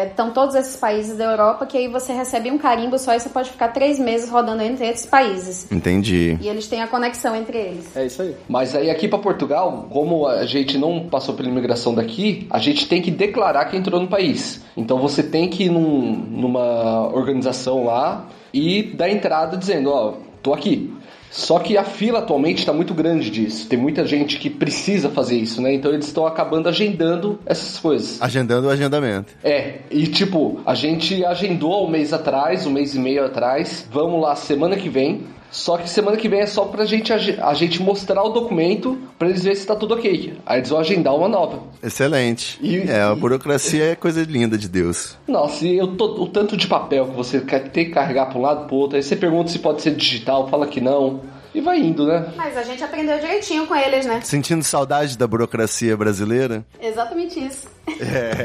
estão 0.09 0.31
todos 0.33 0.55
esses 0.55 0.77
países 0.77 1.17
da 1.17 1.25
Europa, 1.25 1.65
que 1.67 1.77
aí 1.79 1.87
você 1.89 2.13
recebe 2.13 2.51
um 2.51 2.59
carimbo 2.59 2.99
só 2.99 3.15
e 3.15 3.21
você 3.21 3.29
pode 3.29 3.51
ficar 3.51 3.69
três 3.69 3.99
meses 3.99 4.29
rodando 4.31 4.63
entre 4.63 4.87
esses 4.89 5.07
países. 5.07 5.71
Entendi. 5.71 6.37
E 6.41 6.49
eles 6.49 6.67
têm 6.67 6.83
a 6.83 6.87
conexão 6.89 7.37
entre 7.37 7.57
eles. 7.59 7.97
É 7.97 8.07
isso 8.07 8.23
aí. 8.23 8.35
Mas 8.49 8.75
aí 8.75 8.91
aqui 8.91 9.07
pra 9.07 9.19
Portugal, 9.19 9.87
como 9.91 10.27
a 10.27 10.45
gente 10.47 10.77
não 10.79 11.09
passou 11.09 11.35
pela 11.35 11.49
imigração 11.49 11.95
daqui, 11.95 12.47
a 12.51 12.59
gente 12.59 12.89
tem 12.89 13.01
que 13.01 13.11
declarar 13.11 13.67
que 13.67 13.77
entrou 13.77 14.01
no 14.01 14.09
país. 14.09 14.65
Então 14.77 14.99
você 14.99 15.23
tem 15.23 15.49
que 15.49 15.65
ir 15.65 15.71
num- 15.71 16.17
numa 16.31 17.07
organização 17.15 17.85
lá 17.85 18.27
e 18.53 18.83
dar 18.83 19.09
entrada 19.11 19.57
dizendo, 19.57 19.91
ó, 19.91 20.15
tô 20.43 20.53
aqui. 20.53 20.93
Só 21.31 21.61
que 21.61 21.79
a 21.79 21.85
fila 21.85 22.19
atualmente 22.19 22.59
está 22.59 22.73
muito 22.73 22.93
grande 22.93 23.31
disso. 23.31 23.69
Tem 23.69 23.79
muita 23.79 24.05
gente 24.05 24.39
que 24.39 24.51
precisa 24.51 25.09
fazer 25.09 25.37
isso, 25.37 25.63
né? 25.63 25.73
Então 25.73 25.93
eles 25.93 26.07
estão 26.07 26.27
acabando 26.27 26.69
agendando 26.69 27.39
essas 27.47 27.79
coisas. 27.79 28.21
Agendando 28.21 28.67
o 28.67 28.71
agendamento. 28.71 29.33
É, 29.43 29.79
e 29.91 30.07
tipo, 30.09 30.61
a 30.67 30.75
gente 30.75 31.25
agendou 31.25 31.87
um 31.87 31.91
mês 31.91 32.13
atrás, 32.13 32.67
um 32.67 32.71
mês 32.71 32.95
e 32.95 32.99
meio 32.99 33.25
atrás. 33.25 33.87
Vamos 33.93 34.21
lá 34.21 34.35
semana 34.35 34.77
que 34.77 34.89
vem. 34.89 35.23
Só 35.51 35.77
que 35.79 35.89
semana 35.91 36.17
que 36.17 36.29
vem 36.29 36.41
é 36.41 36.47
só 36.47 36.65
pra 36.67 36.85
gente, 36.85 37.13
a 37.13 37.55
gente 37.55 37.83
mostrar 37.83 38.23
o 38.23 38.29
documento 38.31 38.97
pra 39.19 39.29
eles 39.29 39.43
verem 39.43 39.59
se 39.59 39.67
tá 39.67 39.75
tudo 39.75 39.95
ok. 39.95 40.35
Aí 40.47 40.59
eles 40.59 40.69
vão 40.71 40.79
agendar 40.79 41.15
uma 41.15 41.29
nova. 41.29 41.61
Excelente. 41.83 42.59
E- 42.63 42.79
é, 42.89 43.03
a 43.03 43.15
burocracia 43.15 43.85
é 43.93 43.95
coisa 43.97 44.23
linda 44.23 44.57
de 44.57 44.69
Deus. 44.69 45.17
Nossa, 45.27 45.67
e 45.67 45.77
eu 45.77 45.89
tô- 45.97 46.23
o 46.23 46.29
tanto 46.29 46.57
de 46.57 46.67
papel 46.67 47.07
que 47.07 47.17
você 47.17 47.41
quer 47.41 47.69
ter 47.71 47.87
que 47.87 47.91
carregar 47.91 48.27
pra 48.27 48.39
um 48.39 48.43
lado 48.43 48.67
pro 48.67 48.77
outro. 48.77 48.97
Aí 48.97 49.03
você 49.03 49.17
pergunta 49.17 49.51
se 49.51 49.59
pode 49.59 49.83
ser 49.83 49.95
digital, 49.95 50.49
fala 50.49 50.67
que 50.67 50.81
não. 50.81 51.21
E 51.53 51.61
vai 51.61 51.81
indo, 51.81 52.07
né? 52.07 52.27
Mas 52.37 52.57
a 52.57 52.63
gente 52.63 52.85
aprendeu 52.85 53.19
direitinho 53.19 53.67
com 53.67 53.75
eles, 53.75 54.07
né? 54.07 54.21
Sentindo 54.23 54.63
saudade 54.63 55.19
da 55.19 55.27
burocracia 55.27 55.97
brasileira? 55.97 56.65
Exatamente 56.81 57.45
isso. 57.45 57.67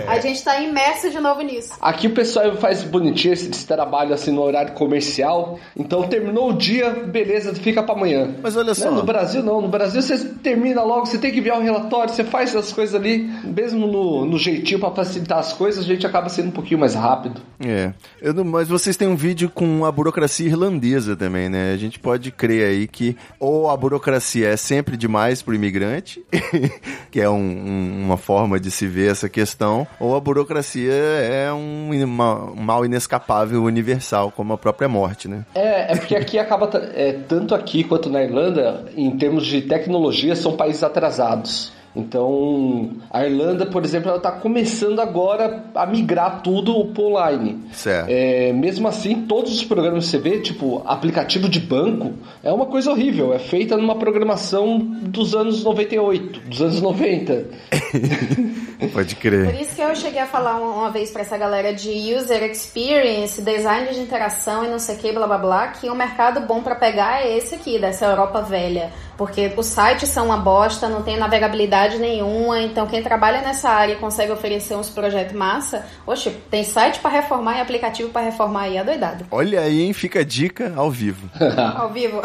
A 0.07 0.19
gente 0.19 0.43
tá 0.43 0.59
imerso 0.61 1.09
de 1.09 1.19
novo 1.19 1.41
nisso. 1.41 1.73
Aqui 1.81 2.07
o 2.07 2.11
pessoal 2.11 2.55
faz 2.57 2.83
bonitinho 2.83 3.33
esse 3.33 3.49
esse 3.49 3.65
trabalho 3.65 4.13
assim 4.13 4.31
no 4.31 4.41
horário 4.41 4.73
comercial. 4.73 5.59
Então 5.77 6.03
terminou 6.07 6.49
o 6.49 6.53
dia, 6.53 6.89
beleza, 6.91 7.53
fica 7.55 7.81
pra 7.83 7.93
amanhã. 7.95 8.35
Mas 8.41 8.55
olha 8.55 8.73
só. 8.73 8.89
Né? 8.91 8.97
No 8.97 9.03
Brasil 9.03 9.43
não, 9.43 9.61
no 9.61 9.67
Brasil 9.67 10.01
você 10.01 10.17
termina 10.43 10.81
logo, 10.83 11.05
você 11.05 11.17
tem 11.17 11.31
que 11.31 11.39
enviar 11.39 11.59
o 11.59 11.61
relatório, 11.63 12.13
você 12.13 12.23
faz 12.23 12.55
as 12.55 12.71
coisas 12.73 12.95
ali, 12.95 13.19
mesmo 13.43 13.87
no, 13.87 14.25
no 14.25 14.37
jeitinho 14.37 14.79
pra 14.79 14.91
facilitar 14.91 15.39
as 15.39 15.53
coisas, 15.53 15.83
a 15.83 15.87
gente 15.87 16.05
acaba 16.05 16.29
sendo 16.29 16.47
um 16.49 16.51
pouquinho 16.51 16.79
mais 16.79 16.93
rápido. 16.95 17.41
É. 17.65 17.93
Eu 18.21 18.33
não- 18.33 18.43
mas 18.43 18.67
vocês 18.67 18.95
têm 18.97 19.07
um 19.07 19.15
vídeo 19.15 19.49
com 19.49 19.85
a 19.85 19.91
burocracia 19.91 20.47
irlandesa 20.47 21.15
também, 21.15 21.49
né? 21.49 21.71
A 21.73 21.77
gente 21.77 21.99
pode 21.99 22.31
crer 22.31 22.67
aí 22.67 22.87
que 22.87 23.15
ou 23.39 23.69
a 23.69 23.77
burocracia 23.77 24.47
é 24.49 24.57
sempre 24.57 24.97
demais 24.97 25.41
pro 25.41 25.53
imigrante, 25.55 26.23
que 27.11 27.19
é 27.21 27.29
um- 27.29 27.35
um- 27.35 28.05
uma 28.05 28.17
forma 28.17 28.59
de 28.59 28.69
se 28.71 28.85
ver 28.87 29.11
essa 29.11 29.29
questão, 29.35 29.85
ou 29.99 30.15
a 30.15 30.19
burocracia 30.21 30.93
é 30.93 31.51
um, 31.51 31.89
um 31.91 32.61
mal 32.61 32.85
inescapável 32.85 33.63
universal, 33.63 34.31
como 34.31 34.53
a 34.53 34.57
própria 34.57 34.87
morte, 34.87 35.27
né? 35.27 35.43
É, 35.53 35.91
é 35.91 35.95
porque 35.97 36.15
aqui 36.15 36.39
acaba, 36.39 36.69
é, 36.93 37.11
tanto 37.27 37.53
aqui 37.53 37.83
quanto 37.83 38.09
na 38.09 38.23
Irlanda, 38.23 38.85
em 38.95 39.11
termos 39.17 39.45
de 39.45 39.61
tecnologia, 39.61 40.37
são 40.37 40.55
países 40.55 40.83
atrasados. 40.83 41.73
Então, 41.95 42.91
a 43.09 43.25
Irlanda, 43.25 43.65
por 43.65 43.83
exemplo, 43.83 44.09
ela 44.09 44.17
está 44.17 44.31
começando 44.31 44.99
agora 44.99 45.63
a 45.73 45.85
migrar 45.85 46.41
tudo 46.41 46.85
pro 46.93 47.05
online. 47.05 47.63
Certo. 47.71 48.09
É, 48.09 48.51
mesmo 48.51 48.87
assim, 48.87 49.21
todos 49.21 49.55
os 49.55 49.63
programas 49.63 50.05
que 50.05 50.11
você 50.11 50.17
vê, 50.17 50.39
tipo 50.39 50.83
aplicativo 50.85 51.47
de 51.47 51.59
banco, 51.59 52.13
é 52.43 52.51
uma 52.51 52.65
coisa 52.65 52.91
horrível. 52.91 53.33
É 53.33 53.39
feita 53.39 53.77
numa 53.77 53.95
programação 53.95 54.77
dos 54.77 55.33
anos 55.33 55.63
98, 55.63 56.41
dos 56.41 56.61
anos 56.61 56.81
90. 56.81 57.45
Pode 58.91 59.15
Por 59.15 59.21
crer. 59.21 59.61
isso 59.61 59.75
que 59.75 59.81
eu 59.81 59.95
cheguei 59.95 60.19
a 60.19 60.25
falar 60.25 60.59
uma, 60.59 60.89
vez 60.89 61.09
pra 61.11 61.21
essa 61.21 61.37
galera 61.37 61.73
de 61.73 62.13
user 62.13 62.43
experience, 62.43 63.41
design 63.41 63.93
de 63.93 63.99
interação 63.99 64.65
e 64.65 64.67
não 64.67 64.79
sei 64.79 64.95
o 64.95 64.97
que, 64.97 65.11
blá 65.13 65.25
blá 65.25 65.37
blá, 65.37 65.67
que 65.69 65.89
o 65.89 65.95
mercado 65.95 66.41
bom 66.41 66.61
pra 66.61 66.75
pegar 66.75 67.21
é 67.21 67.37
esse 67.37 67.55
aqui, 67.55 67.79
dessa 67.79 68.05
Europa 68.05 68.41
velha. 68.41 68.91
Porque 69.17 69.53
os 69.55 69.65
sites 69.67 70.09
são 70.09 70.25
uma 70.25 70.37
bosta, 70.37 70.89
não 70.89 71.01
tem 71.01 71.17
navegabilidade 71.17 71.97
nenhuma, 71.97 72.61
então 72.61 72.85
quem 72.87 73.01
trabalha 73.01 73.41
nessa 73.41 73.69
área 73.69 73.93
e 73.93 73.97
consegue 73.97 74.31
oferecer 74.31 74.75
uns 74.75 74.89
projetos 74.89 75.33
massa, 75.33 75.85
oxe, 76.05 76.29
tem 76.49 76.63
site 76.63 76.99
pra 76.99 77.09
reformar 77.09 77.57
e 77.57 77.61
aplicativo 77.61 78.09
pra 78.09 78.21
reformar 78.21 78.63
aí, 78.63 78.77
é 78.77 78.83
doidado. 78.83 79.25
Olha 79.31 79.61
aí, 79.61 79.81
hein? 79.81 79.93
Fica 79.93 80.19
a 80.19 80.23
dica 80.23 80.73
ao 80.75 80.91
vivo. 80.91 81.29
Ao 81.75 81.89
vivo. 81.89 82.21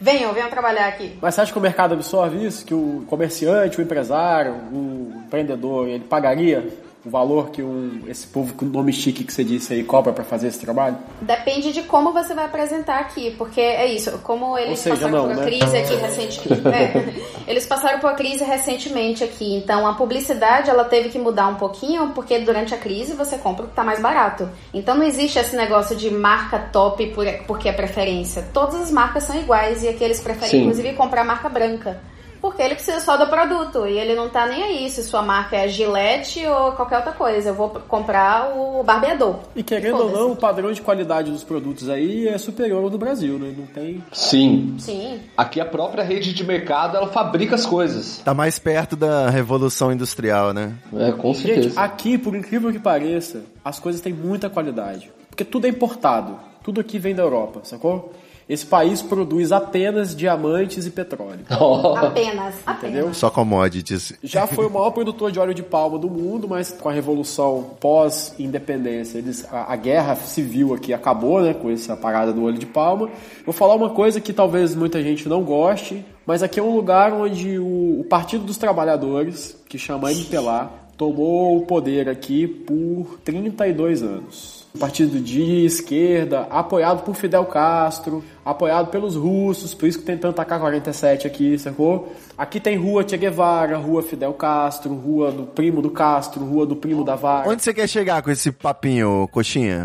venham, 0.00 0.32
venham 0.32 0.48
trabalhar 0.50 0.86
aqui. 0.88 1.18
Mas 1.20 1.34
você 1.34 1.40
acha 1.42 1.52
que 1.52 1.58
o 1.58 1.62
mercado 1.62 1.94
absorve 1.94 2.44
isso? 2.44 2.64
Que 2.64 2.74
o 2.74 3.04
comerciante, 3.08 3.78
o 3.78 3.82
empresário, 3.82 4.52
o 4.72 5.12
empreendedor, 5.26 5.88
ele 5.88 6.04
pagaria 6.04 6.66
o 7.04 7.10
valor 7.10 7.50
que 7.50 7.62
o, 7.62 8.00
esse 8.06 8.26
povo 8.26 8.54
com 8.54 8.64
nome 8.66 8.92
chique 8.92 9.24
que 9.24 9.32
você 9.32 9.42
disse 9.42 9.72
aí 9.72 9.82
cobra 9.82 10.12
pra 10.12 10.24
fazer 10.24 10.48
esse 10.48 10.58
trabalho? 10.58 10.98
Depende 11.20 11.72
de 11.72 11.82
como 11.82 12.12
você 12.12 12.34
vai 12.34 12.44
apresentar 12.44 13.00
aqui, 13.00 13.30
porque 13.38 13.60
é 13.60 13.86
isso, 13.86 14.18
como 14.18 14.56
eles 14.58 14.78
seja, 14.78 14.96
passaram 14.96 15.12
não, 15.12 15.24
por 15.24 15.32
uma 15.32 15.44
né? 15.44 15.46
crise 15.46 15.76
aqui 15.76 15.94
recentemente. 15.94 16.68
é, 16.68 17.50
eles 17.50 17.66
passaram 17.66 17.98
por 18.00 18.10
uma 18.10 18.16
crise 18.16 18.44
recentemente 18.44 19.24
aqui, 19.24 19.54
então 19.54 19.86
a 19.86 19.94
publicidade 19.94 20.68
ela 20.68 20.84
teve 20.84 21.08
que 21.08 21.18
mudar 21.18 21.48
um 21.48 21.54
pouquinho, 21.54 22.10
porque 22.10 22.38
durante 22.40 22.74
a 22.74 22.78
crise 22.78 23.14
você 23.14 23.38
compra 23.38 23.64
o 23.64 23.68
que 23.68 23.74
tá 23.74 23.82
mais 23.82 24.00
barato. 24.00 24.48
Então 24.74 24.94
não 24.94 25.04
existe 25.04 25.38
esse 25.38 25.56
negócio 25.56 25.96
de 25.96 26.10
marca 26.10 26.58
top 26.58 27.06
por, 27.08 27.26
porque 27.46 27.68
é 27.68 27.72
preferência. 27.72 28.46
Todas 28.52 28.74
as 28.74 28.90
marcas 28.90 29.24
são 29.24 29.38
iguais 29.38 29.82
e 29.82 29.88
aqui 29.88 30.04
eles 30.04 30.20
preferem, 30.20 30.50
Sim. 30.50 30.60
inclusive, 30.62 30.92
comprar 30.94 31.24
marca 31.24 31.48
branca. 31.48 32.09
Porque 32.40 32.62
ele 32.62 32.74
precisa 32.74 33.00
só 33.00 33.16
do 33.16 33.26
produto 33.26 33.86
e 33.86 33.98
ele 33.98 34.14
não 34.14 34.28
tá 34.28 34.46
nem 34.46 34.62
aí 34.62 34.90
se 34.90 35.02
sua 35.04 35.22
marca 35.22 35.56
é 35.56 35.68
Gillette 35.68 36.44
ou 36.46 36.72
qualquer 36.72 36.96
outra 36.98 37.12
coisa. 37.12 37.50
Eu 37.50 37.54
vou 37.54 37.68
comprar 37.68 38.56
o 38.56 38.82
barbeador. 38.82 39.40
E 39.54 39.62
querendo 39.62 40.04
ou 40.04 40.10
não, 40.10 40.32
o 40.32 40.36
padrão 40.36 40.72
de 40.72 40.80
qualidade 40.80 41.30
dos 41.30 41.44
produtos 41.44 41.88
aí 41.88 42.28
é 42.28 42.38
superior 42.38 42.82
ao 42.82 42.90
do 42.90 42.98
Brasil, 42.98 43.38
né? 43.38 43.54
Não 43.56 43.66
tem. 43.66 44.02
Sim. 44.12 44.76
Sim. 44.78 45.20
Aqui 45.36 45.60
a 45.60 45.64
própria 45.64 46.02
rede 46.02 46.32
de 46.32 46.44
mercado, 46.44 46.96
ela 46.96 47.08
fabrica 47.08 47.54
as 47.54 47.66
coisas. 47.66 48.18
Tá 48.24 48.32
mais 48.32 48.58
perto 48.58 48.96
da 48.96 49.28
revolução 49.28 49.92
industrial, 49.92 50.52
né? 50.52 50.74
É, 50.96 51.12
com 51.12 51.32
Gente, 51.34 51.46
certeza. 51.46 51.80
aqui, 51.80 52.16
por 52.16 52.34
incrível 52.34 52.72
que 52.72 52.78
pareça, 52.78 53.42
as 53.64 53.78
coisas 53.78 54.00
têm 54.00 54.12
muita 54.12 54.48
qualidade. 54.48 55.10
Porque 55.28 55.44
tudo 55.44 55.66
é 55.66 55.70
importado. 55.70 56.38
Tudo 56.62 56.80
aqui 56.80 56.98
vem 56.98 57.14
da 57.14 57.22
Europa, 57.22 57.60
sacou? 57.64 58.12
Esse 58.50 58.66
país 58.66 59.00
produz 59.00 59.52
apenas 59.52 60.12
diamantes 60.12 60.84
e 60.84 60.90
petróleo. 60.90 61.38
Apenas. 61.96 62.56
Entendeu? 62.68 63.14
Só 63.14 63.30
commodities. 63.30 64.12
Já 64.24 64.44
foi 64.44 64.66
o 64.66 64.70
maior 64.70 64.90
produtor 64.90 65.30
de 65.30 65.38
óleo 65.38 65.54
de 65.54 65.62
palma 65.62 65.96
do 65.96 66.10
mundo, 66.10 66.48
mas 66.48 66.72
com 66.72 66.88
a 66.88 66.92
revolução 66.92 67.76
pós-independência, 67.78 69.18
eles 69.18 69.46
a, 69.52 69.72
a 69.72 69.76
guerra 69.76 70.16
civil 70.16 70.74
aqui 70.74 70.92
acabou, 70.92 71.40
né, 71.40 71.54
com 71.54 71.70
essa 71.70 71.96
parada 71.96 72.32
do 72.32 72.44
óleo 72.44 72.58
de 72.58 72.66
palma. 72.66 73.08
Vou 73.46 73.52
falar 73.52 73.76
uma 73.76 73.90
coisa 73.90 74.20
que 74.20 74.32
talvez 74.32 74.74
muita 74.74 75.00
gente 75.00 75.28
não 75.28 75.44
goste, 75.44 76.04
mas 76.26 76.42
aqui 76.42 76.58
é 76.58 76.62
um 76.62 76.74
lugar 76.74 77.12
onde 77.12 77.56
o, 77.56 78.00
o 78.00 78.04
Partido 78.10 78.42
dos 78.42 78.56
Trabalhadores, 78.56 79.56
que 79.68 79.78
chama 79.78 80.10
MPLA, 80.10 80.72
tomou 80.96 81.56
o 81.56 81.66
poder 81.66 82.08
aqui 82.08 82.48
por 82.48 83.20
32 83.24 84.02
anos. 84.02 84.59
Um 84.74 84.78
partido 84.78 85.18
de 85.20 85.64
esquerda, 85.64 86.46
apoiado 86.48 87.02
por 87.02 87.16
Fidel 87.16 87.44
Castro, 87.44 88.22
apoiado 88.44 88.88
pelos 88.88 89.16
russos, 89.16 89.74
por 89.74 89.88
isso 89.88 89.98
que 89.98 90.04
tem 90.04 90.16
tanta 90.16 90.42
AK-47 90.42 91.26
aqui, 91.26 91.58
sacou? 91.58 92.12
Aqui 92.38 92.60
tem 92.60 92.76
rua 92.76 93.06
Che 93.06 93.16
Guevara, 93.16 93.76
rua 93.76 94.02
Fidel 94.02 94.32
Castro, 94.32 94.94
rua 94.94 95.32
do 95.32 95.42
primo 95.42 95.82
do 95.82 95.90
Castro, 95.90 96.44
rua 96.44 96.64
do 96.64 96.76
primo 96.76 97.04
da 97.04 97.16
Vaga. 97.16 97.50
Onde 97.50 97.62
você 97.62 97.74
quer 97.74 97.88
chegar 97.88 98.22
com 98.22 98.30
esse 98.30 98.52
papinho, 98.52 99.28
coxinha? 99.32 99.82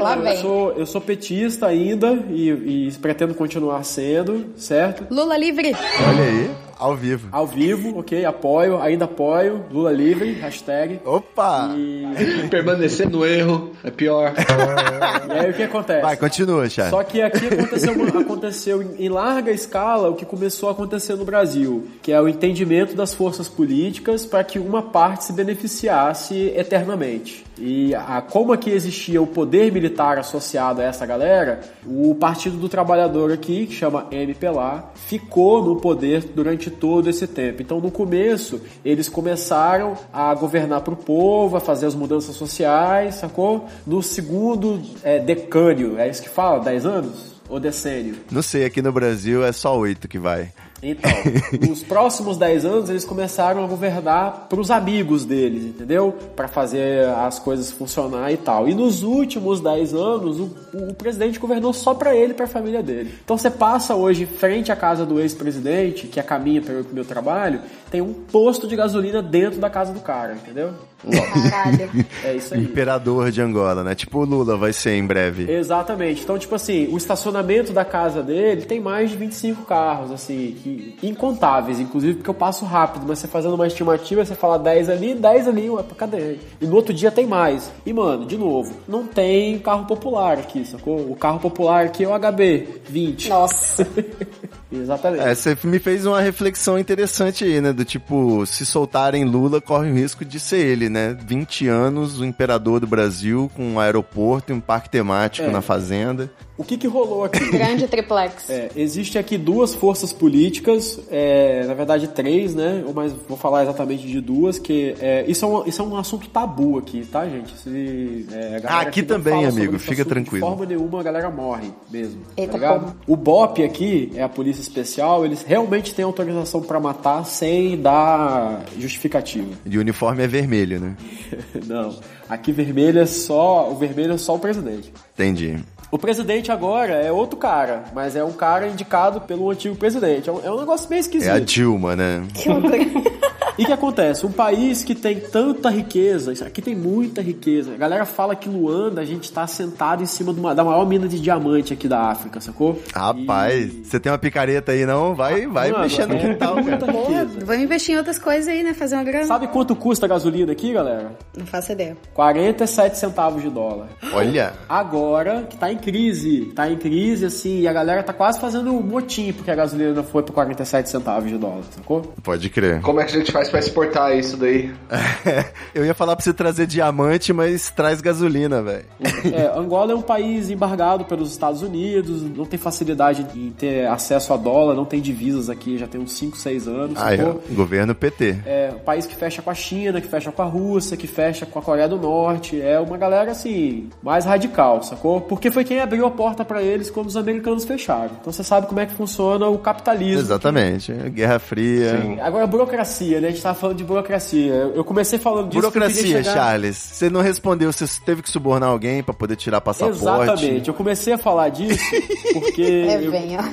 Lá 0.00 0.16
Eu 0.16 0.36
sou, 0.38 0.72
eu 0.72 0.86
sou 0.86 1.00
petista 1.00 1.66
ainda 1.66 2.12
e, 2.30 2.48
e 2.88 2.92
pretendo 3.00 3.34
continuar 3.34 3.84
sendo, 3.84 4.46
certo? 4.56 5.06
Lula 5.12 5.36
livre. 5.36 5.76
Olha 6.08 6.24
aí, 6.24 6.50
ao 6.78 6.94
vivo. 6.94 7.28
Ao 7.32 7.46
vivo, 7.46 7.98
ok? 7.98 8.24
Apoio, 8.24 8.80
ainda 8.80 9.06
apoio. 9.06 9.64
Lula 9.70 9.90
livre, 9.90 10.32
hashtag. 10.32 11.00
Opa! 11.04 11.74
E, 11.76 12.06
Permanecer 12.48 13.08
no 13.08 13.24
erro 13.24 13.72
é 13.82 13.90
pior. 13.90 14.34
e 15.28 15.32
aí 15.32 15.50
o 15.50 15.54
que 15.54 15.62
acontece? 15.62 16.02
Vai, 16.02 16.16
continua, 16.16 16.68
Charles. 16.68 16.90
Só 16.90 17.02
que 17.02 17.22
aqui 17.22 17.46
aconteceu, 17.46 18.20
aconteceu 18.20 18.82
em, 18.82 19.06
em 19.06 19.08
larga 19.08 19.50
escala 19.50 20.10
o 20.10 20.14
que 20.14 20.24
começou 20.24 20.68
a 20.68 20.72
acontecer 20.72 21.14
no 21.14 21.24
Brasil, 21.24 21.86
que 22.02 22.12
é 22.12 22.20
o 22.20 22.28
entendimento 22.28 22.94
das 22.94 23.14
forças 23.14 23.48
políticas 23.48 24.26
para 24.26 24.44
que 24.44 24.58
uma 24.58 24.82
parte 24.82 25.24
se 25.24 25.32
beneficiasse 25.32 26.52
eternamente. 26.56 27.44
E 27.58 27.94
a, 27.94 28.20
como 28.20 28.52
aqui 28.52 28.70
existia 28.70 29.20
o 29.20 29.26
poder 29.26 29.72
militar 29.72 30.18
associado 30.18 30.80
a 30.80 30.84
essa 30.84 31.06
galera, 31.06 31.60
o 31.86 32.14
Partido 32.14 32.58
do 32.58 32.68
Trabalhador 32.68 33.32
aqui, 33.32 33.66
que 33.66 33.74
chama 33.74 34.06
MPLA, 34.10 34.90
ficou 34.94 35.64
no 35.64 35.76
poder 35.76 36.22
durante 36.34 36.65
todo 36.70 37.08
esse 37.08 37.26
tempo. 37.26 37.62
Então, 37.62 37.80
no 37.80 37.90
começo, 37.90 38.60
eles 38.84 39.08
começaram 39.08 39.96
a 40.12 40.34
governar 40.34 40.82
para 40.82 40.94
o 40.94 40.96
povo, 40.96 41.56
a 41.56 41.60
fazer 41.60 41.86
as 41.86 41.94
mudanças 41.94 42.36
sociais, 42.36 43.16
sacou? 43.16 43.66
No 43.86 44.02
segundo 44.02 44.80
é, 45.02 45.18
decânio, 45.18 45.98
é 45.98 46.08
isso 46.08 46.22
que 46.22 46.28
fala? 46.28 46.62
10 46.62 46.86
anos? 46.86 47.36
Ou 47.48 47.60
decênio? 47.60 48.16
Não 48.30 48.42
sei, 48.42 48.64
aqui 48.64 48.82
no 48.82 48.92
Brasil 48.92 49.44
é 49.44 49.52
só 49.52 49.78
oito 49.78 50.08
que 50.08 50.18
vai. 50.18 50.50
Então, 50.90 51.10
nos 51.68 51.82
próximos 51.82 52.36
10 52.36 52.64
anos 52.64 52.90
eles 52.90 53.04
começaram 53.04 53.64
a 53.64 53.66
governar 53.66 54.46
para 54.48 54.60
os 54.60 54.70
amigos 54.70 55.24
deles, 55.24 55.64
entendeu? 55.64 56.14
Para 56.36 56.46
fazer 56.46 57.08
as 57.08 57.38
coisas 57.38 57.72
funcionar 57.72 58.32
e 58.32 58.36
tal. 58.36 58.68
E 58.68 58.74
nos 58.74 59.02
últimos 59.02 59.60
10 59.60 59.94
anos 59.94 60.38
o, 60.38 60.50
o 60.72 60.94
presidente 60.94 61.38
governou 61.38 61.72
só 61.72 61.92
para 61.94 62.14
ele 62.14 62.32
e 62.32 62.34
para 62.34 62.44
a 62.44 62.48
família 62.48 62.82
dele. 62.82 63.14
Então 63.24 63.36
você 63.36 63.50
passa 63.50 63.96
hoje 63.96 64.26
frente 64.26 64.70
à 64.70 64.76
casa 64.76 65.04
do 65.04 65.20
ex-presidente, 65.20 66.06
que 66.06 66.20
é 66.20 66.22
caminho 66.22 66.62
para 66.62 66.80
o 66.80 66.84
meu 66.92 67.04
trabalho, 67.04 67.60
tem 67.90 68.00
um 68.00 68.12
posto 68.12 68.68
de 68.68 68.76
gasolina 68.76 69.20
dentro 69.20 69.58
da 69.58 69.68
casa 69.68 69.92
do 69.92 70.00
cara, 70.00 70.34
entendeu? 70.34 70.72
Caralho. 71.04 71.90
É 72.24 72.34
isso 72.34 72.54
aí. 72.54 72.62
Imperador 72.64 73.30
de 73.30 73.40
Angola, 73.40 73.84
né? 73.84 73.94
Tipo 73.94 74.20
o 74.20 74.24
Lula 74.24 74.56
vai 74.56 74.72
ser 74.72 74.94
em 74.96 75.06
breve. 75.06 75.50
Exatamente. 75.50 76.22
Então, 76.22 76.38
tipo 76.38 76.54
assim, 76.54 76.88
o 76.90 76.96
estacionamento 76.96 77.72
da 77.72 77.84
casa 77.84 78.22
dele 78.22 78.62
tem 78.62 78.80
mais 78.80 79.10
de 79.10 79.16
25 79.16 79.62
carros, 79.64 80.10
assim, 80.10 80.56
que- 80.62 80.96
incontáveis, 81.02 81.78
inclusive 81.78 82.14
porque 82.14 82.30
eu 82.30 82.34
passo 82.34 82.64
rápido, 82.64 83.04
mas 83.06 83.18
você 83.20 83.28
fazendo 83.28 83.54
uma 83.54 83.66
estimativa, 83.66 84.24
você 84.24 84.34
fala 84.34 84.58
10 84.58 84.88
ali, 84.88 85.14
10 85.14 85.46
ali, 85.48 85.70
ué, 85.70 85.84
cadê? 85.96 86.36
E 86.60 86.66
no 86.66 86.74
outro 86.76 86.92
dia 86.92 87.10
tem 87.12 87.26
mais. 87.26 87.70
E, 87.84 87.92
mano, 87.92 88.26
de 88.26 88.36
novo, 88.36 88.74
não 88.88 89.06
tem 89.06 89.58
carro 89.58 89.84
popular 89.86 90.38
aqui, 90.38 90.64
sacou? 90.64 90.96
O 91.10 91.14
carro 91.16 91.38
popular 91.38 91.84
aqui 91.86 92.04
é 92.04 92.08
o 92.08 92.18
HB 92.18 92.80
20. 92.88 93.28
Nossa. 93.28 93.86
Exatamente. 94.82 95.22
É, 95.24 95.34
você 95.34 95.56
me 95.64 95.78
fez 95.78 96.06
uma 96.06 96.20
reflexão 96.20 96.78
interessante 96.78 97.44
aí, 97.44 97.60
né? 97.60 97.72
Do 97.72 97.84
tipo, 97.84 98.44
se 98.46 98.64
soltarem 98.66 99.24
Lula, 99.24 99.60
corre 99.60 99.90
o 99.90 99.94
risco 99.94 100.24
de 100.24 100.38
ser 100.38 100.58
ele, 100.58 100.88
né? 100.88 101.16
20 101.26 101.66
anos, 101.68 102.20
o 102.20 102.24
imperador 102.24 102.80
do 102.80 102.86
Brasil, 102.86 103.50
com 103.54 103.62
um 103.64 103.80
aeroporto 103.80 104.52
e 104.52 104.54
um 104.54 104.60
parque 104.60 104.88
temático 104.90 105.48
É. 105.48 105.50
na 105.50 105.60
fazenda. 105.60 106.30
O 106.58 106.64
que 106.64 106.78
que 106.78 106.86
rolou 106.86 107.24
aqui? 107.24 107.38
Grande 107.52 107.86
triplex. 107.86 108.48
É, 108.48 108.70
existe 108.74 109.18
aqui 109.18 109.36
duas 109.36 109.74
forças 109.74 110.10
políticas, 110.10 110.98
é, 111.10 111.64
na 111.66 111.74
verdade 111.74 112.08
três, 112.08 112.54
né? 112.54 112.82
Mas 112.94 113.12
vou 113.28 113.36
falar 113.36 113.62
exatamente 113.64 114.06
de 114.06 114.20
duas, 114.22 114.58
que 114.58 114.94
é, 114.98 115.24
isso, 115.28 115.44
é 115.44 115.48
um, 115.48 115.66
isso 115.66 115.82
é 115.82 115.84
um 115.84 115.96
assunto 115.98 116.28
tabu 116.30 116.78
aqui, 116.78 117.04
tá, 117.04 117.28
gente? 117.28 117.52
Se, 117.58 118.26
é, 118.32 118.62
Ah, 118.64 118.80
aqui 118.80 119.02
não 119.02 119.08
também, 119.08 119.44
amigo, 119.44 119.78
fica 119.78 120.02
tranquilo. 120.04 120.46
De 120.46 120.50
forma 120.50 120.64
nenhuma 120.64 121.00
a 121.00 121.02
galera 121.02 121.28
morre 121.30 121.70
mesmo. 121.90 122.22
Eita, 122.36 122.52
tá 122.52 122.58
ligado? 122.58 122.80
como? 122.80 122.96
O 123.06 123.16
BOP 123.16 123.62
aqui, 123.62 124.10
é 124.14 124.22
a 124.22 124.28
Polícia 124.28 124.62
Especial, 124.68 125.24
eles 125.24 125.42
realmente 125.42 125.94
têm 125.94 126.04
autorização 126.04 126.60
pra 126.60 126.80
matar 126.80 127.24
sem 127.24 127.80
dar 127.80 128.64
justificativa. 128.78 129.54
De 129.64 129.78
uniforme 129.78 130.22
é 130.22 130.26
vermelho, 130.26 130.80
né? 130.80 130.96
Não. 131.66 131.98
Aqui 132.28 132.52
vermelho 132.52 133.00
é 133.00 133.06
só. 133.06 133.70
O 133.70 133.76
vermelho 133.76 134.14
é 134.14 134.18
só 134.18 134.34
o 134.34 134.38
presidente. 134.38 134.92
Entendi. 135.14 135.58
O 135.90 135.98
presidente 135.98 136.50
agora 136.50 136.94
é 136.94 137.12
outro 137.12 137.38
cara, 137.38 137.84
mas 137.94 138.16
é 138.16 138.24
um 138.24 138.32
cara 138.32 138.66
indicado 138.66 139.20
pelo 139.20 139.48
antigo 139.50 139.76
presidente. 139.76 140.28
É 140.28 140.32
um, 140.32 140.44
é 140.44 140.50
um 140.50 140.58
negócio 140.58 140.90
meio 140.90 141.00
esquisito. 141.00 141.28
É 141.28 141.32
a 141.32 141.38
Dilma, 141.38 141.94
né? 141.94 142.26
E 143.58 143.62
o 143.62 143.66
que 143.66 143.72
acontece? 143.72 144.26
Um 144.26 144.32
país 144.32 144.84
que 144.84 144.94
tem 144.94 145.18
tanta 145.20 145.70
riqueza, 145.70 146.32
isso 146.32 146.44
aqui 146.44 146.60
tem 146.60 146.74
muita 146.74 147.22
riqueza. 147.22 147.72
A 147.72 147.76
galera 147.76 148.04
fala 148.04 148.36
que 148.36 148.48
Luanda 148.48 149.00
a 149.00 149.04
gente 149.04 149.32
tá 149.32 149.46
sentado 149.46 150.02
em 150.02 150.06
cima 150.06 150.32
de 150.34 150.40
uma- 150.40 150.54
da 150.54 150.62
maior 150.62 150.86
mina 150.86 151.08
de 151.08 151.18
diamante 151.20 151.72
aqui 151.72 151.88
da 151.88 152.00
África, 152.10 152.40
sacou? 152.40 152.78
Rapaz, 152.94 153.72
você 153.84 153.98
tem 153.98 154.12
uma 154.12 154.18
picareta 154.18 154.72
aí, 154.72 154.84
não? 154.84 155.14
Vai, 155.14 155.46
vai 155.46 155.70
Mano, 155.70 155.84
mexendo 155.84 156.10
no 156.10 156.16
é 156.16 156.18
quintal, 156.20 156.56
muita 156.62 156.86
cara. 156.86 157.24
Vou 157.44 157.54
investir 157.54 157.94
em 157.94 157.98
outras 157.98 158.18
coisas 158.18 158.48
aí, 158.48 158.62
né? 158.62 158.74
Fazer 158.74 158.96
uma 158.96 159.04
grana. 159.04 159.24
Sabe 159.26 159.46
quanto 159.48 159.74
custa 159.74 160.06
a 160.06 160.08
gasolina 160.08 160.52
aqui, 160.52 160.72
galera? 160.72 161.12
Não 161.36 161.46
faço 161.46 161.72
ideia. 161.72 161.96
47 162.14 162.98
centavos 162.98 163.42
de 163.42 163.48
dólar. 163.50 163.88
Olha, 164.12 164.52
Agora 164.68 165.46
que 165.48 165.56
tá 165.56 165.72
em 165.72 165.78
crise, 165.78 166.52
tá 166.54 166.70
em 166.70 166.76
crise 166.76 167.24
assim, 167.24 167.60
e 167.60 167.68
a 167.68 167.72
galera 167.72 168.02
tá 168.02 168.12
quase 168.12 168.38
fazendo 168.40 168.70
um 168.72 168.82
motim 168.82 169.32
porque 169.32 169.50
a 169.50 169.54
gasolina 169.54 170.02
foi 170.02 170.22
por 170.22 170.32
47 170.32 170.88
centavos 170.90 171.28
de 171.30 171.38
dólar, 171.38 171.62
sacou? 171.70 172.02
pode 172.22 172.50
crer. 172.50 172.80
Como 172.82 173.00
é 173.00 173.04
que 173.04 173.14
a 173.14 173.18
gente 173.18 173.32
faz 173.32 173.45
pra 173.48 173.60
exportar 173.60 174.16
isso 174.16 174.36
daí? 174.36 174.72
Eu 175.74 175.84
ia 175.84 175.94
falar 175.94 176.16
pra 176.16 176.24
você 176.24 176.32
trazer 176.32 176.66
diamante, 176.66 177.32
mas 177.32 177.70
traz 177.70 178.00
gasolina, 178.00 178.62
velho. 178.62 178.84
É, 179.32 179.58
Angola 179.58 179.92
é 179.92 179.94
um 179.94 180.02
país 180.02 180.50
embargado 180.50 181.04
pelos 181.04 181.30
Estados 181.30 181.62
Unidos, 181.62 182.22
não 182.22 182.44
tem 182.44 182.58
facilidade 182.58 183.26
em 183.34 183.50
ter 183.50 183.86
acesso 183.86 184.32
a 184.32 184.36
dólar, 184.36 184.74
não 184.74 184.84
tem 184.84 185.00
divisas 185.00 185.50
aqui, 185.50 185.76
já 185.78 185.86
tem 185.86 186.00
uns 186.00 186.12
5, 186.12 186.36
6 186.36 186.68
anos, 186.68 187.00
Aí, 187.00 187.20
ó, 187.20 187.26
sacou? 187.26 187.42
governo 187.50 187.94
PT. 187.94 188.36
É 188.46 188.70
um 188.74 188.78
país 188.78 189.06
que 189.06 189.14
fecha 189.14 189.42
com 189.42 189.50
a 189.50 189.54
China, 189.54 190.00
que 190.00 190.08
fecha 190.08 190.30
com 190.32 190.42
a 190.42 190.46
Rússia, 190.46 190.96
que 190.96 191.06
fecha 191.06 191.44
com 191.46 191.58
a 191.58 191.62
Coreia 191.62 191.88
do 191.88 191.96
Norte. 191.98 192.60
É 192.60 192.78
uma 192.78 192.96
galera 192.96 193.30
assim, 193.32 193.88
mais 194.02 194.24
radical, 194.24 194.82
sacou? 194.82 195.20
Porque 195.20 195.50
foi 195.50 195.64
quem 195.64 195.80
abriu 195.80 196.06
a 196.06 196.10
porta 196.10 196.44
pra 196.44 196.62
eles 196.62 196.90
quando 196.90 197.06
os 197.08 197.16
americanos 197.16 197.64
fecharam. 197.64 198.10
Então 198.20 198.32
você 198.32 198.44
sabe 198.44 198.66
como 198.66 198.80
é 198.80 198.86
que 198.86 198.94
funciona 198.94 199.48
o 199.48 199.58
capitalismo. 199.58 200.20
Exatamente. 200.20 200.92
Guerra 200.92 201.38
Fria. 201.38 202.18
Agora, 202.22 202.46
burocracia, 202.46 203.20
né? 203.20 203.30
A 203.36 203.38
gente 203.38 203.42
tava 203.42 203.58
falando 203.58 203.76
de 203.76 203.84
burocracia. 203.84 204.54
Eu 204.74 204.82
comecei 204.84 205.18
falando 205.18 205.48
disso. 205.48 205.60
Burocracia, 205.60 206.02
chegar- 206.22 206.32
Charles. 206.34 206.76
Você 206.76 207.10
não 207.10 207.20
respondeu, 207.20 207.70
você 207.72 207.84
teve 208.04 208.22
que 208.22 208.30
subornar 208.30 208.70
alguém 208.70 209.02
pra 209.02 209.12
poder 209.12 209.36
tirar 209.36 209.60
passaporte. 209.60 209.98
Exatamente. 210.02 210.68
Eu 210.68 210.74
comecei 210.74 211.12
a 211.12 211.18
falar 211.18 211.50
disso 211.50 211.84
porque 212.32 212.62
É, 212.62 213.02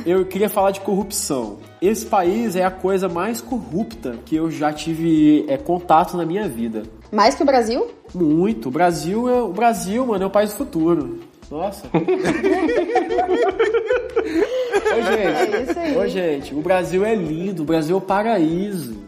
eu, 0.06 0.19
eu 0.19 0.26
queria 0.26 0.48
falar 0.50 0.72
de 0.72 0.80
corrupção. 0.80 1.58
Esse 1.82 2.06
país 2.06 2.56
é 2.56 2.63
a 2.63 2.72
coisa 2.72 3.10
mais 3.10 3.41
corrupta 3.41 4.15
que 4.26 4.36
eu 4.36 4.50
já 4.50 4.72
tive 4.72 5.43
é, 5.50 5.58
contato 5.58 6.15
na 6.15 6.26
minha 6.26 6.48
vida. 6.48 6.84
Mais 7.12 7.36
que 7.36 7.43
o 7.43 7.46
Brasil? 7.46 7.88
Muito. 8.15 8.69
O 8.69 8.72
Brasil 8.72 9.28
é 9.30 9.41
o 9.41 9.50
Brasil, 9.52 10.06
mano, 10.06 10.24
é 10.24 10.28
o 10.28 10.32
país 10.32 10.52
do 10.52 10.58
futuro. 10.58 11.19
Nossa. 11.52 11.86
Ô, 14.93 15.01
gente, 15.01 15.55
É 15.55 15.62
isso 15.70 15.80
aí. 15.80 15.97
ô, 15.97 16.07
gente, 16.07 16.55
o 16.55 16.62
Brasil 16.62 17.03
é 17.05 17.16
lindo, 17.16 17.64
o 17.64 17.66
Brasil 17.66 17.95
é 17.95 17.97
o 17.97 18.01
paraíso. 18.01 19.03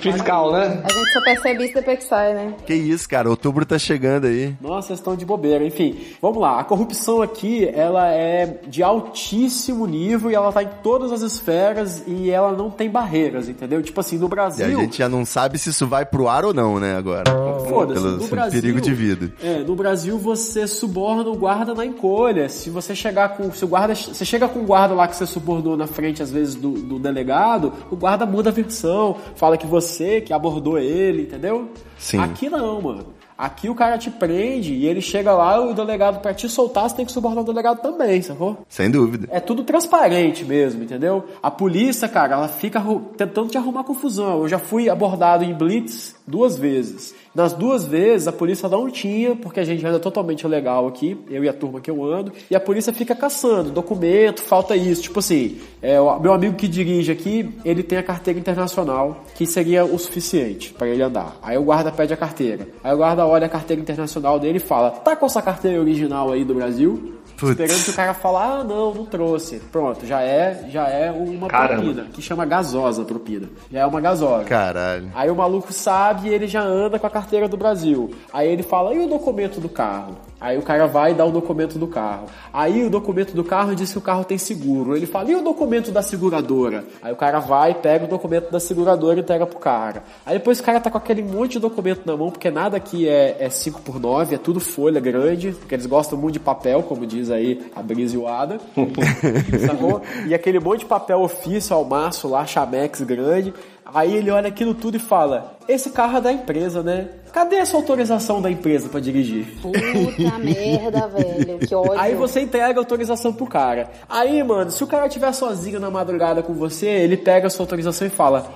Fiscal, 0.00 0.52
né? 0.52 0.82
A 0.84 0.92
gente 0.92 1.12
só 1.12 1.20
percebe 1.22 1.64
isso 1.64 1.74
depois 1.74 1.98
que 1.98 2.04
sai, 2.04 2.34
né? 2.34 2.54
Que 2.66 2.74
isso, 2.74 3.08
cara. 3.08 3.28
Outubro 3.28 3.64
tá 3.64 3.78
chegando 3.78 4.26
aí. 4.26 4.54
Nossa, 4.60 4.88
vocês 4.88 4.98
estão 4.98 5.16
de 5.16 5.24
bobeira. 5.24 5.64
Enfim, 5.64 5.98
vamos 6.20 6.40
lá. 6.40 6.60
A 6.60 6.64
corrupção 6.64 7.22
aqui, 7.22 7.68
ela 7.72 8.08
é 8.08 8.60
de 8.66 8.82
altíssimo 8.82 9.86
nível 9.86 10.30
e 10.30 10.34
ela 10.34 10.52
tá 10.52 10.62
em 10.62 10.68
todas 10.82 11.12
as 11.12 11.22
esferas 11.22 12.02
e 12.06 12.30
ela 12.30 12.52
não 12.52 12.70
tem 12.70 12.90
barreiras, 12.90 13.48
entendeu? 13.48 13.82
Tipo 13.82 14.00
assim, 14.00 14.18
no 14.18 14.26
E 14.26 14.28
Brasil... 14.28 14.66
a 14.66 14.82
gente 14.82 14.98
já 14.98 15.08
não 15.08 15.24
sabe 15.24 15.58
se 15.58 15.70
isso 15.70 15.86
vai 15.86 16.04
pro 16.04 16.28
ar 16.28 16.44
ou 16.44 16.54
não, 16.54 16.78
né, 16.78 16.96
agora. 16.96 17.24
Foda-se, 17.68 18.00
no 18.00 18.28
Brasil, 18.28 18.60
perigo 18.60 18.80
de 18.80 18.94
vida. 18.94 19.32
É, 19.42 19.58
no 19.58 19.74
Brasil 19.74 20.18
você 20.18 20.66
suborna 20.66 21.28
o 21.30 21.36
guarda 21.36 21.74
na 21.74 21.84
encolha. 21.84 22.48
Se 22.48 22.70
você 22.70 22.94
chegar 22.94 23.30
com. 23.36 23.50
Se 23.52 23.64
o 23.64 23.68
guarda. 23.68 23.94
Você 23.94 24.24
chega 24.24 24.48
com 24.48 24.60
o 24.60 24.64
guarda 24.64 24.94
lá 24.94 25.08
que 25.08 25.16
você 25.16 25.26
subornou 25.26 25.76
na 25.76 25.86
frente, 25.86 26.22
às 26.22 26.30
vezes, 26.30 26.54
do, 26.54 26.70
do 26.70 26.98
delegado, 26.98 27.72
o 27.90 27.96
guarda 27.96 28.24
muda 28.26 28.50
a 28.50 28.52
versão, 28.52 29.16
fala 29.34 29.55
que 29.56 29.66
você 29.66 30.20
que 30.20 30.32
abordou 30.32 30.78
ele, 30.78 31.22
entendeu? 31.22 31.70
Sim. 31.98 32.18
Aqui 32.18 32.48
não, 32.48 32.80
mano. 32.80 33.16
Aqui 33.38 33.68
o 33.68 33.74
cara 33.74 33.98
te 33.98 34.10
prende 34.10 34.72
e 34.72 34.86
ele 34.86 35.02
chega 35.02 35.34
lá, 35.34 35.60
o 35.60 35.74
delegado, 35.74 36.20
pra 36.20 36.32
te 36.32 36.48
soltar, 36.48 36.88
você 36.88 36.96
tem 36.96 37.04
que 37.04 37.12
subornar 37.12 37.44
o 37.44 37.46
delegado 37.46 37.82
também, 37.82 38.22
sacou? 38.22 38.64
Sem 38.66 38.90
dúvida. 38.90 39.28
É 39.30 39.40
tudo 39.40 39.62
transparente 39.62 40.42
mesmo, 40.42 40.82
entendeu? 40.82 41.22
A 41.42 41.50
polícia, 41.50 42.08
cara, 42.08 42.34
ela 42.34 42.48
fica 42.48 42.82
tentando 43.14 43.50
te 43.50 43.58
arrumar 43.58 43.84
confusão. 43.84 44.40
Eu 44.40 44.48
já 44.48 44.58
fui 44.58 44.88
abordado 44.88 45.44
em 45.44 45.52
blitz 45.52 46.15
duas 46.26 46.58
vezes. 46.58 47.14
Nas 47.34 47.52
duas 47.52 47.84
vezes, 47.84 48.26
a 48.26 48.32
polícia 48.32 48.68
não 48.68 48.90
tinha, 48.90 49.36
porque 49.36 49.60
a 49.60 49.64
gente 49.64 49.84
anda 49.86 49.98
totalmente 49.98 50.46
legal 50.46 50.86
aqui, 50.86 51.18
eu 51.30 51.44
e 51.44 51.48
a 51.48 51.52
turma 51.52 51.80
que 51.80 51.90
eu 51.90 52.02
ando, 52.02 52.32
e 52.50 52.56
a 52.56 52.60
polícia 52.60 52.92
fica 52.92 53.14
caçando 53.14 53.70
documento, 53.70 54.42
falta 54.42 54.74
isso. 54.74 55.02
Tipo 55.02 55.18
assim, 55.18 55.58
é, 55.82 55.98
meu 56.20 56.32
amigo 56.32 56.56
que 56.56 56.66
dirige 56.66 57.12
aqui, 57.12 57.50
ele 57.64 57.82
tem 57.82 57.98
a 57.98 58.02
carteira 58.02 58.40
internacional, 58.40 59.24
que 59.34 59.46
seria 59.46 59.84
o 59.84 59.98
suficiente 59.98 60.72
para 60.72 60.88
ele 60.88 61.02
andar. 61.02 61.36
Aí 61.42 61.56
o 61.58 61.62
guarda 61.62 61.92
pede 61.92 62.12
a 62.12 62.16
carteira. 62.16 62.66
Aí 62.82 62.92
o 62.92 62.96
guarda 62.96 63.26
olha 63.26 63.46
a 63.46 63.50
carteira 63.50 63.80
internacional 63.80 64.40
dele 64.40 64.56
e 64.56 64.60
fala: 64.60 64.90
tá 64.90 65.14
com 65.14 65.26
essa 65.26 65.42
carteira 65.42 65.80
original 65.80 66.32
aí 66.32 66.44
do 66.44 66.54
Brasil? 66.54 67.15
Putz. 67.36 67.50
Esperando 67.50 67.84
que 67.84 67.90
o 67.90 67.94
cara 67.94 68.14
fale, 68.14 68.36
ah, 68.36 68.64
não, 68.64 68.94
não 68.94 69.04
trouxe. 69.04 69.60
Pronto, 69.70 70.06
já 70.06 70.22
é, 70.22 70.66
já 70.70 70.88
é 70.88 71.10
uma 71.10 71.48
Caramba. 71.48 71.82
propina, 71.82 72.06
que 72.12 72.22
chama 72.22 72.44
gasosa 72.44 73.04
propina. 73.04 73.48
Já 73.70 73.80
é 73.80 73.86
uma 73.86 74.00
gasosa. 74.00 74.44
Caralho. 74.44 75.10
Aí 75.14 75.30
o 75.30 75.36
maluco 75.36 75.72
sabe 75.72 76.28
e 76.28 76.34
ele 76.34 76.46
já 76.46 76.62
anda 76.62 76.98
com 76.98 77.06
a 77.06 77.10
carteira 77.10 77.48
do 77.48 77.56
Brasil. 77.56 78.10
Aí 78.32 78.48
ele 78.48 78.62
fala, 78.62 78.94
e 78.94 78.98
o 78.98 79.08
documento 79.08 79.60
do 79.60 79.68
carro? 79.68 80.16
Aí 80.40 80.58
o 80.58 80.62
cara 80.62 80.86
vai 80.86 81.14
dar 81.14 81.24
o 81.24 81.30
documento 81.30 81.78
do 81.78 81.86
carro. 81.86 82.26
Aí 82.52 82.84
o 82.84 82.90
documento 82.90 83.34
do 83.34 83.42
carro 83.42 83.74
diz 83.74 83.90
que 83.90 83.98
o 83.98 84.02
carro 84.02 84.24
tem 84.24 84.36
seguro. 84.36 84.96
Ele 84.96 85.06
fala, 85.06 85.30
e 85.30 85.34
o 85.34 85.42
documento 85.42 85.90
da 85.90 86.02
seguradora? 86.02 86.84
Aí 87.02 87.12
o 87.12 87.16
cara 87.16 87.38
vai, 87.38 87.74
pega 87.74 88.04
o 88.04 88.08
documento 88.08 88.50
da 88.50 88.60
seguradora 88.60 89.18
e 89.18 89.22
entrega 89.22 89.46
pro 89.46 89.58
cara. 89.58 90.04
Aí 90.24 90.38
depois 90.38 90.60
o 90.60 90.62
cara 90.62 90.78
tá 90.80 90.90
com 90.90 90.98
aquele 90.98 91.22
monte 91.22 91.52
de 91.52 91.58
documento 91.60 92.02
na 92.04 92.16
mão, 92.16 92.30
porque 92.30 92.50
nada 92.50 92.76
aqui 92.76 93.08
é, 93.08 93.36
é 93.40 93.48
5 93.48 93.80
por 93.80 93.98
9 93.98 94.34
é 94.34 94.38
tudo 94.38 94.60
folha 94.60 95.00
grande, 95.00 95.52
porque 95.52 95.74
eles 95.74 95.86
gostam 95.86 96.18
muito 96.18 96.34
de 96.34 96.40
papel, 96.40 96.82
como 96.82 97.06
diz 97.06 97.25
aí 97.30 97.70
a 97.74 97.82
Brisa 97.82 98.14
e 98.14 98.18
o 98.18 98.26
Ada. 98.26 98.58
Sacou? 99.66 100.02
E 100.26 100.34
aquele 100.34 100.60
monte 100.60 100.80
de 100.80 100.86
papel 100.86 101.20
ofício 101.20 101.74
ao 101.74 101.84
maço 101.84 102.28
lá, 102.28 102.46
chamex 102.46 103.00
grande. 103.02 103.52
Aí 103.94 104.16
ele 104.16 104.30
olha 104.30 104.48
aquilo 104.48 104.74
tudo 104.74 104.96
e 104.96 105.00
fala: 105.00 105.56
Esse 105.68 105.90
carro 105.90 106.18
é 106.18 106.20
da 106.20 106.32
empresa, 106.32 106.82
né? 106.82 107.08
Cadê 107.32 107.56
essa 107.56 107.76
autorização 107.76 108.42
da 108.42 108.50
empresa 108.50 108.88
pra 108.88 108.98
dirigir? 108.98 109.46
Puta 109.62 109.78
merda, 110.38 111.06
velho. 111.06 111.58
Que 111.58 111.74
ódio. 111.74 112.00
Aí 112.00 112.14
você 112.14 112.40
entrega 112.40 112.80
a 112.80 112.82
autorização 112.82 113.32
pro 113.32 113.46
cara. 113.46 113.90
Aí, 114.08 114.42
mano, 114.42 114.70
se 114.70 114.82
o 114.82 114.86
cara 114.86 115.06
estiver 115.06 115.32
sozinho 115.32 115.78
na 115.78 115.90
madrugada 115.90 116.42
com 116.42 116.52
você, 116.52 116.86
ele 116.86 117.16
pega 117.16 117.46
a 117.46 117.50
sua 117.50 117.62
autorização 117.62 118.06
e 118.06 118.10
fala: 118.10 118.50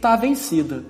Tá 0.00 0.16
vencida. 0.16 0.84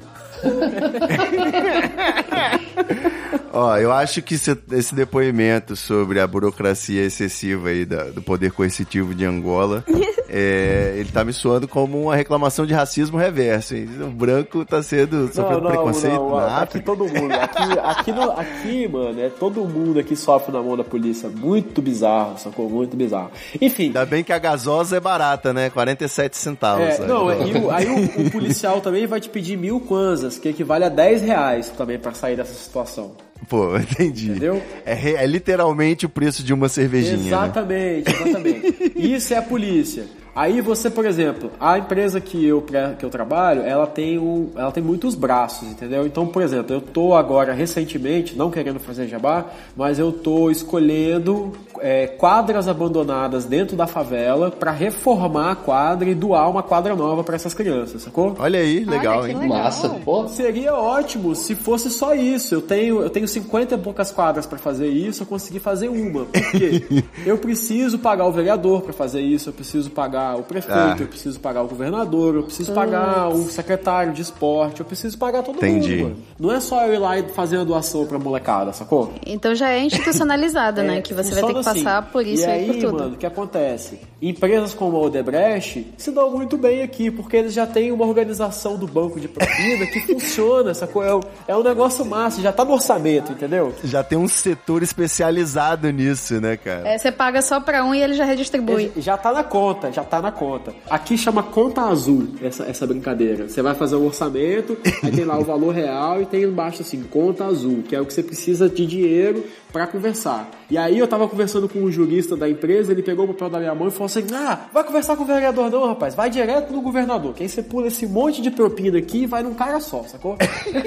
Ó, 3.53 3.77
eu 3.79 3.93
acho 3.93 4.21
que 4.21 4.35
esse, 4.35 4.95
depoimento 4.95 5.77
sobre 5.77 6.19
a 6.21 6.27
burocracia 6.27 7.03
excessiva 7.05 7.69
aí 7.69 7.85
da- 7.85 8.05
do 8.05 8.21
poder 8.21 8.51
coercitivo 8.53 9.15
de 9.15 9.25
Angola, 9.25 9.85
é, 10.37 10.95
ele 10.97 11.09
tá 11.13 11.25
me 11.25 11.33
soando 11.33 11.69
como 11.69 12.03
uma 12.03 12.17
reclamação 12.17 12.67
de 12.67 12.75
racismo 12.75 13.17
reverso. 13.17 13.77
Hein? 13.77 13.89
O 14.03 14.07
branco 14.11 14.65
tá 14.65 14.83
sendo 14.83 15.33
sofrendo 15.33 15.69
preconceito 15.69 16.29
na 16.31 16.45
Aqui 16.47 16.63
África. 16.65 16.85
todo 16.85 17.05
mundo. 17.07 17.33
Aqui, 17.33 17.79
aqui, 17.85 18.13
no- 18.13 18.31
aqui, 18.33 18.89
mano, 18.89 19.21
é 19.21 19.29
todo 19.29 19.65
mundo 19.65 20.01
aqui 20.01 20.17
sofre 20.17 20.53
na 20.53 20.61
mão 20.61 20.77
da 20.77 20.83
polícia. 20.83 21.29
Muito 21.29 21.81
bizarro, 21.81 22.37
sacou? 22.39 22.69
Muito 22.69 22.97
bizarro. 22.97 23.31
Enfim. 23.61 23.85
Ainda 23.87 24.05
bem 24.05 24.25
que 24.25 24.33
a 24.33 24.39
gasosa 24.41 24.97
é 24.97 25.01
barata, 25.01 25.53
né? 25.53 25.71
47 25.71 26.37
centavos. 26.37 26.85
É, 26.85 27.07
não, 27.07 27.31
é, 27.31 27.37
o- 27.37 27.71
aí 27.71 27.87
o, 27.87 28.27
o 28.27 28.31
policial 28.33 28.81
também 28.81 29.07
vai 29.07 29.21
te 29.21 29.29
pedir 29.29 29.57
mil 29.57 29.79
kwanzas, 29.79 30.37
que 30.37 30.49
equivale 30.49 30.85
a 30.85 30.89
10 30.89 31.23
reais 31.23 31.69
também 31.77 31.97
pra 31.99 32.13
sair 32.13 32.35
dessa 32.37 32.55
situação. 32.55 33.13
Pô, 33.49 33.77
entendi. 33.79 34.31
Entendeu? 34.31 34.61
É, 34.85 35.23
é 35.23 35.27
literalmente 35.27 36.07
o 36.07 36.09
preço 36.09 36.43
de 36.43 36.53
uma 36.53 36.69
cervejinha, 36.69 37.19
né? 37.19 37.27
Exatamente, 37.29 38.11
exatamente. 38.11 38.93
Isso 38.97 39.33
é 39.35 39.37
a 39.37 39.43
polícia. 39.43 40.07
Aí 40.35 40.61
você, 40.61 40.91
por 40.91 41.07
exemplo, 41.07 41.51
a 41.61 41.79
empresa 41.79 42.21
que 42.21 42.45
eu, 42.45 42.65
que 42.99 43.05
eu 43.05 43.11
trabalho, 43.11 43.63
ela 43.63 43.87
tem, 43.87 44.19
um, 44.19 44.51
ela 44.57 44.73
tem 44.73 44.83
muitos 44.83 45.15
braços, 45.15 45.69
entendeu? 45.69 46.05
Então, 46.07 46.27
por 46.27 46.43
exemplo, 46.43 46.75
eu 46.75 46.81
tô 46.81 47.15
agora 47.15 47.53
recentemente, 47.53 48.37
não 48.37 48.51
querendo 48.51 48.81
fazer 48.81 49.07
jabá, 49.07 49.47
mas 49.77 49.99
eu 49.99 50.11
tô 50.11 50.51
escolhendo 50.51 51.53
é, 51.87 52.07
quadras 52.07 52.67
abandonadas 52.67 53.45
dentro 53.45 53.77
da 53.77 53.87
favela 53.87 54.51
para 54.51 54.71
reformar 54.71 55.51
a 55.51 55.55
quadra 55.55 56.09
e 56.09 56.15
doar 56.15 56.49
uma 56.51 56.63
quadra 56.63 56.97
nova 56.97 57.23
para 57.23 57.37
essas 57.37 57.53
crianças, 57.53 58.01
sacou? 58.01 58.35
Olha 58.39 58.59
aí, 58.59 58.87
legal, 58.87 59.19
Olha, 59.19 59.27
que 59.29 59.35
hein? 59.35 59.41
legal. 59.51 59.59
Massa, 59.65 59.89
pô. 60.03 60.27
Seria 60.29 60.73
ótimo 60.75 61.35
se 61.35 61.55
fosse 61.55 61.91
só 61.91 62.15
isso. 62.15 62.55
Eu 62.55 62.63
tenho, 62.63 63.03
eu 63.03 63.11
tenho 63.11 63.29
50 63.29 63.75
e 63.75 63.79
poucas 63.79 64.11
quadras 64.11 64.47
para 64.47 64.57
fazer 64.57 64.89
isso, 64.89 65.25
eu 65.25 65.27
consegui 65.27 65.61
fazer 65.61 65.89
uma. 65.91 66.25
Por 66.25 66.51
quê? 66.53 67.05
eu 67.27 67.37
preciso 67.37 67.99
pagar 67.99 68.25
o 68.25 68.33
vereador 68.33 68.81
para 68.81 68.95
fazer 68.95 69.21
isso, 69.21 69.51
eu 69.51 69.53
preciso 69.53 69.91
pagar 69.91 70.39
o 70.39 70.43
prefeito, 70.43 70.75
Ah. 70.75 70.97
eu 70.99 71.07
preciso 71.07 71.39
pagar 71.39 71.63
o 71.63 71.69
governador, 71.69 72.35
eu 72.37 72.43
preciso 72.45 72.73
pagar 72.73 73.29
o 73.29 73.43
secretário 73.51 74.15
de 74.15 74.23
esporte, 74.23 74.81
eu 74.81 74.87
preciso 74.87 75.19
pagar 75.19 75.43
todo 75.43 75.57
Entendi. 75.57 75.97
mundo. 75.97 76.03
Mano. 76.05 76.17
Não 76.41 76.51
é 76.51 76.61
só 76.61 76.87
eu 76.87 76.95
ir 76.95 76.99
lá 76.99 77.19
e 77.19 77.29
fazer 77.29 77.59
a 77.59 77.65
doação 77.65 78.07
pra 78.07 78.19
molecada, 78.19 78.73
sacou? 78.73 79.13
Então 79.27 79.55
já 79.55 79.69
é 79.69 79.81
institucionalizado, 79.85 80.83
né? 80.83 80.97
É, 80.97 81.03
Que 81.03 81.13
você 81.13 81.35
vai 81.35 81.43
ter 81.45 81.53
que 81.53 81.59
assim. 81.74 81.74
Passar 81.75 82.11
por 82.11 82.27
isso 82.27 82.43
e 82.43 82.47
aí, 82.47 82.61
aí, 82.61 82.67
por 82.67 82.77
tudo. 82.77 82.99
mano, 82.99 83.15
o 83.15 83.19
que 83.19 83.27
acontece? 83.27 83.99
Empresas 84.21 84.75
como 84.75 84.97
a 84.97 85.01
Odebrecht 85.01 85.87
se 85.97 86.11
dão 86.11 86.31
muito 86.31 86.57
bem 86.57 86.83
aqui, 86.83 87.11
porque 87.11 87.37
eles 87.37 87.53
já 87.53 87.67
têm 87.67 87.93
uma 87.93 88.07
organização 88.07 88.77
do 88.77 88.87
banco 88.87 89.21
de 89.21 89.29
propina 89.29 89.87
que 89.87 90.01
funciona, 90.07 90.73
sacou? 90.75 91.03
É 91.03 91.15
um, 91.15 91.21
é 91.49 91.57
um 91.57 91.63
negócio 91.63 92.05
massa, 92.05 92.41
já 92.41 92.53
tá 92.53 92.65
no 92.65 92.73
orçamento, 92.73 93.33
entendeu? 93.33 93.75
Já 93.85 94.03
tem 94.03 94.17
um 94.19 94.29
setor 94.29 94.83
especializado 94.83 95.91
nisso, 95.91 96.41
né, 96.41 96.57
cara? 96.57 96.89
É, 96.89 96.99
você 96.99 97.13
paga 97.13 97.43
só 97.43 97.61
pra 97.61 97.85
um 97.85 97.95
e 97.95 98.03
ele 98.03 98.15
já 98.15 98.25
redistribui. 98.25 98.93
Já 98.97 99.17
tá 99.17 99.33
na 99.33 99.45
conta, 99.45 99.93
já 99.93 100.05
tá 100.05 100.21
na 100.21 100.33
conta. 100.33 100.75
Aqui 100.89 101.17
chama 101.19 101.43
conta 101.43 101.83
azul 101.83 102.29
essa, 102.43 102.65
essa 102.65 102.87
brincadeira. 102.87 103.49
Você 103.49 103.63
vai 103.63 103.75
fazer 103.75 103.97
um 103.97 104.07
orçamento, 104.07 104.77
aí 105.03 105.11
tem 105.11 105.25
lá 105.25 105.39
o 105.39 105.45
valor 105.45 105.75
real 105.75 106.23
e 106.23 106.27
tem 106.27 106.43
embaixo 106.43 106.83
assim, 106.83 107.03
conta 107.03 107.45
azul, 107.45 107.83
que 107.83 107.95
é 107.95 108.01
o 108.01 108.07
que 108.07 108.13
você 108.13 108.23
precisa 108.23 108.69
de 108.69 108.87
dinheiro 108.87 109.45
pra 109.75 109.89
conversar. 109.89 110.49
E 110.71 110.79
aí 110.79 110.97
eu 110.97 111.09
tava 111.09 111.27
conversando 111.27 111.69
com 111.69 111.81
um 111.81 111.91
jurista 111.91 112.37
da 112.37 112.49
empresa, 112.49 112.93
ele 112.93 113.03
pegou 113.03 113.25
o 113.25 113.29
papel 113.35 113.51
da 113.51 113.59
minha 113.59 113.75
mão 113.75 113.89
e 113.89 113.91
falou 113.91 114.07
assim: 114.07 114.25
Ah, 114.33 114.69
vai 114.73 114.85
conversar 114.85 115.17
com 115.17 115.25
o 115.25 115.27
vereador 115.27 115.69
não, 115.69 115.89
rapaz, 115.89 116.15
vai 116.15 116.31
direto 116.31 116.73
no 116.73 116.81
governador. 116.81 117.35
Que 117.35 117.43
aí 117.43 117.49
você 117.49 117.61
pula 117.61 117.89
esse 117.89 118.07
monte 118.07 118.41
de 118.41 118.53
propina 118.53 118.99
aqui 118.99 119.25
e 119.25 119.27
vai 119.27 119.43
num 119.43 119.53
cara 119.53 119.81
só, 119.81 120.05
sacou? 120.05 120.39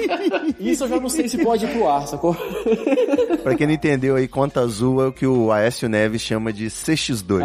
Isso 0.58 0.84
eu 0.84 0.88
já 0.88 0.98
não 0.98 1.10
sei 1.10 1.28
se 1.28 1.36
pode 1.36 1.66
ir 1.66 1.68
pro 1.68 1.86
ar, 1.86 2.08
sacou? 2.08 2.34
Pra 3.42 3.54
quem 3.54 3.66
não 3.66 3.74
entendeu 3.74 4.16
aí, 4.16 4.26
conta 4.26 4.60
azul 4.60 5.02
é 5.02 5.08
o 5.08 5.12
que 5.12 5.26
o 5.26 5.52
Aécio 5.52 5.86
Neves 5.86 6.22
chama 6.22 6.50
de 6.50 6.68
CX2. 6.68 7.44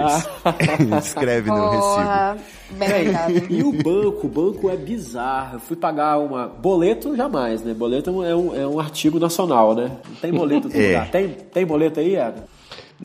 Escreve 1.03 1.49
no 1.49 1.69
recibo. 1.69 2.62
Bem. 2.78 3.13
E 3.49 3.63
o 3.63 3.71
banco, 3.71 4.28
o 4.28 4.30
banco 4.30 4.69
é 4.69 4.76
bizarro. 4.76 5.55
Eu 5.55 5.59
fui 5.59 5.76
pagar 5.76 6.17
uma. 6.17 6.47
Boleto 6.47 7.15
jamais, 7.15 7.61
né? 7.61 7.74
Boleto 7.74 8.09
é 8.09 8.13
um, 8.36 8.55
é 8.57 8.67
um, 8.67 8.80
é 8.80 8.84
artigo 8.84 9.19
nacional, 9.19 9.76
né? 9.76 9.91
Não 10.07 10.15
tem 10.15 10.32
boleto 10.32 10.69
É. 10.74 10.88
lugar. 10.88 11.11
Tem, 11.11 11.30
tem 11.30 11.65
boleto 11.65 11.99
aí, 11.99 12.17
Adam? 12.17 12.43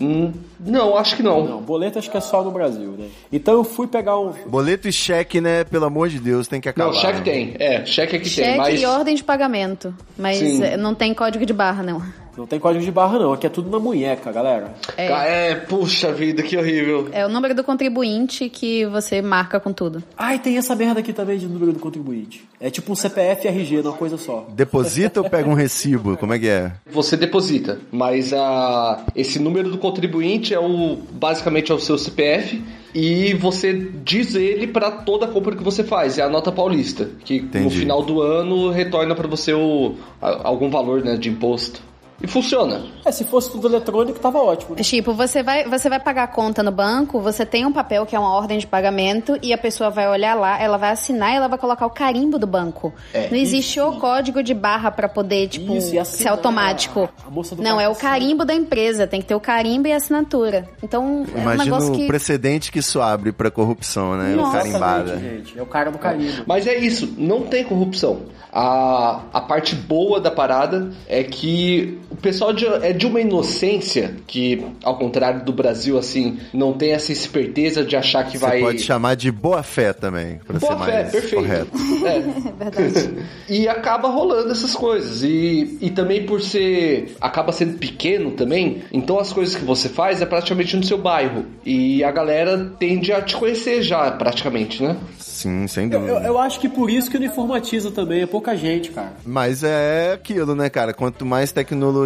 Hum, 0.01 0.33
não, 0.61 0.97
acho 0.97 1.17
que 1.17 1.23
não. 1.23 1.45
Não, 1.45 1.61
boleto 1.61 1.99
acho 1.99 2.09
que 2.11 2.17
é 2.17 2.21
só 2.21 2.45
no 2.45 2.53
Brasil, 2.53 2.93
né? 2.93 3.09
Então 3.33 3.55
eu 3.55 3.65
fui 3.65 3.87
pegar 3.87 4.19
um. 4.19 4.33
Boleto 4.47 4.89
e 4.89 4.93
cheque, 4.93 5.41
né? 5.41 5.65
Pelo 5.65 5.87
amor 5.87 6.09
de 6.09 6.21
Deus, 6.21 6.47
tem 6.47 6.61
que 6.61 6.69
acabar. 6.69 6.93
Não, 6.93 7.01
cheque 7.01 7.19
né? 7.19 7.25
tem. 7.25 7.55
É, 7.59 7.85
cheque 7.85 8.17
é 8.17 8.19
que 8.19 8.31
tem, 8.31 8.45
Cheque 8.45 8.59
mas... 8.59 8.81
e 8.81 8.87
ordem 8.87 9.15
de 9.17 9.25
pagamento. 9.25 9.93
Mas 10.17 10.39
Sim. 10.39 10.77
não 10.77 10.95
tem 10.95 11.13
código 11.13 11.45
de 11.45 11.53
barra, 11.53 11.83
não. 11.83 12.01
Não 12.39 12.47
tem 12.47 12.61
código 12.61 12.85
de 12.85 12.91
barra, 12.93 13.19
não. 13.19 13.33
Aqui 13.33 13.47
é 13.47 13.51
tudo 13.51 13.69
na 13.69 13.81
munheca, 13.81 14.31
galera. 14.31 14.73
É, 14.97 15.51
É, 15.51 15.55
puxa 15.57 16.13
vida, 16.13 16.41
que 16.43 16.57
horrível. 16.57 17.09
é 17.11 17.27
o 17.27 17.29
número 17.29 17.53
do 17.53 17.65
contribuinte 17.65 18.49
que 18.49 18.87
você 18.87 19.21
marca 19.21 19.59
com 19.59 19.73
tudo. 19.73 20.03
Ah, 20.17 20.35
e 20.37 20.39
tem 20.39 20.57
essa 20.57 20.77
merda 20.77 21.01
aqui 21.01 21.13
também 21.13 21.37
de 21.37 21.47
número 21.49 21.73
do 21.73 21.81
contribuinte. 21.81 22.47
É 22.61 22.71
tipo 22.71 22.93
um 22.93 22.95
CPF 22.95 23.49
RG, 23.49 23.81
uma 23.81 23.93
coisa 23.93 24.17
só. 24.17 24.47
Deposita 24.51 25.21
ou 25.21 25.29
pega 25.29 25.49
um 25.49 25.55
recibo? 25.55 26.17
Como 26.17 26.33
é 26.33 26.39
que 26.39 26.49
é? 26.49 26.73
Você 26.93 27.17
deposita, 27.17 27.79
mas 27.91 28.33
a, 28.33 29.05
esse 29.17 29.39
número 29.41 29.69
do 29.71 29.79
contribuinte 29.79 30.55
é 30.55 30.61
o 30.61 30.97
basicamente 31.13 31.73
é 31.73 31.75
o 31.75 31.79
seu 31.81 31.99
CPF 31.99 32.63
e 32.95 33.35
você 33.35 33.73
diz 34.05 34.35
ele 34.35 34.67
para 34.69 34.91
toda 34.91 35.27
a 35.27 35.29
compra 35.29 35.57
que 35.57 35.63
você 35.63 35.83
faz. 35.85 36.19
É 36.19 36.23
a 36.23 36.29
nota 36.29 36.51
paulista, 36.53 37.09
que 37.25 37.41
no 37.41 37.47
Entendi. 37.49 37.79
final 37.81 38.03
do 38.03 38.21
ano 38.23 38.71
retorna 38.71 39.15
para 39.15 39.27
você 39.27 39.53
o, 39.53 39.95
a- 40.23 40.47
algum 40.49 40.71
valor 40.71 41.03
né, 41.03 41.17
de 41.17 41.29
imposto. 41.29 41.88
E 42.21 42.27
funciona. 42.27 42.83
É, 43.05 43.13
se 43.13 43.25
fosse 43.25 43.51
tudo 43.51 43.69
eletrônico, 43.69 44.19
tava 44.19 44.39
ótimo. 44.39 44.75
né? 44.75 44.83
Tipo, 44.83 45.13
você 45.15 45.43
vai, 45.43 45.65
você 45.65 45.89
vai 45.89 46.01
pagar 46.01 46.25
a 46.25 46.27
conta 46.27 46.63
no 46.63 46.73
banco, 46.73 47.21
você 47.21 47.47
tem 47.47 47.65
um 47.65 47.73
papel 47.73 48.05
que 48.05 48.17
é 48.17 48.19
uma 48.19 48.33
ordem 48.33 48.59
de 48.59 48.67
pagamento 48.67 49.39
e 49.41 49.53
a 49.53 49.59
pessoa 49.59 49.89
vai 49.89 50.09
olhar 50.09 50.35
lá, 50.35 50.61
ela 50.61 50.77
vai 50.77 50.91
assinar 50.91 51.33
e 51.33 51.37
ela 51.37 51.47
vai 51.47 51.59
colocar 51.59 51.87
o 51.87 51.91
carimbo 51.91 52.39
do 52.39 52.47
banco. 52.47 52.93
É. 53.15 53.29
Não 53.31 53.37
existe 53.37 53.81
o 53.81 53.93
código 53.93 54.43
de 54.43 54.53
barra 54.53 54.91
pra 54.91 55.09
poder, 55.09 55.49
tipo, 55.49 55.75
Isso, 55.77 55.89
assinar. 55.99 56.05
ser 56.05 56.29
automático. 56.29 57.09
A 57.27 57.31
moça 57.31 57.55
do 57.55 57.63
Não, 57.63 57.81
é 57.81 57.89
o 57.89 57.95
carimbo 57.95 58.45
da 58.45 58.55
empresa, 58.55 59.07
tem 59.07 59.21
que 59.21 59.27
ter 59.27 59.35
o 59.37 59.41
carimbo 59.41 59.87
e 59.87 59.93
a 59.93 59.97
assinatura. 59.97 60.69
Então, 60.83 61.25
é 61.35 61.39
um 61.39 61.43
Imagina 61.43 61.65
negócio 61.65 61.93
o 61.93 61.97
que... 61.97 62.07
precedente 62.07 62.73
que 62.73 62.81
isso 62.81 63.01
abre 63.01 63.31
pra 63.31 63.51
corrupção, 63.51 64.17
né? 64.17 64.33
O 64.35 64.39
Nossa, 64.39 64.59
carimbada. 64.59 65.13
Exatamente, 65.13 65.49
gente. 65.49 65.59
É 65.59 65.63
o 65.63 65.67
cara 65.67 65.91
do 65.93 65.99
carimbo. 65.99 66.43
Mas 66.47 66.67
é 66.67 66.77
isso, 66.77 67.15
não 67.17 67.43
tem 67.43 67.65
corrupção. 67.65 68.23
A, 68.53 69.21
a 69.33 69.41
parte 69.41 69.75
boa 69.75 70.21
da 70.21 70.31
parada 70.31 70.91
é 71.07 71.23
que 71.23 71.99
o 72.11 72.17
pessoal 72.17 72.53
de- 72.53 72.67
é 72.67 72.93
de 72.93 73.07
uma 73.07 73.21
inocência 73.21 74.17
que, 74.27 74.65
ao 74.83 74.97
contrário 74.99 75.45
do 75.45 75.53
Brasil, 75.53 75.99
assim, 75.99 76.39
não 76.53 76.73
tem 76.73 76.93
essa 76.93 77.13
esperteza 77.13 77.85
de 77.85 77.97
achar 77.97 78.25
que 78.25 78.39
Você 78.39 78.47
vai. 78.47 78.61
pode 78.61 78.79
chamar 78.81 79.15
de 79.15 79.31
boa 79.31 79.63
fé 79.63 79.93
também, 79.93 80.41
pra 80.47 80.59
Boa 80.59 80.73
ser 80.79 80.85
fé, 80.85 80.93
mais 80.93 81.11
perfeito. 81.13 81.35
correto. 81.37 81.71
É. 82.07 82.21
Verdade. 82.65 83.11
E 83.49 83.67
acaba 83.67 84.09
rolando 84.09 84.51
essas 84.53 84.75
coisas. 84.75 85.23
E, 85.23 85.79
e 85.81 85.91
também 85.91 86.25
por 86.27 86.41
ser. 86.41 87.15
acaba 87.21 87.51
sendo 87.53 87.79
pequeno 87.79 88.33
também, 88.33 88.83
então 88.93 89.19
as 89.19 89.33
coisas 89.33 89.55
que 89.55 89.65
você 89.65 89.89
faz 89.89 90.21
é 90.21 90.27
praticamente 90.27 90.77
no 90.77 90.85
seu 90.85 90.99
bairro. 90.99 91.45
E 91.65 92.05
a 92.05 92.11
galera 92.11 92.73
tende 92.79 93.11
a 93.13 93.23
te 93.23 93.35
conhecer 93.37 93.83
já, 93.83 94.11
praticamente, 94.11 94.83
né? 94.83 94.97
Sim, 95.19 95.67
sem 95.69 95.85
Eu, 95.85 95.91
dúvida. 96.01 96.13
eu- 96.19 96.23
eu 96.25 96.39
acho 96.39 96.59
que 96.61 96.69
por 96.69 96.91
isso 96.91 97.11
que 97.11 97.17
uniformatiza 97.17 97.91
também, 97.91 98.23
é 98.23 98.27
pouca 98.27 98.57
gente, 98.57 98.91
cara. 98.91 99.13
Mas 99.25 99.63
é 99.63 100.13
aquilo, 100.15 100.55
né, 100.55 100.69
cara? 100.69 100.93
Quanto 100.93 101.25
mais 101.25 101.53
tecnologia, 101.53 101.98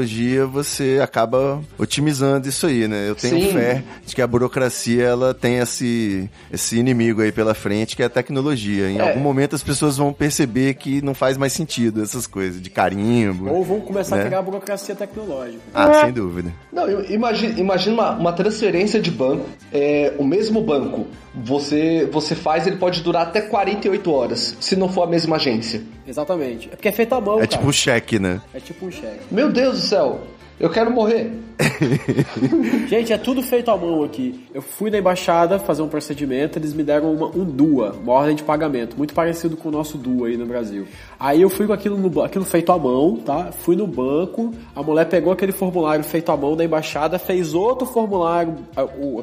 você 0.50 1.00
acaba 1.02 1.60
otimizando 1.78 2.48
isso 2.48 2.66
aí, 2.66 2.88
né? 2.88 3.08
Eu 3.08 3.14
tenho 3.14 3.40
Sim. 3.40 3.52
fé 3.52 3.82
de 4.06 4.14
que 4.14 4.22
a 4.22 4.26
burocracia, 4.26 5.04
ela 5.04 5.34
tem 5.34 5.58
esse, 5.58 6.30
esse 6.52 6.78
inimigo 6.78 7.20
aí 7.22 7.32
pela 7.32 7.54
frente, 7.54 7.94
que 7.96 8.02
é 8.02 8.06
a 8.06 8.10
tecnologia. 8.10 8.90
Em 8.90 8.98
É. 8.98 9.08
algum 9.08 9.20
momento 9.20 9.54
as 9.54 9.62
pessoas 9.62 9.96
vão 9.96 10.12
perceber 10.12 10.74
que 10.74 11.02
não 11.02 11.14
faz 11.14 11.36
mais 11.36 11.52
sentido 11.52 12.02
essas 12.02 12.26
coisas, 12.26 12.60
de 12.60 12.70
carimbo. 12.70 13.50
Ou 13.50 13.64
vão 13.64 13.80
começar 13.80 14.16
Né? 14.16 14.22
a 14.22 14.26
criar 14.26 14.38
a 14.38 14.42
burocracia 14.42 14.94
tecnológica. 14.94 15.60
Ah, 15.74 16.02
sem 16.04 16.12
dúvida. 16.12 16.52
Não, 16.72 16.88
imagina, 17.04 17.58
imagina 17.60 17.94
uma, 17.94 18.10
uma 18.12 18.32
transferência 18.32 19.00
de 19.00 19.10
banco, 19.10 19.46
é, 19.72 20.14
o 20.18 20.24
mesmo 20.24 20.62
banco, 20.62 21.06
você, 21.34 22.08
você 22.10 22.34
faz, 22.34 22.66
ele 22.66 22.76
pode 22.76 23.00
durar 23.02 23.22
até 23.22 23.40
48 23.40 24.10
horas, 24.12 24.56
se 24.60 24.76
não 24.76 24.88
for 24.88 25.02
a 25.02 25.06
mesma 25.06 25.36
agência. 25.36 25.82
Exatamente. 26.06 26.68
É 26.72 26.76
porque 26.76 26.88
é 26.88 26.92
feito 26.92 27.14
à 27.14 27.20
mão, 27.20 27.34
É 27.36 27.46
cara. 27.46 27.46
tipo 27.48 27.66
um 27.66 27.72
cheque, 27.72 28.18
né? 28.18 28.40
É 28.54 28.60
tipo 28.60 28.86
um 28.86 28.90
cheque. 28.90 29.20
Meu 29.30 29.50
Deus 29.50 29.80
do 29.80 29.86
céu, 29.86 30.20
eu 30.60 30.68
quero 30.70 30.90
morrer. 30.90 31.32
Gente, 32.88 33.12
é 33.12 33.18
tudo 33.18 33.42
feito 33.42 33.70
à 33.70 33.76
mão 33.76 34.02
aqui. 34.02 34.46
Eu 34.52 34.62
fui 34.62 34.90
na 34.90 34.98
embaixada 34.98 35.58
fazer 35.58 35.82
um 35.82 35.88
procedimento, 35.88 36.58
eles 36.58 36.74
me 36.74 36.82
deram 36.82 37.12
uma, 37.12 37.26
um 37.28 37.44
DUA, 37.44 37.94
uma 38.02 38.12
ordem 38.12 38.34
de 38.34 38.42
pagamento, 38.42 38.96
muito 38.96 39.14
parecido 39.14 39.56
com 39.56 39.68
o 39.68 39.72
nosso 39.72 39.96
DUA 39.98 40.28
aí 40.28 40.36
no 40.36 40.46
Brasil. 40.46 40.86
Aí 41.18 41.40
eu 41.40 41.50
fui 41.50 41.66
com 41.66 41.72
aquilo, 41.72 41.96
no, 41.96 42.22
aquilo 42.22 42.44
feito 42.44 42.72
à 42.72 42.78
mão, 42.78 43.16
tá? 43.16 43.50
Fui 43.52 43.76
no 43.76 43.86
banco, 43.86 44.52
a 44.74 44.82
mulher 44.82 45.08
pegou 45.08 45.32
aquele 45.32 45.52
formulário 45.52 46.04
feito 46.04 46.30
à 46.30 46.36
mão 46.36 46.56
da 46.56 46.64
embaixada, 46.64 47.18
fez 47.18 47.54
outro 47.54 47.86
formulário, 47.86 48.56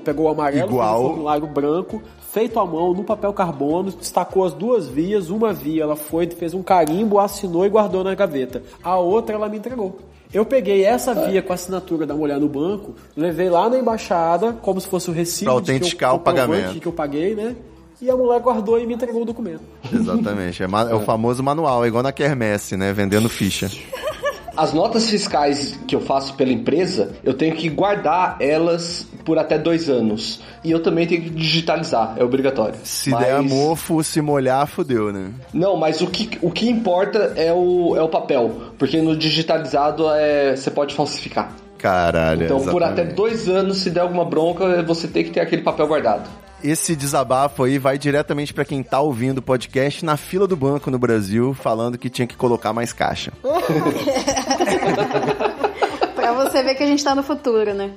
pegou 0.04 0.26
o 0.26 0.30
amarelo, 0.30 0.70
Igual. 0.70 1.04
o 1.04 1.08
formulário 1.10 1.48
branco, 1.48 2.02
feito 2.32 2.60
à 2.60 2.66
mão, 2.66 2.94
no 2.94 3.04
papel 3.04 3.34
carbono, 3.34 3.92
destacou 3.92 4.46
as 4.46 4.54
duas 4.54 4.88
vias, 4.88 5.30
uma 5.30 5.52
via 5.52 5.84
ela 5.84 5.96
foi, 5.96 6.28
fez 6.28 6.54
um 6.54 6.62
carimbo, 6.62 7.20
assinou 7.20 7.66
e 7.66 7.70
guardou 7.70 8.04
na 8.04 8.14
gaveta. 8.16 8.64
A 8.84 8.98
outra 8.98 9.36
ela 9.36 9.50
me 9.50 9.58
entregou. 9.58 9.98
Eu 10.32 10.46
peguei 10.46 10.86
essa 10.86 11.16
via 11.16 11.42
com 11.42 11.52
a 11.52 11.56
assinatura 11.56 12.06
da 12.06 12.14
mulher 12.14 12.29
no 12.38 12.50
banco, 12.50 12.94
levei 13.16 13.50
lá 13.50 13.70
na 13.70 13.78
embaixada, 13.78 14.52
como 14.62 14.82
se 14.82 14.88
fosse 14.88 15.10
o 15.10 15.14
recibo 15.14 15.46
Pra 15.52 15.62
que 15.64 15.70
eu- 15.72 15.76
autenticar 15.76 16.14
o 16.16 16.20
pagamento. 16.20 16.80
que 16.80 16.86
eu 16.88 16.92
paguei, 16.92 17.34
né? 17.34 17.56
E 18.02 18.10
a 18.10 18.16
mulher 18.16 18.40
guardou 18.42 18.78
e 18.80 18.86
me 18.86 18.94
entregou 18.94 19.22
o 19.22 19.26
documento. 19.26 19.62
Exatamente. 19.92 20.62
É, 20.64 20.66
é 20.66 20.96
o 20.96 21.02
famoso 21.02 21.42
manual, 21.42 21.84
é 21.84 21.88
igual 21.88 22.04
na 22.04 22.12
Quermesse, 22.12 22.78
né? 22.78 22.94
Vendendo 22.94 23.28
ficha. 23.30 23.70
As 24.56 24.74
notas 24.74 25.10
fiscais 25.10 25.80
que 25.88 25.96
eu 25.96 26.02
faço 26.02 26.34
pela 26.34 26.52
empresa, 26.52 27.12
eu 27.24 27.34
tenho 27.34 27.56
que 27.56 27.70
guardar 27.70 28.36
elas 28.42 29.08
por 29.24 29.38
até 29.38 29.58
dois 29.58 29.90
anos. 29.90 30.42
E 30.64 30.72
eu 30.72 30.82
também 30.82 31.08
tenho 31.08 31.22
que 31.22 31.30
digitalizar, 31.30 32.16
é 32.18 32.24
obrigatório. 32.24 32.76
Se 32.84 33.10
Mas- 33.10 33.26
der 33.26 33.42
mofo, 33.42 34.04
se 34.04 34.22
molhar, 34.22 34.66
fudeu, 34.68 35.14
né? 35.14 35.32
Não, 35.54 35.78
mas 35.78 36.02
o 36.02 36.08
que, 36.08 36.38
o 36.42 36.52
que 36.52 36.70
importa 36.70 37.34
é 37.38 37.54
o, 37.54 37.96
é 37.96 38.02
o 38.02 38.10
papel. 38.10 38.52
Porque 38.78 39.02
no 39.02 39.16
digitalizado 39.16 40.10
é, 40.10 40.56
você 40.56 40.70
pode 40.72 40.94
falsificar. 40.94 41.54
Caralho. 41.80 42.44
Então, 42.44 42.60
por 42.66 42.84
até 42.84 43.02
exatamente. 43.02 43.16
dois 43.16 43.48
anos, 43.48 43.78
se 43.78 43.90
der 43.90 44.02
alguma 44.02 44.26
bronca, 44.26 44.84
você 44.84 45.08
tem 45.08 45.24
que 45.24 45.32
ter 45.32 45.40
aquele 45.40 45.62
papel 45.62 45.88
guardado. 45.88 46.30
Esse 46.62 46.94
desabafo 46.94 47.64
aí 47.64 47.80
vai 47.80 47.98
diretamente 47.98 48.54
pra 48.54 48.66
quem 48.66 48.84
tá 48.84 49.00
ouvindo 49.00 49.38
o 49.38 49.42
podcast 49.42 50.04
na 50.04 50.18
fila 50.18 50.46
do 50.46 50.58
banco 50.58 50.92
no 50.92 51.00
Brasil, 51.00 51.54
falando 51.54 51.98
que 51.98 52.10
tinha 52.10 52.28
que 52.28 52.36
colocar 52.36 52.74
mais 52.74 52.92
caixa. 52.92 53.32
pra 56.16 56.34
você 56.34 56.62
ver 56.62 56.76
que 56.76 56.84
a 56.84 56.88
gente 56.88 57.02
tá 57.02 57.16
no 57.16 57.24
futuro, 57.24 57.74
né? 57.74 57.92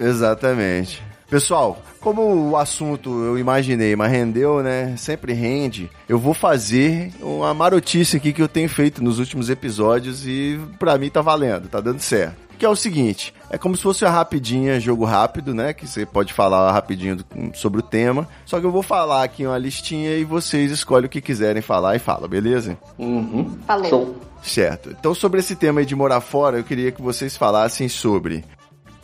Exatamente. 0.00 1.02
Pessoal, 1.28 1.80
como 2.00 2.50
o 2.50 2.56
assunto 2.56 3.10
eu 3.24 3.38
imaginei, 3.38 3.94
mas 3.96 4.10
rendeu, 4.10 4.62
né? 4.62 4.94
Sempre 4.98 5.32
rende. 5.32 5.90
Eu 6.06 6.18
vou 6.18 6.34
fazer 6.34 7.10
uma 7.20 7.54
marotice 7.54 8.16
aqui 8.16 8.32
que 8.34 8.42
eu 8.42 8.48
tenho 8.48 8.68
feito 8.68 9.02
nos 9.02 9.18
últimos 9.18 9.48
episódios 9.48 10.26
e 10.26 10.60
pra 10.78 10.98
mim 10.98 11.08
tá 11.08 11.22
valendo, 11.22 11.68
tá 11.68 11.80
dando 11.80 12.00
certo. 12.00 12.36
Que 12.62 12.66
é 12.66 12.68
o 12.68 12.76
seguinte, 12.76 13.34
é 13.50 13.58
como 13.58 13.76
se 13.76 13.82
fosse 13.82 14.04
uma 14.04 14.12
rapidinha, 14.12 14.78
jogo 14.78 15.04
rápido, 15.04 15.52
né? 15.52 15.72
Que 15.72 15.84
você 15.84 16.06
pode 16.06 16.32
falar 16.32 16.70
rapidinho 16.70 17.16
do- 17.16 17.26
sobre 17.54 17.80
o 17.80 17.82
tema. 17.82 18.28
Só 18.46 18.60
que 18.60 18.64
eu 18.64 18.70
vou 18.70 18.84
falar 18.84 19.24
aqui 19.24 19.44
uma 19.44 19.58
listinha 19.58 20.14
e 20.14 20.22
vocês 20.22 20.70
escolhem 20.70 21.06
o 21.06 21.08
que 21.08 21.20
quiserem 21.20 21.60
falar 21.60 21.96
e 21.96 21.98
fala, 21.98 22.28
beleza? 22.28 22.78
Uhum. 22.96 23.58
Falou. 23.66 23.88
Show. 23.88 24.16
Certo. 24.44 24.90
Então, 24.90 25.12
sobre 25.12 25.40
esse 25.40 25.56
tema 25.56 25.80
aí 25.80 25.84
de 25.86 25.96
morar 25.96 26.20
fora, 26.20 26.56
eu 26.58 26.62
queria 26.62 26.92
que 26.92 27.02
vocês 27.02 27.36
falassem 27.36 27.88
sobre 27.88 28.44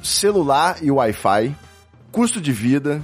celular 0.00 0.76
e 0.80 0.88
Wi-Fi, 0.92 1.52
custo 2.12 2.40
de 2.40 2.52
vida, 2.52 3.02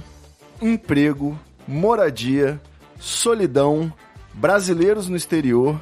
emprego, 0.61 1.37
moradia, 1.67 2.61
solidão, 2.97 3.91
brasileiros 4.33 5.09
no 5.09 5.17
exterior, 5.17 5.77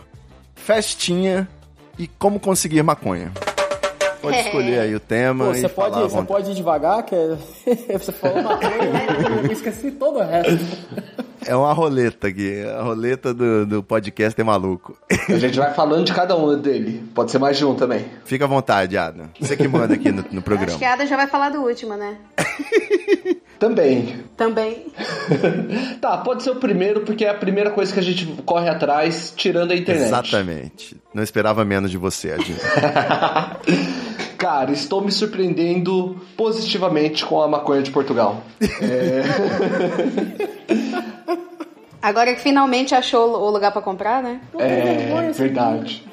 festinha 0.55 1.47
e 1.95 2.07
como 2.07 2.39
conseguir 2.39 2.81
maconha. 2.81 3.31
Pode 4.23 4.37
escolher 4.37 4.79
aí 4.79 4.95
o 4.95 5.01
tema 5.01 5.47
Pô, 5.47 5.51
e 5.51 5.59
você 5.59 5.67
pode, 5.67 5.99
você 5.99 6.21
pode 6.23 6.51
ir 6.51 6.55
devagar, 6.55 7.03
que 7.03 7.13
é... 7.13 7.35
você 7.99 8.11
falou 8.13 8.39
uma 8.39 8.57
coisa, 8.57 9.43
eu 9.43 9.51
esqueci 9.51 9.91
todo 9.91 10.19
o 10.19 10.23
resto. 10.23 10.57
É 11.45 11.53
uma 11.53 11.73
roleta 11.73 12.29
aqui, 12.29 12.63
a 12.63 12.81
roleta 12.81 13.33
do, 13.33 13.65
do 13.65 13.83
podcast 13.83 14.39
é 14.39 14.43
maluco. 14.45 14.97
A 15.27 15.37
gente 15.37 15.59
vai 15.59 15.73
falando 15.73 16.05
de 16.05 16.13
cada 16.13 16.37
um 16.37 16.57
dele. 16.57 17.03
Pode 17.13 17.31
ser 17.31 17.37
mais 17.37 17.57
de 17.57 17.65
um 17.65 17.75
também. 17.75 18.05
Fica 18.23 18.45
à 18.45 18.47
vontade, 18.47 18.97
Adam. 18.97 19.25
Você 19.37 19.57
que 19.57 19.67
manda 19.67 19.93
aqui 19.93 20.09
no, 20.09 20.21
no 20.21 20.27
Acho 20.29 20.41
programa. 20.41 20.79
que 20.79 20.85
a 20.85 20.93
Ada 20.93 21.05
já 21.05 21.17
vai 21.17 21.27
falar 21.27 21.49
do 21.49 21.59
último, 21.61 21.95
né? 21.95 22.17
Também. 23.63 24.25
Também. 24.35 24.87
Tá, 26.01 26.17
pode 26.17 26.43
ser 26.43 26.49
o 26.49 26.57
primeiro, 26.57 27.01
porque 27.01 27.23
é 27.23 27.29
a 27.29 27.33
primeira 27.33 27.71
coisa 27.71 27.93
que 27.93 27.99
a 27.99 28.03
gente 28.03 28.25
corre 28.43 28.67
atrás, 28.67 29.33
tirando 29.35 29.71
a 29.71 29.75
internet. 29.75 30.07
Exatamente. 30.07 30.97
Não 31.13 31.23
esperava 31.23 31.63
menos 31.63 31.89
de 31.89 31.97
você, 31.97 32.31
Adinho. 32.31 32.57
Cara, 34.43 34.73
estou 34.73 34.99
me 35.01 35.09
surpreendendo 35.09 36.17
positivamente 36.35 37.25
com 37.25 37.41
a 37.41 37.47
maconha 37.47 37.81
de 37.81 37.89
Portugal. 37.91 38.43
Agora 42.01 42.33
que 42.35 42.41
finalmente 42.41 42.93
achou 42.93 43.41
o 43.41 43.49
lugar 43.49 43.71
pra 43.71 43.81
comprar, 43.81 44.21
né? 44.21 44.41
É 44.59 45.31
verdade. 45.31 46.03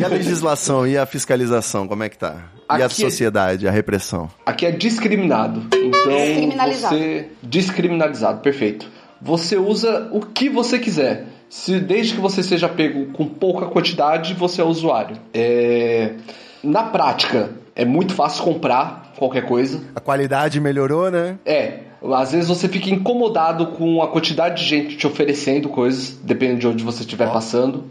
E 0.00 0.02
a 0.02 0.08
legislação 0.08 0.86
e 0.86 0.96
a 0.96 1.04
fiscalização, 1.04 1.86
como 1.86 2.02
é 2.04 2.08
que 2.08 2.16
tá? 2.16 2.36
E 2.70 2.80
a 2.82 2.86
Aqui- 2.86 3.02
sociedade, 3.02 3.68
a 3.68 3.70
repressão? 3.70 4.30
Aqui 4.46 4.64
é 4.64 4.70
discriminado. 4.70 5.64
Então, 5.74 6.10
Descriminalizado. 6.10 6.96
você 6.96 7.28
descriminalizado, 7.42 8.40
perfeito. 8.40 8.88
Você 9.20 9.58
usa 9.58 10.08
o 10.10 10.20
que 10.20 10.48
você 10.48 10.78
quiser. 10.78 11.26
Se 11.50 11.78
desde 11.80 12.14
que 12.14 12.20
você 12.22 12.42
seja 12.42 12.66
pego 12.66 13.12
com 13.12 13.26
pouca 13.28 13.66
quantidade, 13.66 14.32
você 14.32 14.62
é 14.62 14.64
usuário. 14.64 15.18
É, 15.34 16.14
na 16.62 16.84
prática, 16.84 17.50
é 17.76 17.84
muito 17.84 18.14
fácil 18.14 18.44
comprar 18.44 19.12
qualquer 19.16 19.46
coisa. 19.46 19.82
A 19.94 20.00
qualidade 20.00 20.60
melhorou, 20.60 21.10
né? 21.10 21.38
É, 21.44 21.80
às 22.14 22.32
vezes 22.32 22.48
você 22.48 22.68
fica 22.68 22.90
incomodado 22.90 23.68
com 23.68 24.02
a 24.02 24.08
quantidade 24.08 24.62
de 24.62 24.68
gente 24.68 24.96
te 24.96 25.06
oferecendo 25.06 25.68
coisas, 25.68 26.18
dependendo 26.22 26.60
de 26.60 26.68
onde 26.68 26.84
você 26.84 27.00
estiver 27.00 27.32
passando. 27.32 27.84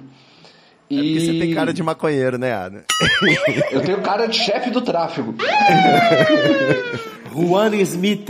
É 0.92 0.96
porque 0.96 1.20
você 1.20 1.32
E 1.32 1.40
tem 1.40 1.54
cara 1.54 1.74
de 1.74 1.82
maconheiro, 1.82 2.38
né, 2.38 2.54
Adam? 2.54 2.82
eu 3.72 3.82
tenho 3.82 4.02
cara 4.02 4.28
de 4.28 4.38
chefe 4.38 4.70
do 4.70 4.82
tráfego. 4.82 5.34
Juan 7.34 7.76
Smith. 7.78 8.30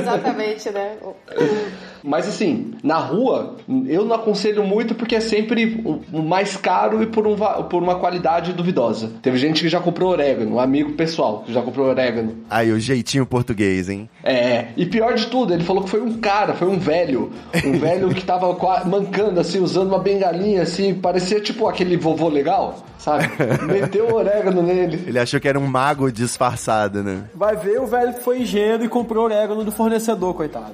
Exatamente, 0.00 0.70
né? 0.70 0.96
Mas 2.02 2.28
assim, 2.28 2.72
na 2.82 2.98
rua, 2.98 3.56
eu 3.86 4.04
não 4.04 4.16
aconselho 4.16 4.64
muito 4.64 4.94
porque 4.94 5.16
é 5.16 5.20
sempre 5.20 5.82
o 6.12 6.22
mais 6.22 6.56
caro 6.56 7.02
e 7.02 7.06
por, 7.06 7.26
um, 7.26 7.36
por 7.36 7.82
uma 7.82 7.96
qualidade 7.96 8.52
duvidosa. 8.52 9.10
Teve 9.22 9.38
gente 9.38 9.62
que 9.62 9.68
já 9.68 9.80
comprou 9.80 10.10
orégano, 10.10 10.56
um 10.56 10.60
amigo 10.60 10.92
pessoal 10.92 11.42
que 11.44 11.52
já 11.52 11.62
comprou 11.62 11.88
orégano. 11.88 12.36
Aí, 12.48 12.70
o 12.72 12.78
jeitinho 12.78 13.26
português, 13.26 13.88
hein? 13.88 14.08
É, 14.22 14.68
e 14.76 14.86
pior 14.86 15.14
de 15.14 15.26
tudo, 15.26 15.52
ele 15.52 15.64
falou 15.64 15.84
que 15.84 15.90
foi 15.90 16.00
um 16.00 16.18
cara, 16.18 16.54
foi 16.54 16.68
um 16.68 16.78
velho. 16.78 17.30
Um 17.64 17.78
velho 17.78 18.08
que 18.14 18.24
tava 18.24 18.56
mancando, 18.84 19.40
assim, 19.40 19.60
usando 19.60 19.88
uma 19.88 19.98
bengalinha, 19.98 20.62
assim, 20.62 20.94
parecia 20.94 21.40
tipo 21.40 21.68
aquele 21.68 21.96
vovô 21.96 22.28
legal, 22.28 22.84
sabe? 22.98 23.28
Meteu 23.66 24.08
o 24.08 24.14
orégano 24.14 24.62
nele. 24.62 25.04
Ele 25.06 25.18
achou 25.18 25.40
que 25.40 25.48
era 25.48 25.58
um 25.58 25.66
mago 25.66 26.10
disfarçado, 26.10 27.02
né? 27.02 27.24
Vai 27.34 27.56
ver 27.56 27.80
o 27.80 27.86
velho 27.86 28.14
que 28.14 28.22
foi 28.22 28.40
ingênuo 28.42 28.84
e 28.84 28.88
comprou 28.88 29.24
orégano 29.24 29.64
do 29.64 29.72
fornecedor, 29.72 30.34
coitado. 30.34 30.72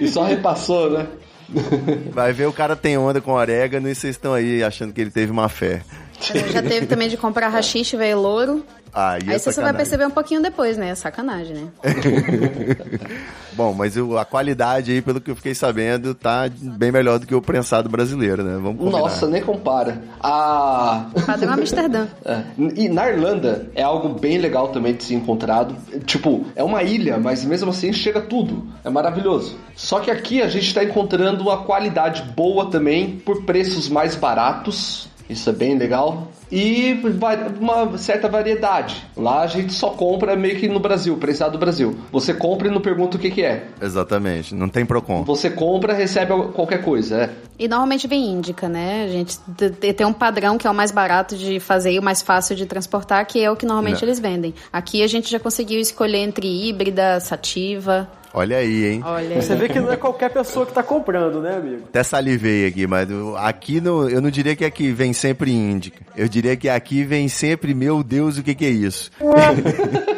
E 0.00 0.08
só 0.14 0.24
repassou, 0.24 0.90
né? 0.90 1.08
Vai 2.12 2.32
ver 2.32 2.46
o 2.46 2.52
cara 2.52 2.74
tem 2.74 2.96
onda 2.96 3.20
com 3.20 3.32
orégano 3.32 3.88
e 3.88 3.94
vocês 3.94 4.16
estão 4.16 4.32
aí 4.32 4.62
achando 4.62 4.92
que 4.92 5.00
ele 5.00 5.10
teve 5.10 5.30
uma 5.30 5.48
fé. 5.48 5.82
Já 6.52 6.62
teve 6.62 6.86
também 6.86 7.08
de 7.08 7.16
comprar 7.16 7.48
rachixe, 7.50 7.96
veio 7.96 8.20
louro. 8.20 8.64
Aí, 8.96 9.22
é 9.28 9.36
você 9.38 9.52
só 9.52 9.60
vai 9.60 9.72
perceber 9.74 10.06
um 10.06 10.10
pouquinho 10.10 10.40
depois, 10.40 10.76
né? 10.76 10.90
É 10.90 10.94
sacanagem, 10.94 11.56
né? 11.56 11.68
Bom, 13.52 13.72
mas 13.72 13.96
o- 13.96 14.16
a 14.18 14.24
qualidade 14.24 14.90
aí, 14.92 15.00
pelo 15.02 15.20
que 15.20 15.30
eu 15.30 15.36
fiquei 15.36 15.54
sabendo, 15.54 16.14
tá 16.14 16.48
bem 16.60 16.90
melhor 16.90 17.18
do 17.18 17.26
que 17.26 17.34
o 17.34 17.42
prensado 17.42 17.88
brasileiro, 17.88 18.42
né? 18.42 18.54
Vamos 18.54 18.78
combinar. 18.78 18.98
Nossa, 18.98 19.26
nem 19.28 19.42
compara. 19.42 20.02
A. 20.20 21.06
Padrão 21.26 21.52
Amsterdã. 21.54 22.06
É. 22.24 22.42
E 22.76 22.88
na 22.88 23.08
Irlanda 23.08 23.68
é 23.74 23.82
algo 23.82 24.08
bem 24.18 24.38
legal 24.38 24.68
também 24.68 24.94
de 24.94 25.04
ser 25.04 25.14
encontrado. 25.14 25.74
Tipo, 26.04 26.44
é 26.56 26.62
uma 26.64 26.82
ilha, 26.82 27.18
mas 27.18 27.44
mesmo 27.44 27.70
assim 27.70 27.92
chega 27.92 28.20
tudo. 28.20 28.66
É 28.84 28.90
maravilhoso. 28.90 29.56
Só 29.76 30.00
que 30.00 30.10
aqui 30.10 30.40
a 30.42 30.48
gente 30.48 30.66
está 30.68 30.82
encontrando 30.82 31.42
uma 31.42 31.58
qualidade 31.64 32.22
boa 32.34 32.70
também 32.70 33.16
por 33.24 33.42
preços 33.44 33.88
mais 33.88 34.14
baratos. 34.16 35.08
Isso 35.28 35.48
é 35.48 35.52
bem 35.52 35.76
legal. 35.76 36.28
E 36.52 37.00
uma 37.60 37.96
certa 37.98 38.28
variedade. 38.28 39.04
Lá 39.16 39.42
a 39.42 39.46
gente 39.46 39.72
só 39.72 39.90
compra 39.90 40.36
meio 40.36 40.56
que 40.56 40.68
no 40.68 40.78
Brasil, 40.78 41.16
prensado 41.16 41.52
do 41.52 41.58
Brasil. 41.58 41.96
Você 42.12 42.34
compra 42.34 42.68
e 42.68 42.70
não 42.70 42.80
pergunta 42.80 43.16
o 43.16 43.20
que, 43.20 43.30
que 43.30 43.42
é. 43.42 43.66
Exatamente, 43.80 44.54
não 44.54 44.68
tem 44.68 44.84
Procon. 44.84 45.24
Você 45.24 45.50
compra, 45.50 45.92
recebe 45.92 46.32
qualquer 46.52 46.82
coisa. 46.82 47.22
É. 47.22 47.30
E 47.58 47.66
normalmente 47.66 48.06
vem 48.06 48.32
índica, 48.32 48.68
né? 48.68 49.04
A 49.04 49.08
gente 49.08 49.38
tem 49.96 50.06
um 50.06 50.12
padrão 50.12 50.58
que 50.58 50.66
é 50.66 50.70
o 50.70 50.74
mais 50.74 50.90
barato 50.90 51.36
de 51.36 51.58
fazer 51.58 51.92
e 51.92 51.98
o 51.98 52.02
mais 52.02 52.20
fácil 52.20 52.54
de 52.54 52.66
transportar, 52.66 53.26
que 53.26 53.42
é 53.42 53.50
o 53.50 53.56
que 53.56 53.64
normalmente 53.64 54.02
Não. 54.02 54.08
eles 54.08 54.20
vendem. 54.20 54.54
Aqui 54.72 55.02
a 55.02 55.06
gente 55.06 55.30
já 55.30 55.40
conseguiu 55.40 55.80
escolher 55.80 56.18
entre 56.18 56.46
híbrida, 56.46 57.18
sativa. 57.20 58.08
Olha 58.36 58.56
aí, 58.56 58.84
hein? 58.86 59.00
Olha, 59.04 59.40
Você 59.40 59.54
vê 59.54 59.68
que 59.68 59.78
não 59.78 59.92
é 59.92 59.96
qualquer 59.96 60.28
pessoa 60.28 60.66
que 60.66 60.72
tá 60.72 60.82
comprando, 60.82 61.40
né, 61.40 61.56
amigo? 61.56 61.82
Até 61.88 62.02
salivei 62.02 62.66
aqui, 62.66 62.84
mas 62.84 63.08
aqui 63.36 63.80
no, 63.80 64.08
eu 64.10 64.20
não 64.20 64.28
diria 64.28 64.56
que 64.56 64.64
aqui 64.64 64.90
vem 64.90 65.12
sempre 65.12 65.52
índica. 65.52 66.00
Eu 66.16 66.28
diria 66.28 66.56
que 66.56 66.68
aqui 66.68 67.04
vem 67.04 67.28
sempre, 67.28 67.72
meu 67.74 68.02
Deus, 68.02 68.36
o 68.36 68.42
que, 68.42 68.54
que 68.54 68.64
é 68.64 68.70
isso? 68.70 69.10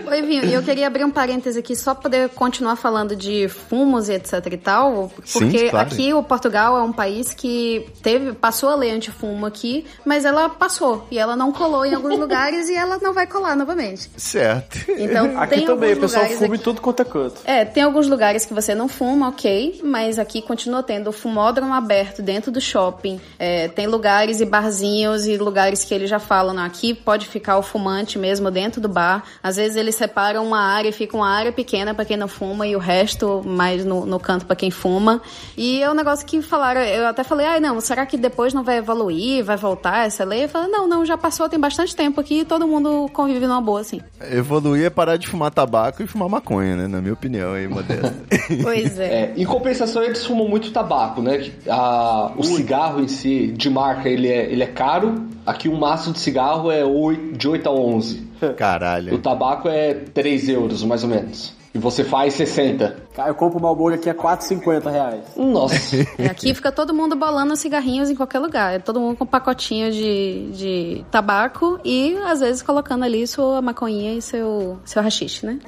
Oi, 0.08 0.22
Vinho, 0.22 0.44
e 0.44 0.52
eu 0.54 0.62
queria 0.62 0.86
abrir 0.86 1.04
um 1.04 1.10
parêntese 1.10 1.58
aqui 1.58 1.74
só 1.76 1.92
pra 1.92 2.04
poder 2.04 2.28
continuar 2.30 2.76
falando 2.76 3.14
de 3.14 3.48
fumos 3.48 4.08
e 4.08 4.12
etc 4.14 4.46
e 4.50 4.56
tal, 4.56 5.10
Sim, 5.24 5.40
porque 5.40 5.68
claro. 5.68 5.86
aqui 5.86 6.14
o 6.14 6.22
Portugal 6.22 6.78
é 6.78 6.82
um 6.82 6.92
país 6.92 7.34
que 7.34 7.86
teve 8.02 8.32
passou 8.32 8.68
a 8.70 8.76
lei 8.76 8.92
antifumo 8.92 9.44
aqui, 9.44 9.84
mas 10.06 10.24
ela 10.24 10.48
passou 10.48 11.06
e 11.10 11.18
ela 11.18 11.36
não 11.36 11.52
colou 11.52 11.84
em 11.84 11.92
alguns 11.92 12.16
lugares 12.20 12.68
e 12.68 12.74
ela 12.74 12.98
não 13.02 13.12
vai 13.12 13.26
colar 13.26 13.56
novamente. 13.56 14.08
Certo. 14.16 14.78
Então 14.96 15.38
Aqui 15.38 15.56
tem 15.56 15.66
também, 15.66 15.92
o 15.92 16.00
pessoal 16.00 16.24
fuma 16.26 16.46
em 16.46 16.54
aqui- 16.54 16.64
tudo 16.64 16.80
quanto 16.80 17.02
é 17.02 17.04
canto. 17.04 17.34
É, 17.44 17.64
tem 17.64 17.82
alguns 17.82 18.05
lugares 18.08 18.44
que 18.44 18.54
você 18.54 18.74
não 18.74 18.88
fuma, 18.88 19.28
ok, 19.28 19.80
mas 19.84 20.18
aqui 20.18 20.42
continua 20.42 20.82
tendo 20.82 21.12
fumódromo 21.12 21.72
aberto 21.72 22.22
dentro 22.22 22.50
do 22.50 22.60
shopping. 22.60 23.20
É, 23.38 23.68
tem 23.68 23.86
lugares 23.86 24.40
e 24.40 24.44
barzinhos 24.46 25.26
e 25.26 25.36
lugares 25.36 25.84
que 25.84 25.94
eles 25.94 26.08
já 26.08 26.18
falam, 26.18 26.58
aqui 26.58 26.94
pode 26.94 27.26
ficar 27.26 27.58
o 27.58 27.62
fumante 27.62 28.18
mesmo 28.18 28.50
dentro 28.50 28.80
do 28.80 28.88
bar. 28.88 29.24
Às 29.42 29.56
vezes 29.56 29.76
eles 29.76 29.94
separam 29.94 30.46
uma 30.46 30.60
área 30.60 30.88
e 30.88 30.92
fica 30.92 31.16
uma 31.16 31.28
área 31.28 31.52
pequena 31.52 31.94
para 31.94 32.04
quem 32.04 32.16
não 32.16 32.28
fuma 32.28 32.66
e 32.66 32.74
o 32.76 32.78
resto 32.78 33.42
mais 33.44 33.84
no, 33.84 34.06
no 34.06 34.18
canto 34.18 34.46
para 34.46 34.56
quem 34.56 34.70
fuma. 34.70 35.20
E 35.56 35.82
é 35.82 35.90
um 35.90 35.94
negócio 35.94 36.26
que 36.26 36.40
falaram, 36.42 36.80
eu 36.80 37.06
até 37.06 37.24
falei, 37.24 37.46
ai 37.46 37.60
não, 37.60 37.80
será 37.80 38.06
que 38.06 38.16
depois 38.16 38.54
não 38.54 38.64
vai 38.64 38.78
evoluir, 38.78 39.44
vai 39.44 39.56
voltar 39.56 40.06
essa 40.06 40.24
lei? 40.24 40.44
Eu 40.44 40.48
falei, 40.48 40.68
não, 40.70 40.88
não, 40.88 41.04
já 41.04 41.16
passou, 41.16 41.48
tem 41.48 41.58
bastante 41.58 41.94
tempo 41.94 42.20
aqui 42.20 42.40
e 42.40 42.44
todo 42.44 42.66
mundo 42.66 43.08
convive 43.12 43.46
numa 43.46 43.60
boa, 43.60 43.80
assim. 43.80 44.00
Evoluir 44.20 44.86
é 44.86 44.90
parar 44.90 45.16
de 45.16 45.26
fumar 45.26 45.50
tabaco 45.50 46.02
e 46.02 46.06
fumar 46.06 46.28
maconha, 46.28 46.76
né? 46.76 46.86
Na 46.86 47.00
minha 47.00 47.14
opinião 47.14 47.54
aí, 47.54 47.66
Modesta. 48.02 48.26
Pois 48.62 48.98
é. 48.98 49.04
É, 49.04 49.32
em 49.36 49.44
compensação, 49.44 50.02
eles 50.02 50.24
fumam 50.24 50.48
muito 50.48 50.70
tabaco, 50.70 51.20
né? 51.20 51.50
A, 51.68 52.32
o 52.36 52.42
cigarro 52.44 53.00
em 53.00 53.08
si, 53.08 53.48
de 53.48 53.68
marca, 53.70 54.08
ele 54.08 54.28
é, 54.28 54.44
ele 54.50 54.62
é 54.62 54.66
caro. 54.66 55.26
Aqui 55.44 55.68
um 55.68 55.76
maço 55.78 56.12
de 56.12 56.18
cigarro 56.18 56.70
é 56.70 56.84
oi- 56.84 57.32
de 57.36 57.48
8 57.48 57.68
a 57.68 57.72
11. 57.72 58.26
O 58.42 58.54
Caralho. 58.54 59.18
tabaco 59.18 59.68
é 59.68 59.94
3 59.94 60.48
euros, 60.48 60.82
mais 60.84 61.02
ou 61.02 61.08
menos. 61.10 61.54
E 61.74 61.78
você 61.78 62.04
faz 62.04 62.34
60. 62.34 62.96
Cara, 63.16 63.30
eu 63.30 63.34
compro 63.34 63.58
o 63.58 63.62
Malboro 63.62 63.94
aqui 63.94 64.10
a 64.10 64.14
4,50 64.14 64.90
reais. 64.90 65.24
Nossa. 65.34 65.74
É, 66.18 66.26
Aqui 66.26 66.52
fica 66.54 66.70
todo 66.70 66.92
mundo 66.92 67.16
bolando 67.16 67.56
cigarrinhos 67.56 68.10
em 68.10 68.14
qualquer 68.14 68.40
lugar. 68.40 68.74
É 68.74 68.78
Todo 68.78 69.00
mundo 69.00 69.16
com 69.16 69.24
um 69.24 69.26
pacotinho 69.26 69.90
de, 69.90 70.50
de 70.52 71.04
tabaco 71.10 71.80
e, 71.82 72.14
às 72.26 72.40
vezes, 72.40 72.62
colocando 72.62 73.04
ali 73.04 73.26
sua 73.26 73.62
maconhinha 73.62 74.12
e 74.12 74.20
seu, 74.20 74.78
seu 74.84 75.02
rachixe, 75.02 75.46
né? 75.46 75.58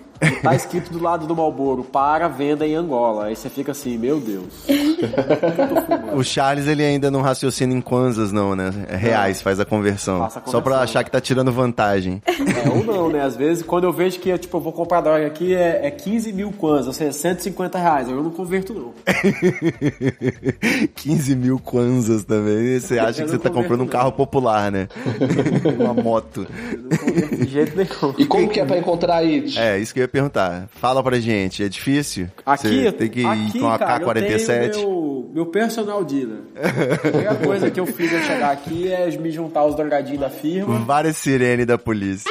Tá 0.42 0.54
escrito 0.54 0.92
do 0.92 1.00
lado 1.00 1.26
do 1.26 1.36
Malboro, 1.36 1.84
para 1.84 2.26
venda 2.26 2.66
em 2.66 2.74
Angola. 2.74 3.26
Aí 3.26 3.36
você 3.36 3.48
fica 3.48 3.72
assim, 3.72 3.96
meu 3.96 4.20
Deus. 4.20 4.46
O 6.14 6.24
Charles, 6.24 6.66
ele 6.66 6.82
ainda 6.84 7.10
não 7.10 7.20
raciocina 7.22 7.72
em 7.72 7.80
kwanzas, 7.80 8.32
não, 8.32 8.56
né? 8.56 8.72
É 8.88 8.96
reais, 8.96 9.40
faz 9.40 9.60
a 9.60 9.64
conversão. 9.64 10.18
Faça 10.18 10.40
a 10.40 10.42
Só 10.42 10.60
pra 10.60 10.72
conversão. 10.72 10.82
achar 10.82 11.04
que 11.04 11.10
tá 11.10 11.20
tirando 11.20 11.52
vantagem. 11.52 12.20
É, 12.26 12.68
ou 12.68 12.82
não, 12.82 13.08
né? 13.08 13.22
Às 13.22 13.36
vezes, 13.36 13.62
quando 13.62 13.84
eu 13.84 13.92
vejo 13.92 14.18
que 14.18 14.36
tipo, 14.38 14.56
eu 14.56 14.60
vou 14.60 14.72
comprar 14.72 15.00
droga 15.00 15.26
aqui, 15.26 15.54
é, 15.54 15.86
é 15.86 15.90
15 15.90 16.32
mil 16.32 16.50
kwanzas, 16.50 16.88
ou 16.88 16.92
seja, 16.92 17.12
150 17.38 17.78
reais. 17.78 18.08
Eu 18.08 18.22
não 18.22 18.30
converto, 18.30 18.74
não. 18.74 18.92
15 20.94 21.36
mil 21.36 21.58
kwanzas 21.58 22.24
também. 22.24 22.78
Você 22.78 22.98
acha 22.98 23.22
Eu 23.22 23.26
que 23.26 23.32
não 23.32 23.38
você 23.38 23.38
tá 23.38 23.48
comprando 23.50 23.80
um 23.80 23.86
converto, 23.86 23.92
carro 23.92 24.12
popular, 24.12 24.70
né? 24.70 24.88
Uma 25.78 25.94
moto. 25.94 26.46
Eu 26.72 26.78
não 26.78 26.96
converto 26.98 27.36
de 27.36 27.48
jeito 27.48 27.76
nenhum. 27.76 28.14
E 28.18 28.26
como 28.26 28.48
que 28.48 28.60
é 28.60 28.64
pra 28.64 28.78
encontrar 28.78 29.16
aí? 29.16 29.44
É, 29.56 29.78
isso 29.78 29.92
que 29.94 30.00
eu 30.00 30.04
ia 30.04 30.08
perguntar. 30.08 30.68
Fala 30.72 31.02
pra 31.02 31.18
gente, 31.18 31.62
é 31.62 31.68
difícil? 31.68 32.28
Aqui, 32.44 32.84
Você 32.84 32.92
tem 32.92 33.08
que 33.08 33.20
ir 33.20 33.26
aqui, 33.26 33.58
com 33.58 33.68
a 33.68 33.78
cara, 33.78 34.02
eu 34.02 34.06
K-47? 34.06 35.07
Meu, 35.32 35.46
personal 35.46 36.04
dealer. 36.04 36.38
A 36.56 36.98
primeira 36.98 37.34
coisa 37.34 37.70
que 37.70 37.78
eu 37.78 37.86
fiz 37.86 38.12
ao 38.14 38.20
chegar 38.20 38.50
aqui 38.50 38.90
é 38.90 39.10
me 39.16 39.30
juntar 39.30 39.60
aos 39.60 39.74
drogadinhos 39.74 40.20
da 40.20 40.30
firma. 40.30 40.78
Várias 40.80 41.16
sirenes 41.16 41.66
da 41.66 41.78
polícia. 41.78 42.30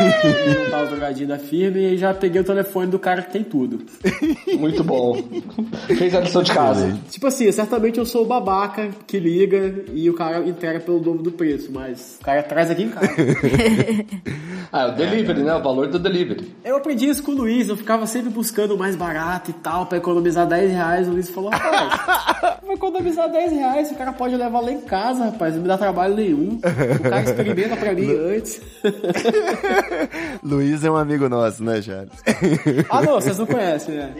me 0.00 0.64
juntar 0.64 0.78
aos 0.78 0.90
drogadinhos 0.90 1.28
da 1.28 1.38
firma 1.38 1.78
e 1.78 1.96
já 1.96 2.12
peguei 2.14 2.40
o 2.40 2.44
telefone 2.44 2.86
do 2.88 2.98
cara 2.98 3.22
que 3.22 3.32
tem 3.32 3.42
tudo. 3.42 3.84
Muito 4.58 4.84
bom. 4.84 5.16
Fez 5.86 6.14
a 6.14 6.20
lição 6.20 6.42
de 6.42 6.52
casa. 6.52 6.98
Tipo 7.10 7.26
assim, 7.26 7.50
certamente 7.50 7.98
eu 7.98 8.06
sou 8.06 8.22
o 8.22 8.26
babaca 8.26 8.90
que 9.06 9.18
liga 9.18 9.84
e 9.92 10.08
o 10.10 10.14
cara 10.14 10.46
entrega 10.46 10.80
pelo 10.80 11.00
dobro 11.00 11.22
do 11.22 11.32
preço, 11.32 11.70
mas 11.72 12.18
o 12.20 12.24
cara 12.24 12.42
traz 12.42 12.70
aqui 12.70 12.82
em 12.84 12.90
casa. 12.90 13.08
Ah, 14.72 14.82
é 14.82 14.86
o 14.88 14.92
delivery, 14.96 15.42
né? 15.44 15.54
O 15.54 15.62
valor 15.62 15.86
do 15.86 16.00
delivery. 16.00 16.52
Eu 16.64 16.76
aprendi 16.76 17.08
isso 17.08 17.22
com 17.22 17.30
o 17.30 17.34
Luiz, 17.36 17.68
eu 17.68 17.76
ficava 17.76 18.08
sempre 18.08 18.28
buscando 18.28 18.74
o 18.74 18.78
mais 18.78 18.96
barato 18.96 19.52
e 19.52 19.54
tal, 19.54 19.86
pra 19.86 19.98
economizar 19.98 20.48
10 20.48 20.72
reais. 20.72 21.06
O 21.06 21.12
Luiz 21.12 21.30
falou, 21.30 21.50
rapaz, 21.50 22.23
vou 22.62 22.74
economizar 22.74 23.30
10 23.30 23.52
reais, 23.52 23.90
o 23.90 23.94
cara 23.94 24.12
pode 24.12 24.36
levar 24.36 24.60
lá 24.60 24.72
em 24.72 24.80
casa, 24.80 25.24
rapaz, 25.26 25.54
não 25.54 25.62
me 25.62 25.68
dá 25.68 25.78
trabalho 25.78 26.14
nenhum. 26.14 26.58
O 26.58 27.02
cara 27.02 27.22
experimenta 27.22 27.76
pra 27.76 27.92
mim 27.92 28.10
antes. 28.36 28.60
Luiz 30.42 30.84
é 30.84 30.90
um 30.90 30.96
amigo 30.96 31.28
nosso, 31.28 31.62
né, 31.62 31.80
Charles? 31.82 32.12
ah 32.90 33.02
não, 33.02 33.14
vocês 33.14 33.38
não 33.38 33.46
conhecem, 33.46 33.96
né? 33.96 34.14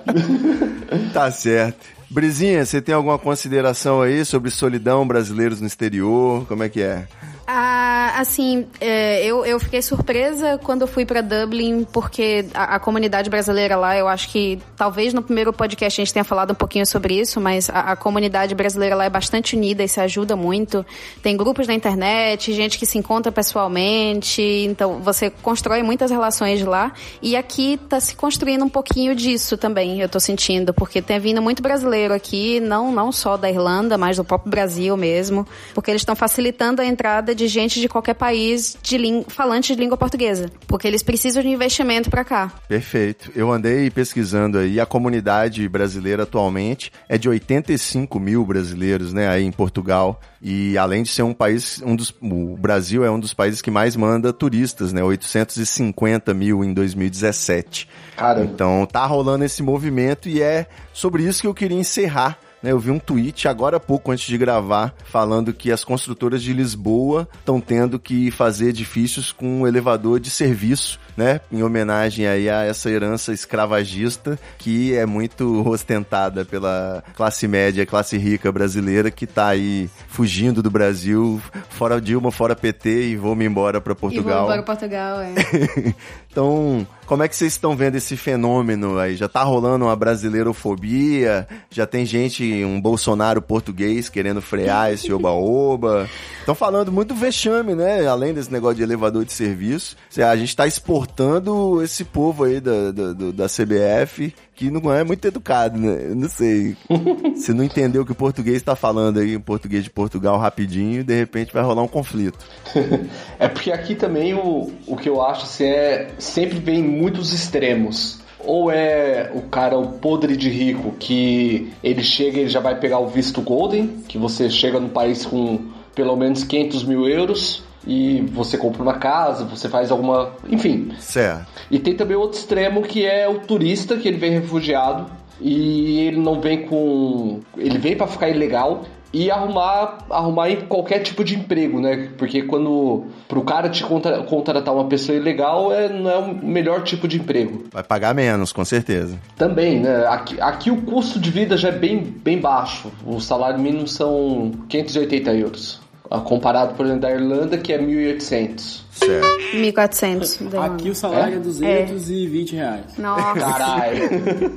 tá 1.12 1.30
certo. 1.30 2.00
Brizinha, 2.10 2.64
você 2.64 2.80
tem 2.82 2.94
alguma 2.94 3.18
consideração 3.18 4.02
aí 4.02 4.24
sobre 4.24 4.50
solidão 4.50 5.06
brasileiros 5.06 5.60
no 5.60 5.66
exterior? 5.66 6.44
Como 6.46 6.64
é 6.64 6.68
que 6.68 6.82
é? 6.82 7.06
Ah, 7.52 8.12
assim, 8.20 8.64
é, 8.80 9.24
eu, 9.26 9.44
eu 9.44 9.58
fiquei 9.58 9.82
surpresa 9.82 10.56
quando 10.62 10.82
eu 10.82 10.86
fui 10.86 11.04
pra 11.04 11.20
Dublin, 11.20 11.82
porque 11.82 12.46
a, 12.54 12.76
a 12.76 12.78
comunidade 12.78 13.28
brasileira 13.28 13.74
lá, 13.74 13.96
eu 13.96 14.06
acho 14.06 14.28
que 14.28 14.60
talvez 14.76 15.12
no 15.12 15.20
primeiro 15.20 15.52
podcast 15.52 16.00
a 16.00 16.04
gente 16.04 16.12
tenha 16.12 16.22
falado 16.22 16.52
um 16.52 16.54
pouquinho 16.54 16.86
sobre 16.86 17.18
isso, 17.18 17.40
mas 17.40 17.68
a, 17.68 17.90
a 17.90 17.96
comunidade 17.96 18.54
brasileira 18.54 18.94
lá 18.94 19.06
é 19.06 19.10
bastante 19.10 19.56
unida 19.56 19.82
e 19.82 19.88
se 19.88 20.00
ajuda 20.00 20.36
muito. 20.36 20.86
Tem 21.24 21.36
grupos 21.36 21.66
na 21.66 21.74
internet, 21.74 22.52
gente 22.52 22.78
que 22.78 22.86
se 22.86 22.96
encontra 22.98 23.32
pessoalmente, 23.32 24.40
então 24.40 25.00
você 25.00 25.28
constrói 25.28 25.82
muitas 25.82 26.12
relações 26.12 26.62
lá. 26.62 26.92
E 27.20 27.34
aqui 27.34 27.80
tá 27.88 27.98
se 27.98 28.14
construindo 28.14 28.64
um 28.64 28.68
pouquinho 28.68 29.12
disso 29.12 29.56
também, 29.56 30.00
eu 30.00 30.08
tô 30.08 30.20
sentindo, 30.20 30.72
porque 30.72 31.02
tem 31.02 31.18
vindo 31.18 31.42
muito 31.42 31.64
brasileiro 31.64 32.14
aqui, 32.14 32.60
não, 32.60 32.92
não 32.92 33.10
só 33.10 33.36
da 33.36 33.50
Irlanda, 33.50 33.98
mas 33.98 34.18
do 34.18 34.24
próprio 34.24 34.52
Brasil 34.52 34.96
mesmo, 34.96 35.44
porque 35.74 35.90
eles 35.90 36.02
estão 36.02 36.14
facilitando 36.14 36.80
a 36.80 36.86
entrada 36.86 37.34
de 37.39 37.39
gente 37.46 37.80
de 37.80 37.88
qualquer 37.88 38.14
país 38.14 38.76
de 38.82 38.96
língua, 38.96 39.24
falante 39.28 39.74
de 39.74 39.80
língua 39.80 39.96
portuguesa, 39.96 40.50
porque 40.66 40.86
eles 40.86 41.02
precisam 41.02 41.42
de 41.42 41.48
investimento 41.48 42.10
para 42.10 42.24
cá. 42.24 42.52
Perfeito. 42.68 43.30
Eu 43.34 43.50
andei 43.50 43.90
pesquisando 43.90 44.58
aí, 44.58 44.80
a 44.80 44.86
comunidade 44.86 45.68
brasileira 45.68 46.24
atualmente 46.24 46.92
é 47.08 47.16
de 47.16 47.28
85 47.28 48.18
mil 48.18 48.44
brasileiros, 48.44 49.12
né, 49.12 49.28
aí 49.28 49.44
em 49.44 49.52
Portugal. 49.52 50.20
E 50.42 50.78
além 50.78 51.02
de 51.02 51.10
ser 51.10 51.22
um 51.22 51.34
país, 51.34 51.82
um 51.84 51.94
dos, 51.94 52.14
o 52.20 52.56
Brasil 52.56 53.04
é 53.04 53.10
um 53.10 53.20
dos 53.20 53.34
países 53.34 53.60
que 53.60 53.70
mais 53.70 53.94
manda 53.94 54.32
turistas, 54.32 54.92
né, 54.92 55.02
850 55.02 56.32
mil 56.32 56.64
em 56.64 56.72
2017. 56.72 57.88
Cara. 58.16 58.42
Então 58.42 58.86
tá 58.86 59.04
rolando 59.06 59.44
esse 59.44 59.62
movimento 59.62 60.28
e 60.28 60.42
é 60.42 60.66
sobre 60.92 61.24
isso 61.24 61.42
que 61.42 61.46
eu 61.46 61.54
queria 61.54 61.78
encerrar 61.78 62.38
né, 62.62 62.72
eu 62.72 62.78
vi 62.78 62.90
um 62.90 62.98
tweet 62.98 63.48
agora 63.48 63.76
há 63.76 63.80
pouco 63.80 64.10
antes 64.10 64.26
de 64.26 64.36
gravar 64.38 64.94
falando 65.04 65.52
que 65.52 65.72
as 65.72 65.84
construtoras 65.84 66.42
de 66.42 66.52
Lisboa 66.52 67.28
estão 67.38 67.60
tendo 67.60 67.98
que 67.98 68.30
fazer 68.30 68.68
edifícios 68.68 69.32
com 69.32 69.60
um 69.62 69.66
elevador 69.66 70.20
de 70.20 70.30
serviço, 70.30 70.98
né, 71.16 71.40
em 71.50 71.62
homenagem 71.62 72.26
aí 72.26 72.48
a 72.48 72.62
essa 72.64 72.90
herança 72.90 73.32
escravagista 73.32 74.38
que 74.58 74.94
é 74.94 75.06
muito 75.06 75.66
ostentada 75.68 76.44
pela 76.44 77.02
classe 77.14 77.46
média, 77.48 77.86
classe 77.86 78.16
rica 78.16 78.50
brasileira 78.52 79.10
que 79.10 79.26
tá 79.26 79.48
aí 79.48 79.88
fugindo 80.08 80.62
do 80.62 80.70
Brasil, 80.70 81.40
fora 81.70 82.00
Dilma, 82.00 82.30
fora 82.30 82.54
PT 82.56 83.08
e 83.08 83.16
vou 83.16 83.34
me 83.34 83.44
embora 83.44 83.80
para 83.80 83.92
E 83.92 83.96
Portugal. 83.96 84.46
vou 84.46 84.54
para 84.54 84.62
Portugal, 84.62 85.20
é. 85.20 85.34
Então, 86.30 86.86
como 87.10 87.24
é 87.24 87.28
que 87.28 87.34
vocês 87.34 87.54
estão 87.54 87.74
vendo 87.74 87.96
esse 87.96 88.16
fenômeno 88.16 88.96
aí? 88.96 89.16
Já 89.16 89.28
tá 89.28 89.42
rolando 89.42 89.84
uma 89.84 89.96
brasileirofobia? 89.96 91.44
Já 91.68 91.84
tem 91.84 92.06
gente, 92.06 92.44
um 92.64 92.80
Bolsonaro 92.80 93.42
português 93.42 94.08
querendo 94.08 94.40
frear 94.40 94.92
esse 94.92 95.12
oba-oba? 95.12 96.08
Estão 96.38 96.54
falando 96.54 96.92
muito 96.92 97.12
vexame, 97.12 97.74
né? 97.74 98.06
Além 98.06 98.32
desse 98.32 98.52
negócio 98.52 98.76
de 98.76 98.84
elevador 98.84 99.24
de 99.24 99.32
serviço. 99.32 99.96
A 100.24 100.36
gente 100.36 100.54
tá 100.54 100.68
exportando 100.68 101.82
esse 101.82 102.04
povo 102.04 102.44
aí 102.44 102.60
da, 102.60 102.92
da, 102.92 103.12
da 103.12 103.46
CBF 103.48 104.32
que 104.60 104.70
não 104.70 104.92
é 104.92 105.02
muito 105.02 105.26
educado, 105.26 105.78
né? 105.78 106.08
Eu 106.10 106.14
não 106.14 106.28
sei. 106.28 106.76
Você 107.34 107.54
não 107.54 107.64
entendeu 107.64 108.02
o 108.02 108.04
que 108.04 108.12
o 108.12 108.14
português 108.14 108.60
tá 108.62 108.76
falando 108.76 109.18
aí, 109.18 109.34
em 109.34 109.40
português 109.40 109.82
de 109.82 109.88
Portugal, 109.88 110.36
rapidinho, 110.36 111.02
de 111.02 111.16
repente 111.16 111.50
vai 111.50 111.62
rolar 111.62 111.82
um 111.82 111.88
conflito. 111.88 112.38
É 113.38 113.48
porque 113.48 113.72
aqui 113.72 113.94
também 113.94 114.34
o, 114.34 114.70
o 114.86 114.96
que 114.96 115.08
eu 115.08 115.22
acho 115.22 115.44
assim, 115.44 115.64
é 115.64 116.10
sempre 116.18 116.58
vem 116.58 116.82
muitos 116.82 117.32
extremos. 117.32 118.20
Ou 118.38 118.70
é 118.70 119.30
o 119.34 119.42
cara 119.42 119.78
o 119.78 119.92
podre 119.92 120.36
de 120.36 120.50
rico 120.50 120.94
que 120.98 121.72
ele 121.82 122.02
chega 122.02 122.36
e 122.36 122.40
ele 122.42 122.50
já 122.50 122.60
vai 122.60 122.78
pegar 122.78 122.98
o 122.98 123.08
visto 123.08 123.40
golden, 123.40 123.88
que 124.06 124.18
você 124.18 124.50
chega 124.50 124.78
no 124.78 124.90
país 124.90 125.24
com 125.24 125.70
pelo 125.94 126.14
menos 126.16 126.44
500 126.44 126.84
mil 126.84 127.08
euros 127.08 127.62
e 127.86 128.20
você 128.32 128.56
compra 128.58 128.82
uma 128.82 128.94
casa, 128.94 129.44
você 129.44 129.68
faz 129.68 129.90
alguma, 129.90 130.32
enfim. 130.48 130.92
Certo. 130.98 131.46
E 131.70 131.78
tem 131.78 131.94
também 131.94 132.16
outro 132.16 132.38
extremo 132.38 132.82
que 132.82 133.04
é 133.06 133.28
o 133.28 133.40
turista 133.40 133.96
que 133.96 134.06
ele 134.08 134.18
vem 134.18 134.30
refugiado 134.32 135.06
e 135.40 136.00
ele 136.00 136.18
não 136.18 136.40
vem 136.40 136.66
com, 136.66 137.40
ele 137.56 137.78
vem 137.78 137.96
para 137.96 138.06
ficar 138.06 138.28
ilegal 138.28 138.82
e 139.12 139.28
arrumar 139.28 139.98
arrumar 140.08 140.50
em 140.50 140.60
qualquer 140.60 141.00
tipo 141.00 141.24
de 141.24 141.34
emprego, 141.34 141.80
né? 141.80 142.10
Porque 142.16 142.42
quando 142.42 143.06
pro 143.26 143.42
cara 143.42 143.68
te 143.68 143.82
contra- 143.82 144.22
contratar 144.22 144.72
uma 144.72 144.84
pessoa 144.84 145.16
ilegal 145.18 145.72
é 145.72 145.88
não 145.88 146.08
é 146.10 146.18
o 146.18 146.34
melhor 146.46 146.84
tipo 146.84 147.08
de 147.08 147.16
emprego. 147.16 147.64
Vai 147.72 147.82
pagar 147.82 148.14
menos, 148.14 148.52
com 148.52 148.64
certeza. 148.64 149.18
Também, 149.36 149.80
né? 149.80 150.06
Aqui, 150.06 150.40
aqui 150.40 150.70
o 150.70 150.82
custo 150.82 151.18
de 151.18 151.28
vida 151.28 151.56
já 151.56 151.70
é 151.70 151.72
bem, 151.72 151.98
bem 151.98 152.38
baixo. 152.38 152.88
O 153.04 153.18
salário 153.18 153.58
mínimo 153.58 153.88
são 153.88 154.52
580 154.68 155.32
euros. 155.32 155.79
Comparado, 156.18 156.74
por 156.74 156.84
exemplo, 156.84 157.02
da 157.02 157.12
Irlanda, 157.12 157.56
que 157.56 157.72
é 157.72 157.78
1.800. 157.78 158.89
Certo. 159.04 159.40
1.400. 159.56 160.48
deu 160.48 160.62
Aqui 160.62 160.90
o 160.90 160.94
salário 160.94 161.36
é, 161.36 161.40
220 161.40 162.54
reais. 162.56 162.84
Nossa. 162.98 163.40
Caralho! 163.40 164.00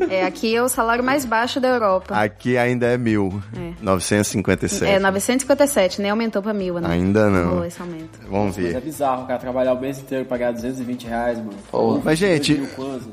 É, 0.09 0.25
aqui 0.25 0.55
é 0.55 0.61
o 0.61 0.69
salário 0.69 1.03
mais 1.03 1.25
baixo 1.25 1.59
da 1.59 1.67
Europa. 1.69 2.15
Aqui 2.15 2.57
ainda 2.57 2.85
é 2.87 2.97
mil. 2.97 3.41
957. 3.81 4.85
É 4.91 4.99
957, 4.99 6.01
nem 6.01 6.11
aumentou 6.11 6.41
pra 6.41 6.53
mil, 6.53 6.75
né? 6.79 6.87
Ainda 6.91 7.29
não. 7.29 7.49
Rolou 7.49 7.65
esse 7.65 7.81
aumento. 7.81 8.19
Vamos 8.29 8.57
Mas 8.57 8.65
é 8.65 8.71
ver. 8.73 8.81
bizarro, 8.81 9.23
o 9.23 9.27
cara 9.27 9.39
trabalhar 9.39 9.73
o 9.73 9.79
mês 9.79 9.99
inteiro 9.99 10.23
e 10.23 10.27
pagar 10.27 10.51
220 10.53 11.07
reais, 11.07 11.37
mano. 11.37 11.53
Pô. 11.71 11.99
Mas, 12.03 12.19
gente, 12.19 12.61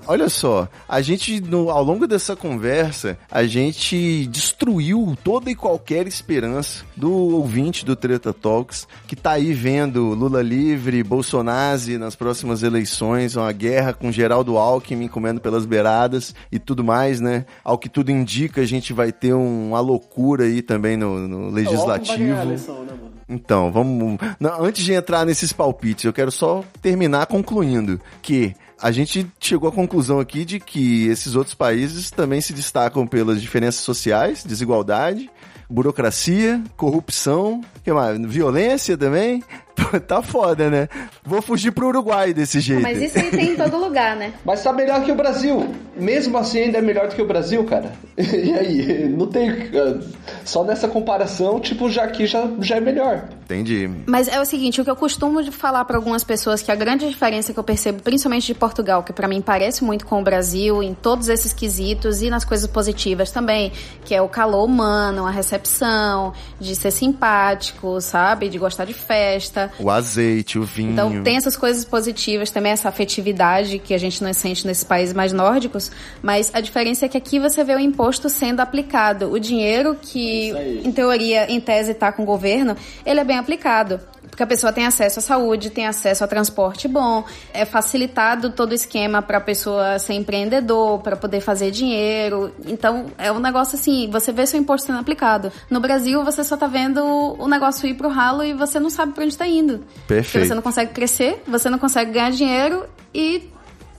olha 0.07 0.29
só. 0.29 0.69
A 0.89 1.01
gente, 1.01 1.41
no- 1.41 1.71
ao 1.71 1.83
longo 1.83 2.07
dessa 2.07 2.37
conversa, 2.37 3.17
a 3.31 3.45
gente 3.45 4.27
destruiu 4.27 5.17
toda 5.25 5.51
e 5.51 5.55
qualquer 5.55 6.07
esperança 6.07 6.85
do 6.97 7.13
ouvinte 7.13 7.85
do 7.85 7.97
Treta 7.97 8.33
Talks, 8.33 8.87
que 9.07 9.17
tá 9.17 9.33
aí 9.33 9.53
vendo 9.53 10.09
Lula 10.15 10.43
livre, 10.43 11.03
Bolsonaro 11.03 11.20
nas 11.99 12.15
próximas 12.17 12.63
eleições, 12.63 13.37
uma 13.37 13.53
guerra 13.53 13.93
com 13.93 14.11
Geraldo 14.13 14.57
Alckmin 14.57 15.09
comendo 15.09 15.41
pelas 15.41 15.65
beiradas 15.67 16.35
e 16.51 16.59
tudo 16.59 16.83
mais, 16.85 17.21
né? 17.21 17.45
Ao 17.65 17.79
que 17.79 17.89
tudo 17.89 18.11
indica, 18.11 18.61
a 18.61 18.67
gente 18.67 18.93
vai 18.93 19.13
ter 19.13 19.35
um- 19.35 19.69
uma 19.69 19.81
loucura 19.81 20.45
aí 20.45 20.63
também 20.63 20.97
no, 20.97 21.27
no 21.29 21.51
legislativo. 21.51 22.23
eleição, 22.23 22.81
né, 22.85 22.93
mano? 22.93 23.11
Então, 23.29 23.71
vamos. 23.71 24.19
Não, 24.41 24.63
antes 24.65 24.85
de 24.85 24.93
entrar 24.93 25.25
nesses 25.25 25.53
palpites, 25.53 26.05
eu 26.05 26.13
quero 26.13 26.33
só 26.33 26.65
terminar 26.83 27.27
concluindo 27.27 28.01
que 28.21 28.55
a 28.83 28.91
gente 28.91 29.27
chegou 29.39 29.69
à 29.69 29.73
conclusão 29.73 30.19
aqui 30.19 30.45
de 30.45 30.59
que 30.59 31.07
esses 31.07 31.37
outros 31.37 31.55
países 31.55 32.11
também 32.11 32.41
se 32.41 32.53
destacam 32.53 33.07
pelas 33.07 33.41
diferenças 33.41 33.83
sociais, 33.83 34.43
desigualdade, 34.43 35.31
burocracia, 35.69 36.61
corrupção, 36.77 37.61
que 37.83 37.93
mais? 37.93 38.19
violência 38.21 38.97
também. 38.97 39.43
Tá 40.07 40.23
foda, 40.23 40.69
né? 40.71 40.89
Vou 41.25 41.41
fugir 41.41 41.73
pro 41.73 41.89
Uruguai 41.89 42.33
desse 42.35 42.61
jeito. 42.61 42.83
Mas 42.83 43.01
isso 43.01 43.19
aí 43.19 43.31
tem 43.31 43.53
em 43.53 43.57
todo 43.57 43.77
lugar, 43.79 44.15
né? 44.15 44.35
Mas 44.45 44.63
tá 44.63 44.73
melhor 44.73 45.03
que 45.03 45.11
o 45.11 45.15
Brasil. 45.15 45.75
Mesmo 45.97 46.37
assim, 46.39 46.61
ainda 46.61 46.79
é 46.79 46.83
melhor 46.83 47.09
do 47.09 47.15
que 47.15 47.23
o 47.23 47.27
Brasil, 47.27 47.65
cara. 47.65 47.93
E 48.19 48.53
aí? 48.53 49.09
Não 49.09 49.27
tem. 49.27 49.51
ah, 49.51 49.99
Só 50.45 50.63
nessa 50.65 50.87
comparação, 50.87 51.59
tipo, 51.61 51.91
já 51.91 52.05
aqui 52.05 52.27
já, 52.27 52.47
já 52.61 52.77
é 52.77 52.81
melhor. 52.81 53.25
Entendi. 53.45 53.91
Mas 54.07 54.29
é 54.29 54.41
o 54.41 54.45
seguinte, 54.45 54.81
o 54.81 54.85
que 54.85 54.91
eu 54.91 54.97
costumo 54.97 55.43
de 55.43 55.51
falar 55.51 55.85
para 55.85 55.97
algumas 55.97 56.23
pessoas 56.23 56.63
que 56.63 56.71
a 56.71 56.77
grande 56.77 57.09
diferença 57.09 57.53
que 57.53 57.59
eu 57.59 57.65
percebo, 57.65 58.03
principalmente 58.03 58.47
de 58.47 58.55
Portugal, 58.55 59.03
que 59.03 59.13
pra 59.13 59.27
mim 59.27 59.41
parece 59.41 59.83
muito 59.83 60.07
com 60.07 60.21
o 60.21 60.23
Brasil 60.23 60.83
em 60.83 60.95
todos 60.95 61.29
esses 61.29 61.53
quesitos 61.53 62.23
e 62.23 62.31
nas 62.31 62.45
coisas 62.45 62.69
positivas 62.69 63.31
também, 63.31 63.73
que 64.05 64.15
é 64.15 64.23
o 64.23 64.29
calor 64.29 64.65
humano, 64.65 65.27
a 65.27 65.31
recepção, 65.31 66.33
de 66.61 66.77
ser 66.77 66.91
simpático, 66.91 67.70
sabe, 68.01 68.49
de 68.49 68.59
gostar 68.59 68.85
de 68.85 68.95
festa. 68.95 69.71
O 69.79 69.91
azeite, 69.91 70.59
o 70.59 70.65
vinho. 70.65 70.93
Então 70.93 71.23
tem 71.23 71.37
essas 71.37 71.57
coisas 71.57 71.85
positivas 71.85 72.51
também, 72.51 72.73
essa 72.73 72.89
afetividade 72.89 73.79
que 73.79 73.95
a 73.95 73.99
gente 73.99 74.23
não 74.23 74.33
sente 74.33 74.67
nesses 74.67 74.85
países 74.85 75.15
mais 75.15 75.33
nórdicos, 75.33 75.91
mas 76.23 76.51
a 76.55 76.61
diferença 76.61 77.07
é 77.07 77.09
que 77.09 77.17
aqui 77.17 77.39
você 77.39 77.65
vê 77.65 77.75
o 77.75 77.81
imposto 77.81 78.29
sendo 78.29 78.61
aplicado. 78.61 79.31
O 79.31 79.39
dinheiro 79.39 79.97
que, 80.01 80.53
aí. 80.53 80.83
em 80.85 80.93
teoria, 80.93 81.51
em 81.51 81.61
tese, 81.61 81.93
está 81.93 82.13
com 82.13 82.23
o 82.23 82.27
governo, 82.27 82.77
ele 83.05 83.21
é 83.21 83.25
bem 83.25 83.39
aplicado. 83.39 84.01
Porque 84.41 84.45
a 84.45 84.57
pessoa 84.57 84.73
tem 84.73 84.87
acesso 84.87 85.19
à 85.19 85.23
saúde, 85.23 85.69
tem 85.69 85.87
acesso 85.87 86.25
a 86.25 86.27
transporte 86.27 86.89
bom, 86.89 87.23
é 87.53 87.67
facilitado 87.67 88.49
todo 88.49 88.71
o 88.73 88.75
esquema 88.75 89.21
para 89.21 89.37
a 89.37 89.41
pessoa 89.41 89.99
ser 89.99 90.15
empreendedor, 90.15 91.01
para 91.01 91.15
poder 91.15 91.43
fazer 91.43 91.71
dinheiro. 91.71 92.51
Então, 92.65 93.13
é 93.19 93.31
um 93.31 93.39
negócio 93.39 93.79
assim, 93.79 94.09
você 94.11 94.33
vê 94.33 94.47
seu 94.47 94.59
imposto 94.59 94.87
sendo 94.87 94.99
aplicado. 94.99 95.53
No 95.69 95.79
Brasil, 95.79 96.25
você 96.25 96.43
só 96.43 96.57
tá 96.57 96.67
vendo 96.67 97.05
o 97.05 97.47
negócio 97.49 97.87
ir 97.87 97.93
pro 97.93 98.09
ralo 98.09 98.43
e 98.43 98.55
você 98.55 98.81
não 98.81 98.89
sabe 98.89 99.13
para 99.13 99.25
onde 99.25 99.37
tá 99.37 99.47
indo. 99.47 99.81
Porque 99.81 100.07
Perfeito. 100.07 100.47
você 100.47 100.55
não 100.55 100.63
consegue 100.63 100.93
crescer, 100.95 101.43
você 101.47 101.69
não 101.69 101.79
consegue 101.79 102.11
ganhar 102.13 102.31
dinheiro 102.31 102.87
e 103.13 103.51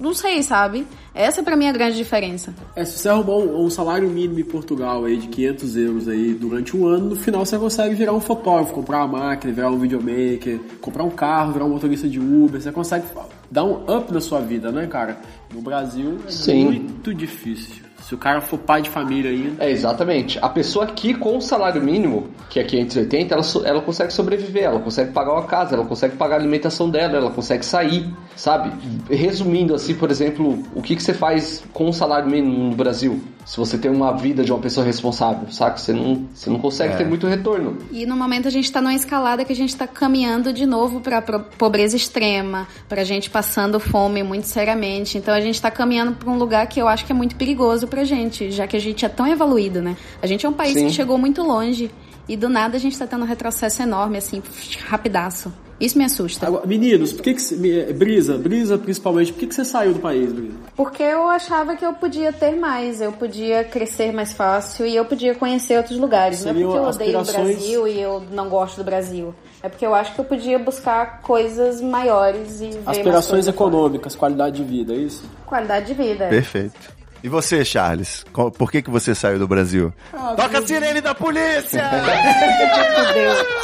não 0.01 0.13
sei, 0.15 0.41
sabe? 0.41 0.87
Essa 1.13 1.43
pra 1.43 1.55
mim 1.55 1.65
é 1.65 1.69
a 1.69 1.73
grande 1.73 1.95
diferença. 1.95 2.53
É, 2.75 2.83
se 2.83 2.97
você 2.97 3.09
arrumar 3.09 3.35
um, 3.35 3.65
um 3.65 3.69
salário 3.69 4.09
mínimo 4.09 4.39
em 4.39 4.43
Portugal 4.43 5.05
aí 5.05 5.17
de 5.17 5.27
500 5.27 5.77
euros 5.77 6.07
aí 6.07 6.33
durante 6.33 6.75
um 6.75 6.87
ano, 6.87 7.09
no 7.09 7.15
final 7.15 7.45
você 7.45 7.57
consegue 7.57 7.93
virar 7.93 8.13
um 8.13 8.19
fotógrafo, 8.19 8.73
comprar 8.73 9.05
uma 9.05 9.19
máquina, 9.19 9.53
virar 9.53 9.69
um 9.69 9.77
videomaker, 9.77 10.59
comprar 10.81 11.03
um 11.03 11.11
carro, 11.11 11.53
virar 11.53 11.65
um 11.65 11.69
motorista 11.69 12.07
de 12.07 12.19
Uber, 12.19 12.59
você 12.59 12.71
consegue 12.71 13.05
dar 13.49 13.63
um 13.63 13.83
up 13.83 14.11
na 14.11 14.19
sua 14.19 14.39
vida, 14.41 14.71
né, 14.71 14.87
cara? 14.87 15.21
No 15.53 15.61
Brasil 15.61 16.17
é 16.25 16.31
Sim. 16.31 16.65
muito 16.65 17.13
difícil. 17.13 17.90
Se 18.11 18.15
o 18.15 18.17
cara 18.17 18.41
for 18.41 18.59
pai 18.59 18.81
de 18.81 18.89
família 18.89 19.31
ainda, 19.31 19.63
É, 19.63 19.71
exatamente. 19.71 20.37
A 20.41 20.49
pessoa 20.49 20.83
aqui 20.83 21.13
com 21.13 21.37
o 21.37 21.41
salário 21.41 21.81
mínimo, 21.81 22.29
que 22.49 22.59
é 22.59 22.63
580, 22.65 23.33
ela, 23.33 23.43
ela 23.65 23.81
consegue 23.81 24.11
sobreviver, 24.11 24.63
ela 24.63 24.81
consegue 24.81 25.13
pagar 25.13 25.31
uma 25.31 25.43
casa, 25.43 25.75
ela 25.75 25.85
consegue 25.85 26.17
pagar 26.17 26.35
a 26.35 26.39
alimentação 26.39 26.89
dela, 26.89 27.15
ela 27.15 27.31
consegue 27.31 27.65
sair, 27.65 28.13
sabe? 28.35 28.69
Resumindo 29.09 29.73
assim, 29.73 29.95
por 29.95 30.11
exemplo, 30.11 30.61
o 30.75 30.81
que, 30.81 30.97
que 30.97 31.01
você 31.01 31.13
faz 31.13 31.63
com 31.71 31.87
o 31.87 31.93
salário 31.93 32.29
mínimo 32.29 32.71
no 32.71 32.75
Brasil? 32.75 33.17
Se 33.45 33.57
você 33.57 33.77
tem 33.77 33.89
uma 33.91 34.15
vida 34.15 34.43
de 34.43 34.51
uma 34.51 34.59
pessoa 34.61 34.85
responsável, 34.85 35.49
saca? 35.51 35.77
Você 35.77 35.91
não, 35.93 36.27
você 36.33 36.49
não 36.49 36.59
consegue 36.59 36.93
É. 36.93 36.97
ter 36.97 37.05
muito 37.05 37.27
retorno. 37.27 37.77
E 37.91 38.05
no 38.05 38.15
momento 38.15 38.47
a 38.47 38.51
gente 38.51 38.71
tá 38.71 38.79
numa 38.81 38.93
escalada 38.93 39.43
que 39.43 39.51
a 39.51 39.55
gente 39.55 39.75
tá 39.75 39.87
caminhando 39.87 40.53
de 40.53 40.65
novo 40.65 41.01
pra 41.01 41.21
pro- 41.21 41.39
pobreza 41.57 41.95
extrema, 41.97 42.67
pra 42.87 43.03
gente 43.03 43.29
passando 43.29 43.79
fome 43.79 44.23
muito 44.23 44.45
seriamente. 44.47 45.17
Então 45.17 45.33
a 45.33 45.41
gente 45.41 45.61
tá 45.61 45.69
caminhando 45.71 46.13
pra 46.13 46.29
um 46.29 46.37
lugar 46.37 46.65
que 46.67 46.81
eu 46.81 46.87
acho 46.87 47.05
que 47.05 47.11
é 47.11 47.15
muito 47.15 47.35
perigoso 47.35 47.87
pra 47.87 48.03
gente, 48.03 48.51
já 48.51 48.67
que 48.67 48.77
a 48.77 48.79
gente 48.81 49.03
é 49.05 49.09
tão 49.09 49.27
evoluído, 49.27 49.81
né? 49.81 49.97
A 50.21 50.27
gente 50.27 50.45
é 50.45 50.49
um 50.49 50.53
país 50.53 50.73
Sim. 50.73 50.85
que 50.87 50.93
chegou 50.93 51.17
muito 51.17 51.41
longe. 51.43 51.91
E 52.29 52.37
do 52.37 52.47
nada 52.47 52.77
a 52.77 52.79
gente 52.79 52.97
tá 52.97 53.05
tendo 53.05 53.23
um 53.23 53.27
retrocesso 53.27 53.81
enorme, 53.81 54.17
assim, 54.19 54.41
rapidaço. 54.87 55.51
Isso 55.81 55.97
me 55.97 56.05
assusta. 56.05 56.47
Agora, 56.47 56.65
meninos, 56.67 57.11
por 57.11 57.23
que, 57.23 57.33
que 57.33 57.41
cê- 57.41 57.55
Brisa, 57.93 58.37
Brisa 58.37 58.77
principalmente, 58.77 59.33
por 59.33 59.39
que, 59.39 59.47
que 59.47 59.55
você 59.55 59.65
saiu 59.65 59.93
do 59.93 59.99
país, 59.99 60.31
Brisa? 60.31 60.53
Porque 60.75 61.01
eu 61.03 61.27
achava 61.27 61.75
que 61.75 61.83
eu 61.85 61.93
podia 61.93 62.31
ter 62.31 62.51
mais, 62.55 63.01
eu 63.01 63.11
podia 63.11 63.63
crescer 63.63 64.13
mais 64.13 64.31
fácil 64.31 64.85
e 64.85 64.95
eu 64.95 65.03
podia 65.05 65.33
conhecer 65.35 65.75
outros 65.77 65.97
lugares. 65.97 66.43
Não 66.45 66.51
é 66.51 66.53
Seriam 66.53 66.69
porque 66.71 66.85
eu 66.85 66.89
odeio 66.89 67.17
o 67.17 67.21
aspirações- 67.21 67.55
Brasil 67.57 67.87
e 67.87 67.99
eu 67.99 68.23
não 68.31 68.47
gosto 68.47 68.77
do 68.77 68.83
Brasil. 68.83 69.33
É 69.63 69.69
porque 69.69 69.85
eu 69.85 69.93
acho 69.93 70.13
que 70.15 70.19
eu 70.19 70.25
podia 70.25 70.57
buscar 70.57 71.21
coisas 71.21 71.81
maiores 71.81 72.61
e 72.61 72.65
ver 72.69 72.81
mais 72.85 72.97
Aspirações 72.97 73.45
fora. 73.45 73.55
econômicas, 73.55 74.15
qualidade 74.15 74.57
de 74.57 74.63
vida, 74.63 74.93
é 74.93 74.97
isso? 74.97 75.23
Qualidade 75.45 75.87
de 75.87 75.93
vida. 75.93 76.27
Perfeito. 76.27 77.00
E 77.23 77.29
você, 77.29 77.63
Charles? 77.63 78.25
Por 78.57 78.71
que, 78.71 78.81
que 78.81 78.89
você 78.89 79.13
saiu 79.13 79.37
do 79.37 79.47
Brasil? 79.47 79.93
Toca 80.11 80.57
a 80.57 80.61
sirene 80.65 81.01
da 81.01 81.13
polícia! 81.13 81.83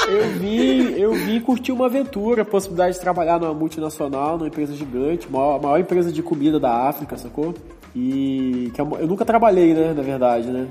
Eu 0.07 0.29
vim, 0.39 0.93
eu 0.97 1.13
vim 1.13 1.41
curtir 1.41 1.73
uma 1.73 1.87
aventura, 1.87 2.43
a 2.43 2.45
possibilidade 2.45 2.93
de 2.93 3.01
trabalhar 3.01 3.41
numa 3.41 3.53
multinacional, 3.53 4.37
numa 4.37 4.47
empresa 4.47 4.73
gigante, 4.73 5.29
maior, 5.29 5.61
maior 5.61 5.77
empresa 5.77 6.13
de 6.13 6.23
comida 6.23 6.57
da 6.57 6.87
África, 6.87 7.17
sacou? 7.17 7.53
E 7.93 8.71
que 8.73 8.79
é 8.79 8.83
eu 8.83 9.05
nunca 9.05 9.25
trabalhei, 9.25 9.73
né, 9.73 9.93
na 9.93 10.01
verdade, 10.01 10.47
né? 10.47 10.67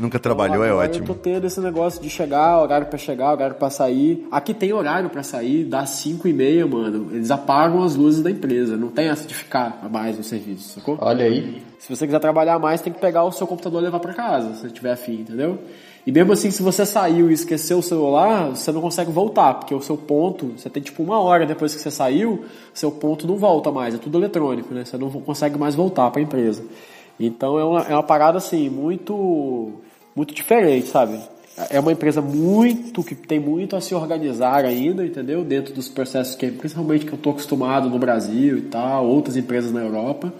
Nunca 0.00 0.18
trabalhou, 0.18 0.64
é 0.64 0.70
Agora 0.70 0.88
ótimo. 0.88 1.04
Eu 1.04 1.08
tô 1.08 1.14
tendo 1.14 1.46
esse 1.46 1.60
negócio 1.60 2.00
de 2.00 2.08
chegar, 2.08 2.58
horário 2.62 2.86
pra 2.86 2.98
chegar, 2.98 3.32
horário 3.32 3.56
pra 3.56 3.68
sair. 3.68 4.26
Aqui 4.30 4.54
tem 4.54 4.72
horário 4.72 5.10
pra 5.10 5.22
sair, 5.22 5.64
dá 5.64 5.84
5 5.84 6.26
e 6.26 6.32
meia, 6.32 6.66
mano. 6.66 7.08
Eles 7.12 7.30
apagam 7.30 7.82
as 7.82 7.96
luzes 7.96 8.22
da 8.22 8.30
empresa. 8.30 8.76
Não 8.76 8.88
tem 8.88 9.08
essa 9.08 9.28
de 9.28 9.34
ficar 9.34 9.78
a 9.82 9.88
mais 9.88 10.16
no 10.16 10.24
serviço, 10.24 10.80
sacou? 10.80 10.96
Olha 11.00 11.26
aí. 11.26 11.62
Se 11.78 11.94
você 11.94 12.06
quiser 12.06 12.18
trabalhar 12.18 12.58
mais, 12.58 12.80
tem 12.80 12.92
que 12.92 12.98
pegar 12.98 13.24
o 13.24 13.32
seu 13.32 13.46
computador 13.46 13.82
e 13.82 13.84
levar 13.84 14.00
pra 14.00 14.14
casa, 14.14 14.54
se 14.54 14.62
você 14.62 14.70
tiver 14.70 14.92
afim, 14.92 15.20
entendeu? 15.20 15.58
E 16.06 16.10
mesmo 16.10 16.32
assim, 16.32 16.50
se 16.50 16.62
você 16.62 16.86
saiu 16.86 17.30
e 17.30 17.34
esqueceu 17.34 17.78
o 17.78 17.82
celular, 17.82 18.50
você 18.50 18.72
não 18.72 18.80
consegue 18.80 19.10
voltar, 19.10 19.54
porque 19.54 19.74
o 19.74 19.82
seu 19.82 19.96
ponto, 19.96 20.52
você 20.56 20.70
tem 20.70 20.82
tipo 20.82 21.02
uma 21.02 21.20
hora 21.20 21.44
depois 21.44 21.74
que 21.74 21.80
você 21.80 21.90
saiu, 21.90 22.44
seu 22.72 22.90
ponto 22.90 23.26
não 23.26 23.36
volta 23.36 23.70
mais, 23.70 23.94
é 23.94 23.98
tudo 23.98 24.18
eletrônico, 24.18 24.72
né? 24.72 24.84
Você 24.84 24.96
não 24.96 25.10
consegue 25.10 25.58
mais 25.58 25.74
voltar 25.74 26.10
pra 26.10 26.22
empresa. 26.22 26.64
Então 27.18 27.58
é 27.58 27.64
uma, 27.64 27.80
é 27.82 27.92
uma 27.92 28.02
parada 28.02 28.38
assim, 28.38 28.70
muito, 28.70 29.72
muito 30.14 30.34
diferente, 30.34 30.88
sabe? 30.88 31.18
É 31.68 31.78
uma 31.78 31.92
empresa 31.92 32.22
muito, 32.22 33.02
que 33.02 33.14
tem 33.14 33.38
muito 33.38 33.76
a 33.76 33.80
se 33.80 33.94
organizar 33.94 34.64
ainda, 34.64 35.04
entendeu? 35.04 35.44
Dentro 35.44 35.74
dos 35.74 35.88
processos 35.88 36.34
que, 36.34 36.50
principalmente 36.50 37.04
que 37.04 37.12
eu 37.12 37.18
tô 37.18 37.30
acostumado 37.30 37.90
no 37.90 37.98
Brasil 37.98 38.58
e 38.58 38.62
tal, 38.62 39.06
outras 39.06 39.36
empresas 39.36 39.72
na 39.72 39.80
Europa. 39.80 40.32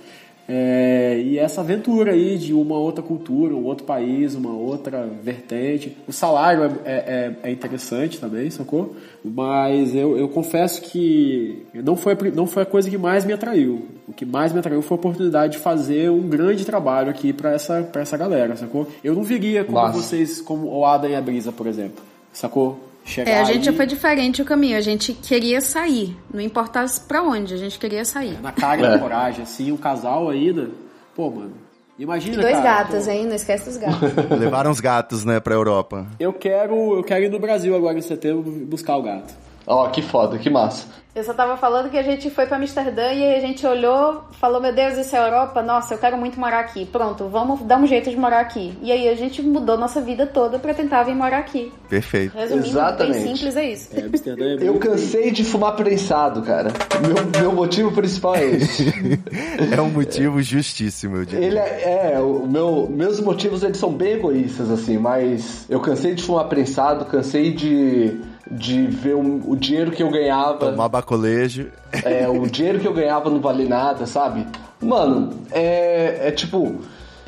É, 0.53 1.23
e 1.25 1.39
essa 1.39 1.61
aventura 1.61 2.11
aí 2.11 2.37
de 2.37 2.53
uma 2.53 2.77
outra 2.77 3.05
cultura, 3.05 3.55
um 3.55 3.65
outro 3.65 3.85
país, 3.85 4.35
uma 4.35 4.53
outra 4.53 5.09
vertente. 5.23 5.97
O 6.09 6.13
salário 6.13 6.65
é, 6.85 6.93
é, 6.93 7.37
é 7.45 7.51
interessante 7.53 8.19
também, 8.19 8.51
sacou? 8.51 8.97
Mas 9.25 9.95
eu, 9.95 10.19
eu 10.19 10.29
confesso 10.29 10.83
que 10.83 11.65
não 11.73 11.95
foi, 11.95 12.17
não 12.35 12.49
foi 12.49 12.65
a 12.65 12.67
coisa 12.67 12.91
que 12.91 12.99
mais 12.99 13.25
me 13.25 13.33
atraiu. 13.33 13.87
O 14.09 14.13
que 14.13 14.27
mais 14.27 14.53
me 14.53 14.59
atraiu 14.59 14.83
foi 14.83 14.97
a 14.97 14.99
oportunidade 14.99 15.53
de 15.53 15.59
fazer 15.61 16.11
um 16.11 16.29
grande 16.29 16.65
trabalho 16.65 17.11
aqui 17.11 17.33
pra 17.33 17.53
essa, 17.53 17.83
pra 17.85 18.03
essa 18.03 18.17
galera, 18.17 18.57
sacou? 18.57 18.89
Eu 19.05 19.15
não 19.15 19.23
viria 19.23 19.63
como 19.63 19.79
Massa. 19.79 20.01
vocês, 20.01 20.41
como 20.41 20.67
o 20.67 20.85
Adam 20.85 21.11
e 21.11 21.15
a 21.15 21.21
Brisa, 21.21 21.53
por 21.53 21.69
exemplo, 21.69 22.03
sacou? 22.33 22.90
Chegar 23.05 23.31
É, 23.31 23.41
a 23.41 23.45
gente 23.45 23.65
já 23.65 23.73
foi 23.73 23.87
diferente 23.87 24.43
o 24.43 24.45
caminho. 24.45 24.77
A 24.77 24.81
gente 24.81 25.13
queria 25.13 25.61
sair. 25.61 26.17
Não 26.33 26.41
importasse 26.41 27.01
pra 27.01 27.23
onde, 27.23 27.55
a 27.55 27.57
gente 27.57 27.79
queria 27.79 28.05
sair. 28.05 28.39
na 28.41 28.53
cara 28.53 28.81
e 28.81 28.83
na 28.83 28.99
coragem, 28.99 29.43
assim, 29.43 29.73
um 29.73 29.77
casal 29.77 30.29
ainda. 30.29 30.71
Pô, 31.15 31.31
mano, 31.31 31.53
imagina. 31.99 32.37
E 32.37 32.41
dois 32.41 32.57
cara, 32.57 32.85
gatos, 32.85 33.07
pô, 33.07 33.11
hein? 33.11 33.27
Não 33.27 33.35
esquece 33.35 33.65
dos 33.65 33.77
gatos. 33.77 34.01
Levaram 34.39 34.71
os 34.71 34.81
gatos, 34.81 35.25
né, 35.25 35.41
pra 35.41 35.55
Europa. 35.55 36.07
Eu 36.19 36.33
quero, 36.33 36.97
eu 36.97 37.03
quero 37.03 37.25
ir 37.25 37.31
no 37.31 37.39
Brasil 37.39 37.75
agora 37.75 37.99
em 37.99 38.03
setembro 38.03 38.43
buscar 38.43 38.97
o 38.97 39.03
gato. 39.03 39.35
Ó, 39.71 39.89
que 39.89 40.03
foda, 40.03 40.37
que 40.37 40.51
massa. 40.51 40.85
Eu 41.13 41.25
só 41.25 41.35
tava 41.35 41.57
falando 41.57 41.91
que 41.91 41.99
a 41.99 42.03
gente 42.03 42.31
foi 42.31 42.47
pra 42.47 42.57
Amsterdã 42.57 43.13
e 43.13 43.23
aí 43.25 43.35
a 43.35 43.41
gente 43.41 43.67
olhou, 43.67 44.23
falou, 44.33 44.61
meu 44.61 44.73
Deus, 44.73 44.97
isso 44.97 45.15
é 45.15 45.19
Europa? 45.19 45.61
Nossa, 45.61 45.95
eu 45.95 45.99
quero 45.99 46.17
muito 46.17 46.39
morar 46.39 46.61
aqui. 46.61 46.85
Pronto, 46.85 47.29
vamos 47.29 47.63
dar 47.63 47.79
um 47.79 47.87
jeito 47.87 48.11
de 48.11 48.17
morar 48.17 48.41
aqui. 48.41 48.73
E 48.81 48.93
aí 48.93 49.09
a 49.09 49.15
gente 49.17 49.43
mudou 49.43 49.77
nossa 49.77 50.01
vida 50.01 50.25
toda 50.25 50.59
pra 50.59 50.73
tentar 50.73 51.03
vir 51.03 51.17
morar 51.17 51.39
aqui. 51.39 51.73
Perfeito. 51.89 52.37
Resumindo, 52.37 52.69
Exatamente. 52.69 53.19
bem 53.19 53.37
simples 53.37 53.57
é 53.57 53.73
isso. 53.73 53.89
É, 53.93 54.03
Amsterdã 54.03 54.45
é 54.45 54.55
Eu 54.63 54.79
cansei 54.79 55.33
de 55.33 55.45
fumar 55.45 55.75
prensado, 55.75 56.43
cara. 56.43 56.71
Meu, 57.01 57.43
meu 57.43 57.53
motivo 57.53 57.91
principal 57.91 58.37
é 58.37 58.45
esse. 58.45 58.91
É 59.77 59.81
um 59.81 59.91
motivo 59.91 60.41
justíssimo, 60.43 61.17
eu 61.17 61.25
diria. 61.25 61.47
Ele 61.47 61.59
é, 61.59 62.13
é, 62.15 62.21
o 62.21 62.47
meu, 62.47 62.89
meus 62.91 63.21
motivos 63.21 63.63
eles 63.63 63.77
são 63.77 63.93
bem 63.93 64.15
egoístas, 64.15 64.71
assim, 64.71 64.97
mas 64.97 65.67
eu 65.69 65.81
cansei 65.81 66.15
de 66.15 66.23
fumar 66.23 66.47
prensado, 66.47 67.05
cansei 67.05 67.53
de, 67.53 68.19
de 68.51 68.87
ver 68.87 69.15
o, 69.15 69.51
o 69.51 69.57
dinheiro 69.57 69.91
que 69.91 70.03
eu 70.03 70.11
ganhava. 70.11 70.71
Tomar 70.71 70.89
bacolejo. 70.89 71.69
É, 72.05 72.29
o 72.29 72.47
dinheiro 72.47 72.81
que 72.81 72.89
eu 72.89 72.93
ganhava 72.93 73.31
não 73.31 73.41
vale 73.41 73.69
nada, 73.69 74.07
sabe? 74.07 74.47
Mano, 74.81 75.33
é, 75.51 76.29
é 76.29 76.31
tipo. 76.31 76.81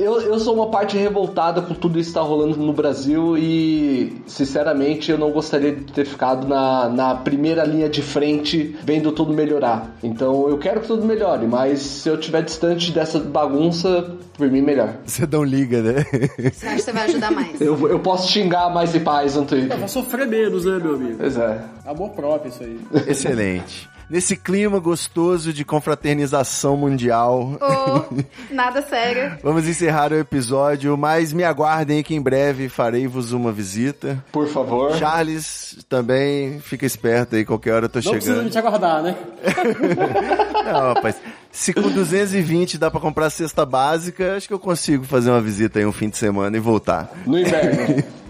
Eu, 0.02 0.20
eu 0.20 0.38
sou 0.40 0.54
uma 0.54 0.68
parte 0.68 0.96
revoltada 0.96 1.62
com 1.62 1.74
tudo 1.74 1.98
isso 1.98 2.10
que 2.10 2.14
tá 2.14 2.20
rolando 2.20 2.56
no 2.56 2.72
Brasil 2.72 3.38
e, 3.38 4.20
sinceramente, 4.26 5.10
eu 5.10 5.16
não 5.18 5.30
gostaria 5.30 5.72
de 5.72 5.84
ter 5.92 6.04
ficado 6.04 6.46
na, 6.46 6.88
na 6.88 7.14
primeira 7.14 7.64
linha 7.64 7.88
de 7.88 8.02
frente 8.02 8.76
vendo 8.82 9.12
tudo 9.12 9.32
melhorar. 9.32 9.96
Então 10.02 10.48
eu 10.48 10.58
quero 10.58 10.80
que 10.80 10.88
tudo 10.88 11.04
melhore, 11.04 11.46
mas 11.46 11.80
se 11.80 12.08
eu 12.08 12.16
estiver 12.16 12.42
distante 12.42 12.90
dessa 12.90 13.20
bagunça, 13.20 14.16
por 14.36 14.50
mim, 14.50 14.60
melhor. 14.60 14.96
Você 15.04 15.26
não 15.30 15.44
liga, 15.44 15.80
né? 15.82 16.04
Você 16.52 16.66
acha 16.66 16.76
que 16.76 16.82
você 16.82 16.92
vai 16.92 17.04
ajudar 17.04 17.30
mais? 17.30 17.60
Eu, 17.60 17.88
eu 17.88 18.00
posso 18.00 18.30
xingar 18.30 18.70
mais 18.70 18.94
em 18.94 19.00
paz 19.00 19.36
no 19.36 19.44
Twitter. 19.44 19.78
Vai 19.78 19.88
sofrer 19.88 20.26
menos, 20.26 20.64
né, 20.64 20.78
meu 20.82 20.94
amigo? 20.94 21.18
Pois 21.18 21.36
é. 21.36 21.60
Amor 21.86 22.10
próprio 22.10 22.48
isso 22.50 22.62
aí. 22.62 22.80
Excelente. 23.06 23.88
Nesse 24.10 24.36
clima 24.36 24.78
gostoso 24.78 25.52
de 25.52 25.64
confraternização 25.64 26.76
mundial, 26.76 27.56
Ô, 27.60 28.22
nada 28.54 28.82
sério. 28.82 29.38
vamos 29.42 29.66
encerrar 29.66 30.12
o 30.12 30.18
episódio, 30.18 30.96
mas 30.98 31.32
me 31.32 31.44
aguardem 31.44 32.02
que 32.02 32.14
em 32.14 32.20
breve 32.20 32.68
farei-vos 32.68 33.32
uma 33.32 33.50
visita. 33.52 34.22
Por 34.30 34.46
favor. 34.48 34.92
Charles 34.96 35.78
também, 35.88 36.60
fica 36.60 36.84
esperto 36.84 37.36
aí, 37.36 37.44
qualquer 37.44 37.72
hora 37.72 37.84
eu 37.86 37.88
tô 37.88 38.00
Não 38.00 38.10
precisa 38.12 38.32
chegando. 38.34 38.46
de 38.46 38.52
te 38.52 38.58
aguardar, 38.58 39.02
né? 39.02 39.16
Não, 40.64 40.94
rapaz. 40.94 41.16
Se 41.50 41.72
com 41.72 41.82
220 41.90 42.78
dá 42.78 42.90
pra 42.90 43.00
comprar 43.00 43.28
cesta 43.30 43.64
básica, 43.66 44.36
acho 44.36 44.48
que 44.48 44.54
eu 44.54 44.58
consigo 44.58 45.04
fazer 45.04 45.30
uma 45.30 45.40
visita 45.40 45.78
aí 45.78 45.86
um 45.86 45.92
fim 45.92 46.08
de 46.08 46.16
semana 46.16 46.56
e 46.56 46.60
voltar. 46.60 47.10
No 47.26 47.38
inverno. 47.38 48.02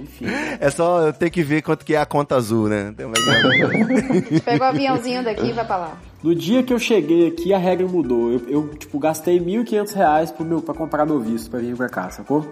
É 0.60 0.70
só 0.70 1.06
eu 1.06 1.12
ter 1.12 1.30
que 1.30 1.42
ver 1.42 1.62
quanto 1.62 1.84
que 1.84 1.94
é 1.94 1.98
a 1.98 2.06
conta 2.06 2.36
azul, 2.36 2.68
né? 2.68 2.92
Tem 2.96 3.06
mais- 3.06 4.40
Pega 4.42 4.64
o 4.64 4.68
aviãozinho 4.68 5.24
daqui 5.24 5.48
e 5.48 5.52
vai 5.52 5.64
pra 5.66 5.76
lá. 5.76 5.92
No 6.22 6.34
dia 6.34 6.62
que 6.62 6.72
eu 6.72 6.78
cheguei 6.78 7.26
aqui, 7.28 7.52
a 7.52 7.58
regra 7.58 7.86
mudou. 7.86 8.30
Eu, 8.32 8.42
eu, 8.48 8.68
tipo, 8.78 8.98
gastei 8.98 9.40
1.500 9.40 9.92
reais 9.92 10.30
pro 10.30 10.44
meu, 10.44 10.62
pra 10.62 10.72
comprar 10.74 11.04
meu 11.04 11.18
visto 11.18 11.50
pra 11.50 11.58
vir 11.58 11.76
pra 11.76 11.88
cá, 11.88 12.10
sacou? 12.10 12.46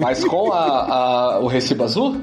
Mas 0.00 0.24
com 0.24 0.52
a, 0.52 0.58
a- 1.36 1.40
o 1.40 1.46
recibo 1.46 1.84
azul? 1.84 2.16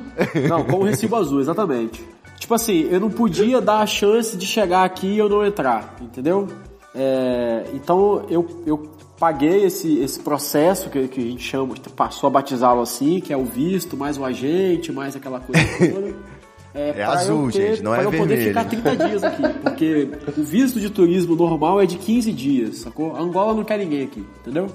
Não, 0.47 0.63
com 0.63 0.77
o 0.77 0.83
recibo 0.83 1.15
azul, 1.15 1.41
exatamente. 1.41 2.01
Tipo 2.39 2.53
assim, 2.53 2.87
eu 2.89 2.99
não 2.99 3.09
podia 3.09 3.59
dar 3.59 3.79
a 3.79 3.85
chance 3.85 4.37
de 4.37 4.45
chegar 4.45 4.83
aqui 4.85 5.07
e 5.07 5.17
eu 5.17 5.27
não 5.27 5.45
entrar, 5.45 5.95
entendeu? 6.01 6.47
É, 6.95 7.65
então 7.73 8.25
eu, 8.29 8.63
eu 8.65 8.89
paguei 9.19 9.65
esse, 9.65 9.99
esse 9.99 10.19
processo 10.19 10.89
que, 10.89 11.07
que 11.07 11.19
a 11.19 11.23
gente 11.23 11.43
chama, 11.43 11.75
passou 11.95 12.27
a 12.27 12.29
batizá-lo 12.31 12.81
assim, 12.81 13.19
que 13.19 13.33
é 13.33 13.37
o 13.37 13.43
visto, 13.45 13.97
mais 13.97 14.17
o 14.17 14.23
agente, 14.25 14.91
mais 14.91 15.15
aquela 15.15 15.39
coisa 15.39 15.61
toda. 15.93 16.15
É 16.71 16.93
pra 16.93 17.09
azul, 17.13 17.51
ter- 17.51 17.71
gente, 17.73 17.83
não 17.83 17.93
é 17.95 17.97
pra 17.97 18.05
eu 18.05 18.11
poder 18.11 18.35
vermelho. 18.37 18.69
ficar 18.69 18.93
30 18.93 19.07
dias 19.07 19.23
aqui. 19.23 19.41
Porque 19.63 20.09
o 20.37 20.43
visto 20.43 20.79
de 20.79 20.89
turismo 20.89 21.35
normal 21.35 21.81
é 21.81 21.85
de 21.87 21.97
15 21.97 22.31
dias, 22.31 22.77
sacou? 22.77 23.15
A 23.15 23.19
Angola 23.21 23.53
não 23.55 23.63
quer 23.63 23.79
ninguém 23.79 24.03
aqui, 24.03 24.23
entendeu? 24.41 24.67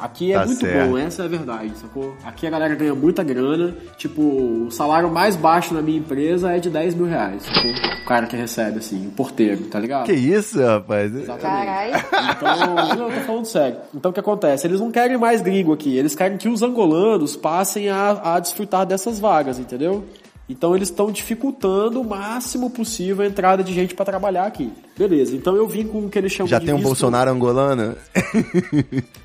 Aqui 0.00 0.32
é 0.32 0.38
Tá 0.38 0.46
muito 0.46 0.60
certo. 0.60 0.88
bom, 0.90 0.98
essa 0.98 1.22
é 1.22 1.24
a 1.26 1.28
verdade, 1.28 1.72
sacou? 1.76 2.14
Aqui 2.24 2.46
a 2.46 2.50
galera 2.50 2.74
ganha 2.74 2.94
muita 2.94 3.22
grana. 3.22 3.74
Tipo, 3.98 4.22
o 4.22 4.70
salário 4.70 5.10
mais 5.10 5.36
baixo 5.36 5.74
na 5.74 5.82
minha 5.82 5.98
empresa 5.98 6.52
é 6.52 6.58
de 6.58 6.70
10 6.70 6.94
mil 6.94 7.06
reais, 7.06 7.42
sacou? 7.42 7.70
O 7.70 8.04
cara 8.06 8.26
que 8.26 8.34
recebe, 8.36 8.78
assim, 8.78 9.06
o 9.08 9.10
porteiro, 9.10 9.64
tá 9.64 9.78
ligado? 9.78 10.06
Que 10.06 10.12
isso, 10.12 10.58
rapaz? 10.64 11.12
Caralho. 11.40 11.92
Então, 12.36 12.96
não, 12.96 13.08
eu 13.10 13.14
tô 13.20 13.20
falando 13.26 13.44
sério. 13.44 13.76
Então 13.94 14.10
o 14.10 14.14
que 14.14 14.20
acontece? 14.20 14.66
Eles 14.66 14.80
não 14.80 14.90
querem 14.90 15.18
mais 15.18 15.40
gringo 15.40 15.72
aqui, 15.72 15.96
eles 15.96 16.14
querem 16.14 16.36
que 16.38 16.48
os 16.48 16.62
angolanos 16.62 17.36
passem 17.36 17.88
a, 17.90 18.34
a 18.36 18.40
desfrutar 18.40 18.86
dessas 18.86 19.18
vagas, 19.18 19.58
entendeu? 19.58 20.04
Então 20.50 20.74
eles 20.74 20.88
estão 20.88 21.10
dificultando 21.12 22.00
o 22.00 22.04
máximo 22.08 22.68
possível 22.70 23.24
a 23.24 23.28
entrada 23.28 23.62
de 23.62 23.72
gente 23.72 23.94
pra 23.94 24.04
trabalhar 24.04 24.44
aqui. 24.46 24.72
Beleza, 24.98 25.34
então 25.36 25.54
eu 25.56 25.66
vim 25.66 25.86
com 25.86 26.00
o 26.06 26.10
que 26.10 26.18
eles 26.18 26.32
chamam 26.32 26.48
Já 26.48 26.58
de 26.58 26.66
tem 26.66 26.74
um 26.74 26.78
visto- 26.78 26.88
Bolsonaro 26.88 27.30
angolano? 27.30 27.94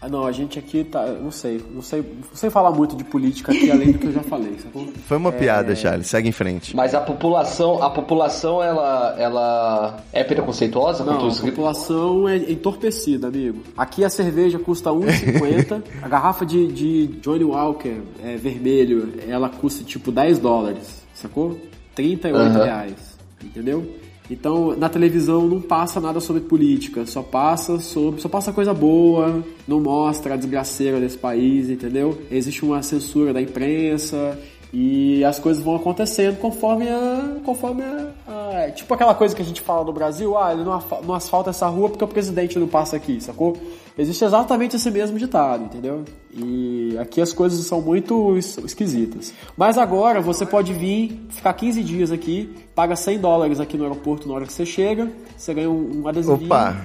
Ah, 0.02 0.08
não, 0.08 0.26
a 0.26 0.32
gente 0.32 0.60
aqui 0.60 0.84
tá. 0.84 1.04
Não 1.08 1.32
sei, 1.32 1.64
não 1.74 1.82
sei. 1.82 2.02
Não 2.02 2.36
sei 2.36 2.50
falar 2.52 2.70
muito 2.70 2.96
de 2.96 3.04
política 3.04 3.52
aqui 3.52 3.72
além 3.72 3.92
do 3.92 3.98
que 3.98 4.06
eu 4.06 4.12
já 4.14 4.22
falei, 4.22 4.56
sacou? 4.60 4.86
Foi 5.08 5.18
uma 5.18 5.32
piada, 5.32 5.76
Charles. 5.76 6.06
Segue 6.08 6.30
em 6.30 6.32
frente. 6.32 6.76
Mas 6.76 6.94
a 6.94 7.02
população, 7.02 7.82
a 7.82 7.90
população, 7.90 8.62
ela, 8.62 9.16
ela 9.18 9.98
é 10.14 10.24
preconceituosa 10.24 11.04
Não, 11.04 11.28
a 11.28 11.34
população 11.34 12.30
é 12.30 12.38
entorpecida, 12.38 13.28
amigo. 13.30 13.62
Aqui 13.76 14.04
a 14.06 14.10
cerveja 14.10 14.60
custa 14.60 14.92
1,50. 14.92 15.82
a 16.04 16.08
garrafa 16.08 16.46
de, 16.46 16.68
de 16.68 17.08
Johnny 17.22 17.44
Walker 17.44 18.02
é, 18.24 18.36
vermelho, 18.36 19.12
ela 19.28 19.50
custa 19.50 19.84
tipo 19.84 20.12
10 20.12 20.38
dólares, 20.38 21.04
sacou? 21.16 21.58
38 21.96 22.36
Aham. 22.58 22.64
reais, 22.64 23.18
entendeu? 23.44 23.86
Então, 24.30 24.76
na 24.76 24.90
televisão 24.90 25.46
não 25.48 25.62
passa 25.62 26.02
nada 26.02 26.20
sobre 26.20 26.42
política, 26.42 27.06
só 27.06 27.22
passa 27.22 27.80
sobre, 27.80 28.20
só 28.22 28.28
passa 28.28 28.52
coisa 28.52 28.74
boa, 28.74 29.44
não 29.68 29.80
mostra 29.80 30.34
a 30.34 30.38
desgraceira 30.38 31.00
desse 31.00 31.18
país, 31.18 31.70
entendeu? 31.70 32.18
Existe 32.32 32.66
uma 32.66 32.82
censura 32.82 33.32
da 33.32 33.40
imprensa 33.42 34.38
e 34.74 35.24
as 35.24 35.38
coisas 35.40 35.64
vão 35.64 35.76
acontecendo 35.76 36.38
conforme 36.40 36.90
a. 36.90 37.38
conforme 37.46 37.84
a, 37.84 38.10
a- 38.28 38.72
tipo 38.72 38.92
aquela 38.96 39.14
coisa 39.14 39.36
que 39.36 39.42
a 39.44 39.46
gente 39.46 39.62
fala 39.62 39.86
no 39.86 39.94
Brasil, 39.94 40.36
ah, 40.38 40.52
ele 40.54 40.64
não, 40.64 40.82
não 41.06 41.14
asfalta 41.14 41.52
essa 41.52 41.68
rua 41.68 41.90
porque 41.90 42.04
o 42.04 42.08
presidente 42.08 42.58
não 42.58 42.68
passa 42.68 42.96
aqui, 42.96 43.22
sacou? 43.22 43.56
Existe 43.98 44.26
exatamente 44.26 44.76
esse 44.76 44.92
mesmo 44.92 45.18
ditado, 45.18 45.64
entendeu? 45.66 46.04
E 46.34 46.98
aqui 47.00 47.22
as 47.22 47.32
coisas 47.32 47.66
são 47.66 47.80
muito 47.82 48.38
es- 48.38 48.58
esquisitas. 48.58 49.34
Mas 49.56 49.78
agora 49.78 50.20
você 50.20 50.46
pode 50.46 50.74
vir, 50.74 51.26
ficar 51.30 51.54
15 51.54 51.82
dias 51.82 52.12
aqui, 52.12 52.54
paga 52.76 52.96
100 52.96 53.20
dólares 53.20 53.60
aqui 53.60 53.78
no 53.78 53.84
aeroporto 53.86 54.28
na 54.28 54.34
hora 54.34 54.46
que 54.46 54.52
você 54.52 54.66
chega, 54.66 55.10
você 55.38 55.54
ganha 55.54 55.70
um, 55.70 56.06
adesivinho, 56.08 56.46
Opa. 56.46 56.76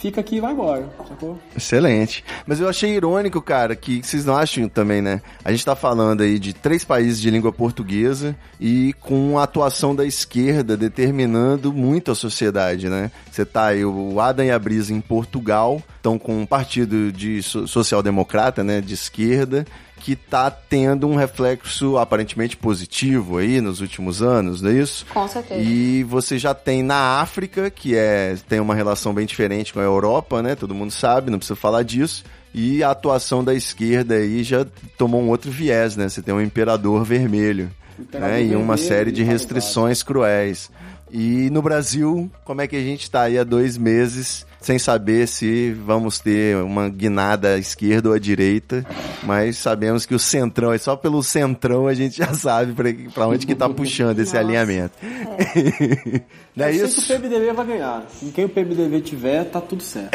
Fica 0.00 0.20
aqui 0.20 0.36
e 0.36 0.40
vai 0.40 0.52
embora, 0.52 0.88
sacou? 1.08 1.38
Excelente. 1.56 2.24
Mas 2.46 2.58
eu 2.60 2.68
achei 2.68 2.90
irônico, 2.94 3.40
cara, 3.42 3.76
que 3.76 4.02
vocês 4.02 4.24
não 4.24 4.36
acham 4.36 4.68
também, 4.68 5.02
né? 5.02 5.20
A 5.44 5.50
gente 5.52 5.64
tá 5.64 5.76
falando 5.76 6.22
aí 6.22 6.38
de 6.38 6.52
três 6.52 6.84
países 6.84 7.20
de 7.20 7.30
língua 7.30 7.52
portuguesa 7.52 8.34
e 8.58 8.92
com 9.00 9.38
a 9.38 9.42
atuação 9.44 9.94
da 9.94 10.04
esquerda 10.04 10.76
determinando 10.76 11.72
muito 11.72 12.10
a 12.10 12.14
sociedade, 12.14 12.88
né? 12.88 13.10
Você 13.30 13.44
tá 13.44 13.66
aí, 13.66 13.84
o 13.84 14.20
Adam 14.20 14.44
e 14.46 14.50
a 14.50 14.58
Brisa 14.58 14.92
em 14.92 15.00
Portugal, 15.00 15.82
estão 15.96 16.18
com 16.18 16.40
um 16.40 16.46
partido 16.46 17.12
de 17.12 17.42
so- 17.42 17.66
social-democrata, 17.68 18.64
né? 18.64 18.80
De 18.80 18.94
esquerda, 18.94 19.66
que 20.00 20.16
tá 20.16 20.50
tendo 20.50 21.06
um 21.06 21.14
reflexo 21.14 21.98
aparentemente 21.98 22.56
positivo 22.56 23.38
aí 23.38 23.60
nos 23.60 23.80
últimos 23.80 24.22
anos, 24.22 24.62
não 24.62 24.70
é 24.70 24.74
isso? 24.74 25.06
Com 25.12 25.28
certeza. 25.28 25.60
E 25.60 26.02
você 26.04 26.38
já 26.38 26.54
tem 26.54 26.82
na 26.82 27.20
África, 27.20 27.70
que 27.70 27.94
é 27.94 28.34
tem 28.48 28.58
uma 28.58 28.74
relação 28.74 29.12
bem 29.12 29.26
diferente 29.26 29.72
com 29.72 29.78
a 29.78 29.84
Europa, 29.84 30.42
né? 30.42 30.56
Todo 30.56 30.74
mundo 30.74 30.90
sabe, 30.90 31.30
não 31.30 31.38
precisa 31.38 31.56
falar 31.56 31.82
disso. 31.82 32.24
E 32.52 32.82
a 32.82 32.90
atuação 32.90 33.44
da 33.44 33.54
esquerda 33.54 34.14
aí 34.14 34.42
já 34.42 34.66
tomou 34.98 35.22
um 35.22 35.28
outro 35.28 35.50
viés, 35.50 35.96
né? 35.96 36.08
Você 36.08 36.22
tem 36.22 36.34
um 36.34 36.40
imperador 36.40 37.04
vermelho, 37.04 37.70
Imperador 37.98 38.28
né? 38.28 38.42
E 38.42 38.56
uma 38.56 38.74
vermelho 38.74 38.78
série 38.78 39.12
de 39.12 39.22
e 39.22 39.24
restrições 39.24 40.02
cruéis. 40.02 40.70
E 41.12 41.50
no 41.50 41.60
Brasil, 41.60 42.30
como 42.44 42.60
é 42.60 42.66
que 42.66 42.76
a 42.76 42.80
gente 42.80 43.10
tá 43.10 43.22
aí 43.22 43.38
há 43.38 43.44
dois 43.44 43.76
meses 43.76 44.46
sem 44.60 44.78
saber 44.78 45.26
se 45.26 45.72
vamos 45.72 46.18
ter 46.18 46.56
uma 46.56 46.88
guinada 46.88 47.54
à 47.54 47.58
esquerda 47.58 48.10
ou 48.10 48.14
à 48.14 48.18
direita, 48.18 48.84
mas 49.22 49.56
sabemos 49.56 50.04
que 50.04 50.14
o 50.14 50.18
centrão, 50.18 50.72
é 50.72 50.78
só 50.78 50.94
pelo 50.96 51.22
centrão 51.22 51.86
a 51.86 51.94
gente 51.94 52.18
já 52.18 52.32
sabe 52.34 52.72
pra- 52.72 53.12
pra 53.14 53.26
onde 53.28 53.46
que 53.46 53.54
tá 53.54 53.68
puxando 53.68 54.18
esse 54.18 54.34
Nossa, 54.34 54.46
alinhamento. 54.46 54.92
Não 56.54 56.66
é 56.66 56.70
eu 56.76 56.84
isso? 56.86 57.00
sei 57.00 57.16
que 57.18 57.26
o 57.26 57.28
PMDB 57.30 57.52
vai 57.52 57.66
ganhar. 57.66 58.04
Em 58.22 58.30
quem 58.30 58.44
o 58.44 58.48
PMDB 58.48 59.00
tiver, 59.00 59.44
tá 59.44 59.60
tudo 59.60 59.82
certo. 59.82 60.10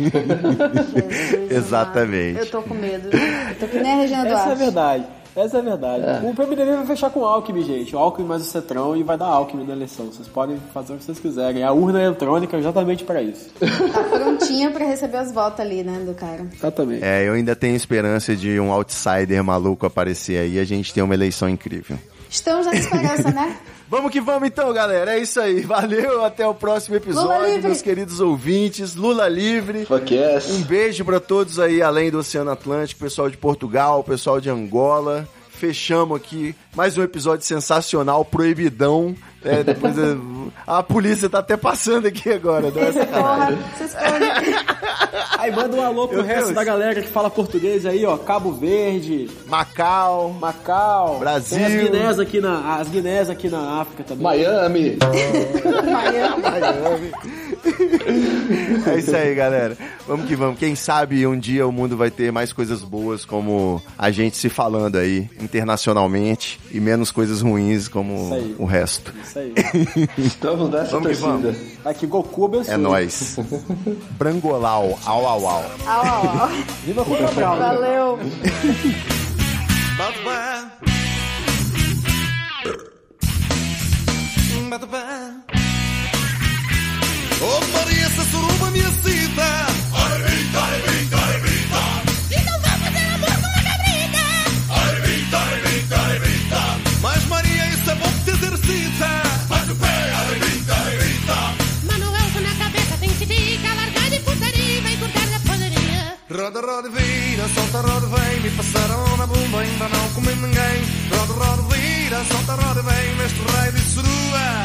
Jesus 0.00 1.50
Exatamente. 1.50 2.38
Eu 2.38 2.46
tô 2.46 2.62
com 2.62 2.74
medo. 2.74 3.08
Eu 3.14 3.54
tô 3.58 3.66
que 3.66 3.78
nem 3.80 3.92
a 3.92 3.96
Regina 3.96 4.20
Essa 4.20 4.28
é 4.28 4.32
a 4.32 4.44
Duarte. 4.44 4.58
verdade. 4.62 5.04
Essa 5.40 5.56
é 5.56 5.60
a 5.60 5.62
verdade. 5.62 6.04
O 6.26 6.34
PMDB 6.34 6.76
vai 6.76 6.86
fechar 6.86 7.10
com 7.10 7.20
o 7.20 7.24
Alckmin, 7.24 7.62
gente. 7.64 7.96
O 7.96 7.98
Alckmin 7.98 8.26
mais 8.26 8.42
o 8.42 8.44
Cetrão 8.44 8.96
e 8.96 9.02
vai 9.02 9.16
dar 9.16 9.26
Alckmin 9.26 9.64
na 9.64 9.72
eleição. 9.72 10.06
Vocês 10.06 10.28
podem 10.28 10.58
fazer 10.74 10.92
o 10.92 10.98
que 10.98 11.04
vocês 11.04 11.18
quiserem. 11.18 11.62
A 11.62 11.72
urna 11.72 12.02
eletrônica 12.02 12.56
é 12.56 12.60
exatamente 12.60 13.04
pra 13.04 13.22
isso. 13.22 13.48
Tá 13.90 14.04
prontinha 14.04 14.70
pra 14.70 14.84
receber 14.84 15.20
os 15.22 15.32
votos 15.32 15.58
ali, 15.60 15.82
né, 15.82 16.04
do 16.06 16.14
cara. 16.14 16.46
Exatamente. 16.52 17.02
É, 17.02 17.26
eu 17.26 17.32
ainda 17.32 17.56
tenho 17.56 17.74
esperança 17.74 18.36
de 18.36 18.60
um 18.60 18.70
outsider 18.70 19.42
maluco 19.42 19.86
aparecer 19.86 20.38
aí 20.38 20.54
e 20.54 20.58
a 20.60 20.64
gente 20.64 20.92
ter 20.94 21.02
uma 21.02 21.14
eleição 21.14 21.48
incrível. 21.48 21.98
Estamos 22.28 22.66
nessa 22.66 22.78
esperança, 22.78 23.30
né? 23.30 23.56
Vamos 23.90 24.12
que 24.12 24.20
vamos 24.20 24.46
então, 24.46 24.72
galera. 24.72 25.14
É 25.14 25.18
isso 25.18 25.40
aí. 25.40 25.62
Valeu, 25.66 26.24
até 26.24 26.46
o 26.46 26.54
próximo 26.54 26.94
episódio, 26.94 27.60
meus 27.60 27.82
queridos 27.82 28.20
ouvintes. 28.20 28.94
Lula 28.94 29.28
livre. 29.28 29.84
Fuck 29.84 30.14
yes. 30.14 30.48
Um 30.50 30.62
beijo 30.62 31.04
pra 31.04 31.18
todos 31.18 31.58
aí 31.58 31.82
além 31.82 32.08
do 32.08 32.18
Oceano 32.18 32.52
Atlântico, 32.52 33.00
pessoal 33.00 33.28
de 33.28 33.36
Portugal, 33.36 34.04
pessoal 34.04 34.40
de 34.40 34.48
Angola. 34.48 35.28
Fechamos 35.50 36.16
aqui 36.16 36.54
mais 36.74 36.96
um 36.96 37.02
episódio 37.02 37.44
sensacional, 37.44 38.24
proibidão. 38.24 39.14
É, 39.44 39.64
depois 39.64 39.98
é, 39.98 40.16
a 40.66 40.82
polícia 40.82 41.28
tá 41.28 41.40
até 41.40 41.56
passando 41.56 42.06
aqui 42.06 42.30
agora, 42.30 42.70
não 42.70 42.80
é 42.80 42.92
sacanagem. 42.92 43.56
Porra, 43.56 43.68
vocês. 43.76 43.96
Aí 45.40 45.50
manda 45.50 45.74
um 45.74 45.80
alô 45.82 46.06
pro 46.06 46.18
Meu 46.18 46.26
resto 46.26 46.44
Deus. 46.44 46.54
da 46.54 46.62
galera 46.62 47.00
que 47.00 47.08
fala 47.08 47.30
português 47.30 47.86
aí, 47.86 48.04
ó. 48.04 48.18
Cabo 48.18 48.52
Verde, 48.52 49.26
Macau, 49.46 50.34
Macau. 50.38 51.18
Brasil. 51.18 51.56
Tem 51.56 51.66
as 51.66 51.82
Guinés 51.82 52.18
aqui 52.20 52.40
na, 52.42 52.76
as 52.76 52.88
Guinés 52.88 53.30
aqui 53.30 53.48
na 53.48 53.80
África 53.80 54.04
também. 54.04 54.22
Miami. 54.22 54.98
Miami. 55.90 57.10
É 58.86 58.98
isso 58.98 59.14
aí, 59.16 59.34
galera. 59.34 59.76
Vamos 60.06 60.26
que 60.26 60.36
vamos. 60.36 60.58
Quem 60.58 60.74
sabe 60.74 61.26
um 61.26 61.38
dia 61.38 61.66
o 61.66 61.72
mundo 61.72 61.96
vai 61.96 62.10
ter 62.10 62.30
mais 62.30 62.52
coisas 62.52 62.82
boas 62.82 63.24
como 63.24 63.80
a 63.96 64.10
gente 64.10 64.36
se 64.36 64.48
falando 64.48 64.96
aí 64.96 65.28
internacionalmente 65.40 66.60
e 66.70 66.80
menos 66.80 67.10
coisas 67.10 67.40
ruins 67.40 67.88
como 67.88 68.30
o 68.58 68.64
resto. 68.64 69.12
Isso 69.22 69.38
aí. 69.38 69.54
Estamos 70.18 70.70
nessa 70.70 70.90
Vamos 70.90 71.16
que 71.16 71.22
torcida. 71.22 71.56
Aqui 71.84 72.06
Goku 72.06 72.44
abençoe. 72.44 72.74
É 72.74 72.76
nóis. 72.76 73.36
Brangolau, 74.18 74.98
au 75.06 75.29
au 75.30 75.46
au. 75.46 75.46
Au, 75.46 76.00
au, 76.02 76.44
au. 76.44 76.48
Viva? 76.84 77.02
Valeu. 77.04 78.18
When 84.52 84.70
Oh 87.42 87.60
Maria, 87.72 88.06
essa 88.06 88.22
suruba 88.30 88.70
me 88.70 88.80
excita 88.80 89.69
Roda, 106.30 106.60
roda, 106.60 106.88
vira, 106.90 107.48
solta, 107.48 107.80
roda, 107.80 108.06
vem. 108.06 108.40
Me 108.40 108.50
passaram 108.50 109.16
na 109.16 109.26
bunda, 109.26 109.58
ainda 109.58 109.88
não 109.88 110.08
comi 110.10 110.32
ninguém. 110.36 110.84
Roda, 111.10 111.32
roda, 111.32 111.74
vira, 111.74 112.24
solta, 112.24 112.54
roda, 112.54 112.82
vem. 112.82 113.16
Neste 113.16 113.40
raio 113.50 113.72
de 113.72 113.80
surua 113.80 114.64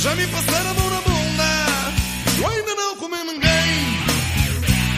Já 0.00 0.14
me 0.14 0.26
passaram 0.26 0.70
a 0.70 0.74
mão 0.74 0.88
na 0.88 1.00
bunda. 1.02 1.50
Eu 2.38 2.48
ainda 2.48 2.74
não 2.76 2.96
comi 2.96 3.16
ninguém. 3.24 4.06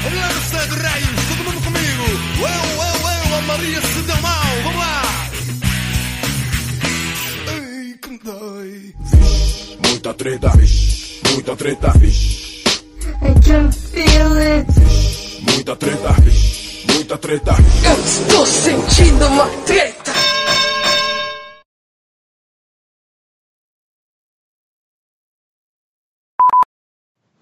Olha 0.06 0.20
lá 0.20 0.28
no 0.28 0.68
de 0.68 0.82
raios, 0.82 1.20
todo 1.30 1.44
mundo 1.44 1.64
comigo. 1.64 2.04
Eu, 2.38 2.46
eu, 2.46 3.30
eu, 3.30 3.36
a 3.36 3.42
Maria 3.42 3.80
se 3.80 4.02
deu 4.02 4.20
mal. 4.22 4.62
Vamos 4.62 4.78
lá. 4.78 5.02
Ai, 7.48 7.94
que 8.00 8.08
me 8.08 8.18
dói. 8.18 8.94
Muita 9.88 10.14
treta, 10.14 10.48
vixe. 10.56 11.20
Muita 11.32 11.56
treta, 11.56 11.92
vixe. 11.98 12.62
I 13.20 13.34
can 13.40 13.72
feel 13.72 14.36
it. 14.36 15.17
Muita 15.58 15.74
treta. 15.74 16.08
Muita 16.94 17.18
treta. 17.18 17.50
Eu 17.84 18.04
estou 18.04 18.46
sentindo 18.46 19.26
uma 19.26 19.46
treta. 19.66 20.12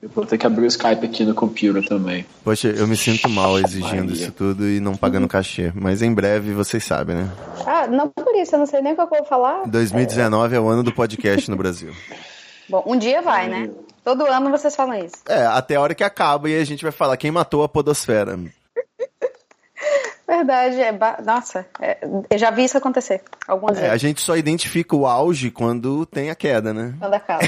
Eu 0.01 0.09
vou 0.09 0.25
ter 0.25 0.39
que 0.39 0.47
abrir 0.47 0.65
o 0.65 0.67
Skype 0.67 1.05
aqui 1.05 1.27
no 1.27 1.35
computer 1.35 1.87
também. 1.87 2.25
Poxa, 2.43 2.69
eu 2.69 2.87
me 2.87 2.97
sinto 2.97 3.29
mal 3.29 3.59
exigindo 3.59 4.07
Maria. 4.07 4.13
isso 4.15 4.33
tudo 4.33 4.67
e 4.67 4.81
não 4.81 4.97
pagando 4.97 5.29
cachê. 5.29 5.71
Mas 5.75 6.01
em 6.01 6.15
breve 6.15 6.55
vocês 6.55 6.83
sabem, 6.83 7.17
né? 7.17 7.31
Ah, 7.67 7.87
não 7.87 8.09
por 8.09 8.35
isso, 8.35 8.55
eu 8.55 8.61
não 8.61 8.67
sei 8.67 8.81
nem 8.81 8.95
o 8.95 8.97
que 8.97 9.03
eu 9.03 9.09
vou 9.09 9.25
falar. 9.27 9.67
2019 9.67 10.57
é 10.57 10.61
o 10.61 10.67
ano 10.67 10.83
do 10.83 10.91
podcast 10.91 11.51
no 11.51 11.57
Brasil. 11.59 11.93
Bom, 12.69 12.83
um 12.87 12.97
dia 12.99 13.23
vai, 13.23 13.49
né? 13.49 13.71
Todo 14.05 14.25
ano 14.27 14.51
vocês 14.51 14.75
falam 14.77 14.95
isso. 15.05 15.17
É, 15.29 15.47
até 15.47 15.77
a 15.77 15.81
hora 15.81 15.95
que 15.95 16.05
acaba 16.05 16.49
e 16.49 16.59
a 16.59 16.65
gente 16.65 16.83
vai 16.83 16.93
falar 16.93 17.17
quem 17.17 17.31
matou 17.31 17.63
a 17.65 17.69
podosfera. 17.69 18.39
verdade. 20.27 20.81
É 20.81 20.93
ba- 20.93 21.19
Nossa, 21.25 21.67
é, 21.81 21.99
eu 22.31 22.39
já 22.39 22.51
vi 22.51 22.65
isso 22.65 22.77
acontecer 22.77 23.23
algumas 23.47 23.77
É, 23.79 23.81
a 23.81 23.89
vezes. 23.89 24.01
gente 24.03 24.21
só 24.21 24.37
identifica 24.37 24.95
o 24.97 25.07
auge 25.07 25.51
quando 25.51 26.05
tem 26.07 26.31
a 26.31 26.35
queda, 26.35 26.73
né? 26.73 26.95
Quando 26.99 27.15
acaba. 27.15 27.43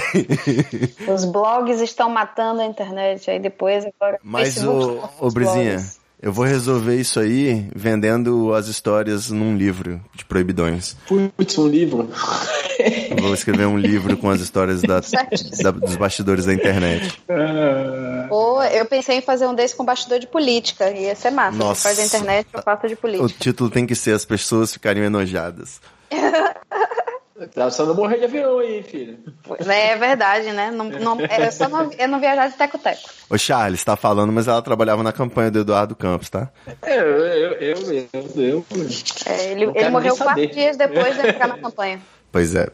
Os 1.12 1.24
blogs 1.24 1.80
estão 1.80 2.08
matando 2.10 2.60
a 2.60 2.64
internet. 2.66 3.30
Aí 3.30 3.38
depois, 3.38 3.84
agora. 3.84 4.18
Mas, 4.22 4.54
Facebook 4.54 5.08
ô 5.20 5.26
os 5.26 5.34
Brizinha, 5.34 5.72
blogs. 5.74 6.00
eu 6.22 6.32
vou 6.32 6.44
resolver 6.44 6.96
isso 6.96 7.18
aí 7.20 7.68
vendendo 7.74 8.54
as 8.54 8.66
histórias 8.68 9.30
num 9.30 9.56
livro 9.56 10.00
de 10.14 10.24
proibidões. 10.24 10.96
Putz, 11.36 11.58
um 11.58 11.66
livro. 11.68 12.08
Vou 13.20 13.34
escrever 13.34 13.66
um 13.66 13.76
livro 13.78 14.16
com 14.16 14.30
as 14.30 14.40
histórias 14.40 14.80
da, 14.82 15.00
da- 15.62 15.70
dos 15.70 15.96
bastidores 15.96 16.44
da 16.46 16.54
internet. 16.54 17.20
Ou 18.30 18.62
eu 18.62 18.84
pensei 18.86 19.18
em 19.18 19.20
fazer 19.22 19.46
um 19.46 19.54
desse 19.54 19.74
com 19.74 19.84
bastidor 19.84 20.18
de 20.18 20.26
política. 20.26 20.90
Ia 20.90 21.14
ser 21.14 21.30
massa. 21.30 21.56
Nossa. 21.56 21.82
Faz 21.82 21.98
a 21.98 22.04
internet, 22.04 22.46
eu 22.52 22.62
faço 22.62 22.86
de 22.86 22.94
O 22.94 22.96
política. 22.96 23.28
título 23.40 23.70
tem 23.70 23.86
que 23.86 23.94
ser 23.94 24.12
As 24.12 24.24
Pessoas 24.24 24.72
Ficariam 24.72 25.04
Enojadas. 25.06 25.80
Tá 27.54 27.66
precisando 27.66 27.94
morrer 27.94 28.18
de 28.18 28.24
avião 28.24 28.58
aí, 28.58 28.82
filho. 28.82 29.16
É 29.64 29.94
verdade, 29.94 30.50
né? 30.50 30.72
Não, 30.72 30.86
não, 30.86 31.20
é 31.20 31.48
só 31.52 31.68
não, 31.68 31.88
é 31.96 32.04
não 32.04 32.18
viajar 32.18 32.48
de 32.48 32.56
teco-teco. 32.56 33.08
Ô 33.30 33.38
Charles, 33.38 33.84
tá 33.84 33.94
falando, 33.94 34.32
mas 34.32 34.48
ela 34.48 34.60
trabalhava 34.60 35.04
na 35.04 35.12
campanha 35.12 35.48
do 35.48 35.60
Eduardo 35.60 35.94
Campos, 35.94 36.28
tá? 36.28 36.48
Eu, 36.84 36.92
eu, 36.94 37.52
eu, 37.52 37.76
eu, 37.92 38.08
eu, 38.12 38.28
eu. 38.34 38.66
É, 39.24 39.52
ele, 39.52 39.66
Não 39.66 39.76
ele 39.76 39.88
morreu 39.88 40.16
quatro 40.16 40.46
dias 40.48 40.76
depois 40.76 41.14
de 41.14 41.28
entrar 41.28 41.46
na 41.46 41.58
campanha. 41.62 42.00
Pois 42.30 42.54
é, 42.54 42.68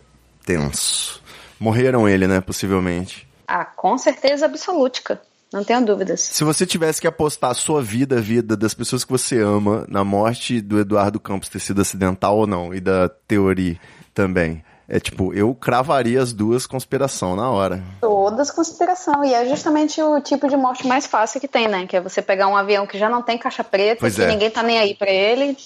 tenso. 0.44 1.22
Morreram 1.58 2.08
ele, 2.08 2.26
né? 2.26 2.40
Possivelmente. 2.40 3.26
Ah, 3.46 3.64
com 3.64 3.96
certeza 3.96 4.46
absolútica. 4.46 5.20
Não 5.52 5.62
tenho 5.62 5.84
dúvidas. 5.84 6.20
Se 6.20 6.42
você 6.42 6.66
tivesse 6.66 7.00
que 7.00 7.06
apostar 7.06 7.52
a 7.52 7.54
sua 7.54 7.80
vida, 7.80 8.18
a 8.18 8.20
vida 8.20 8.56
das 8.56 8.74
pessoas 8.74 9.04
que 9.04 9.12
você 9.12 9.40
ama, 9.40 9.86
na 9.88 10.02
morte 10.02 10.60
do 10.60 10.80
Eduardo 10.80 11.20
Campos 11.20 11.48
ter 11.48 11.60
sido 11.60 11.80
acidental 11.80 12.36
ou 12.38 12.46
não, 12.46 12.74
e 12.74 12.80
da 12.80 13.08
teoria 13.08 13.78
também. 14.12 14.64
É 14.88 14.98
tipo, 14.98 15.32
eu 15.32 15.54
cravaria 15.54 16.20
as 16.20 16.32
duas 16.32 16.66
conspiração 16.66 17.36
na 17.36 17.48
hora. 17.48 17.82
Todas 18.00 18.50
consideração. 18.50 19.24
E 19.24 19.32
é 19.32 19.48
justamente 19.48 20.02
o 20.02 20.20
tipo 20.20 20.48
de 20.48 20.56
morte 20.56 20.86
mais 20.86 21.06
fácil 21.06 21.40
que 21.40 21.48
tem, 21.48 21.68
né? 21.68 21.86
Que 21.86 21.96
é 21.96 22.00
você 22.00 22.20
pegar 22.20 22.48
um 22.48 22.56
avião 22.56 22.86
que 22.86 22.98
já 22.98 23.08
não 23.08 23.22
tem 23.22 23.38
caixa 23.38 23.64
preta, 23.64 24.00
Pois 24.00 24.16
que 24.16 24.22
é. 24.22 24.26
ninguém 24.26 24.50
tá 24.50 24.62
nem 24.62 24.78
aí 24.78 24.94
pra 24.94 25.10
ele. 25.10 25.56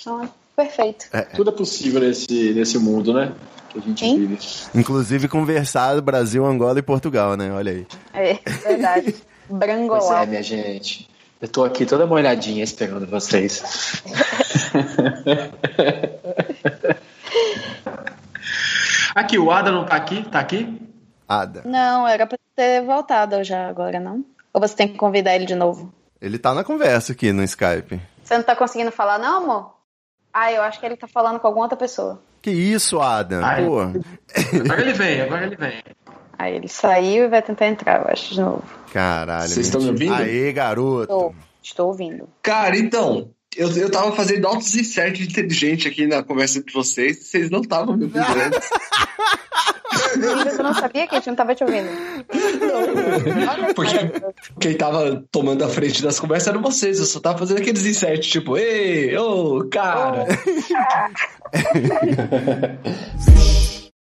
Então 0.00 0.30
é 0.56 0.62
perfeito. 0.62 1.06
Tudo 1.34 1.50
é 1.50 1.52
possível 1.52 2.00
nesse, 2.00 2.52
nesse 2.52 2.78
mundo, 2.78 3.12
né? 3.12 3.32
Que 3.70 3.78
a 3.78 3.82
gente 3.82 4.04
Sim. 4.04 4.18
vive. 4.18 4.38
Inclusive 4.74 5.28
conversar 5.28 6.00
Brasil, 6.00 6.44
Angola 6.44 6.78
e 6.78 6.82
Portugal, 6.82 7.36
né? 7.36 7.50
Olha 7.52 7.72
aí. 7.72 7.86
É 8.12 8.38
verdade. 8.66 9.14
Pois 9.88 10.10
é, 10.10 10.24
minha 10.24 10.42
gente. 10.42 11.10
Eu 11.38 11.48
tô 11.48 11.64
aqui 11.64 11.84
toda 11.84 12.06
molhadinha 12.06 12.64
esperando 12.64 13.06
vocês. 13.06 14.02
aqui, 19.14 19.38
o 19.38 19.50
Ada 19.50 19.70
não 19.70 19.84
tá 19.84 19.96
aqui? 19.96 20.22
Tá 20.22 20.38
aqui? 20.38 20.80
Ada. 21.28 21.62
Não, 21.66 22.08
era 22.08 22.26
pra 22.26 22.38
ter 22.54 22.82
voltado 22.82 23.44
já 23.44 23.68
agora, 23.68 24.00
não? 24.00 24.24
Ou 24.54 24.60
você 24.60 24.74
tem 24.74 24.88
que 24.88 24.96
convidar 24.96 25.34
ele 25.34 25.44
de 25.44 25.54
novo? 25.54 25.92
Ele 26.20 26.38
tá 26.38 26.54
na 26.54 26.64
conversa 26.64 27.12
aqui 27.12 27.32
no 27.32 27.42
Skype. 27.42 28.00
Você 28.22 28.36
não 28.36 28.44
tá 28.44 28.54
conseguindo 28.54 28.92
falar, 28.92 29.18
não, 29.18 29.42
amor? 29.42 29.74
Ah, 30.32 30.52
eu 30.52 30.62
acho 30.62 30.80
que 30.80 30.86
ele 30.86 30.96
tá 30.96 31.06
falando 31.06 31.38
com 31.38 31.46
alguma 31.46 31.66
outra 31.66 31.76
pessoa. 31.76 32.22
Que 32.40 32.50
isso, 32.50 33.00
Adam? 33.00 33.44
Ai. 33.44 33.64
Pô. 33.64 33.80
Agora 33.80 34.80
ele 34.80 34.92
vem, 34.94 35.20
agora 35.22 35.46
ele 35.46 35.56
vem. 35.56 35.82
Aí 36.38 36.56
ele 36.56 36.68
saiu 36.68 37.24
e 37.24 37.28
vai 37.28 37.42
tentar 37.42 37.66
entrar, 37.68 38.00
eu 38.00 38.08
acho, 38.10 38.34
de 38.34 38.40
novo. 38.40 38.64
Caralho. 38.92 39.48
Vocês 39.48 39.66
estão 39.66 39.80
me 39.80 39.90
ouvindo? 39.90 40.14
Aê, 40.14 40.52
garoto. 40.52 41.02
Estou, 41.02 41.34
estou 41.62 41.88
ouvindo. 41.88 42.28
Cara, 42.42 42.76
então, 42.76 43.30
eu, 43.56 43.70
eu 43.76 43.90
tava 43.90 44.12
fazendo 44.12 44.46
altos 44.46 44.74
insert 44.74 45.20
inteligente 45.20 45.88
aqui 45.88 46.06
na 46.06 46.22
conversa 46.22 46.62
de 46.62 46.72
vocês, 46.72 47.18
vocês 47.18 47.50
não 47.50 47.60
estavam 47.60 47.96
me 47.96 48.04
ouvindo 48.04 48.20
antes. 48.20 48.70
Eu 50.58 50.62
não 50.62 50.74
sabia 50.74 51.06
que 51.06 51.14
a 51.14 51.18
gente 51.18 51.28
não 51.28 51.36
tava 51.36 51.54
te 51.54 51.64
ouvindo. 51.64 51.88
Olha 53.50 53.74
Porque 53.74 53.98
só. 53.98 54.32
quem 54.60 54.76
tava 54.76 55.24
tomando 55.30 55.64
a 55.64 55.68
frente 55.68 56.02
das 56.02 56.20
conversas 56.20 56.48
eram 56.48 56.62
vocês, 56.62 56.98
eu 56.98 57.06
só 57.06 57.20
tava 57.20 57.38
fazendo 57.38 57.58
aqueles 57.58 57.84
insert, 57.84 58.20
tipo, 58.20 58.56
ei, 58.56 59.16
ô, 59.16 59.66
cara. 59.70 60.26
Oh. 60.28 61.52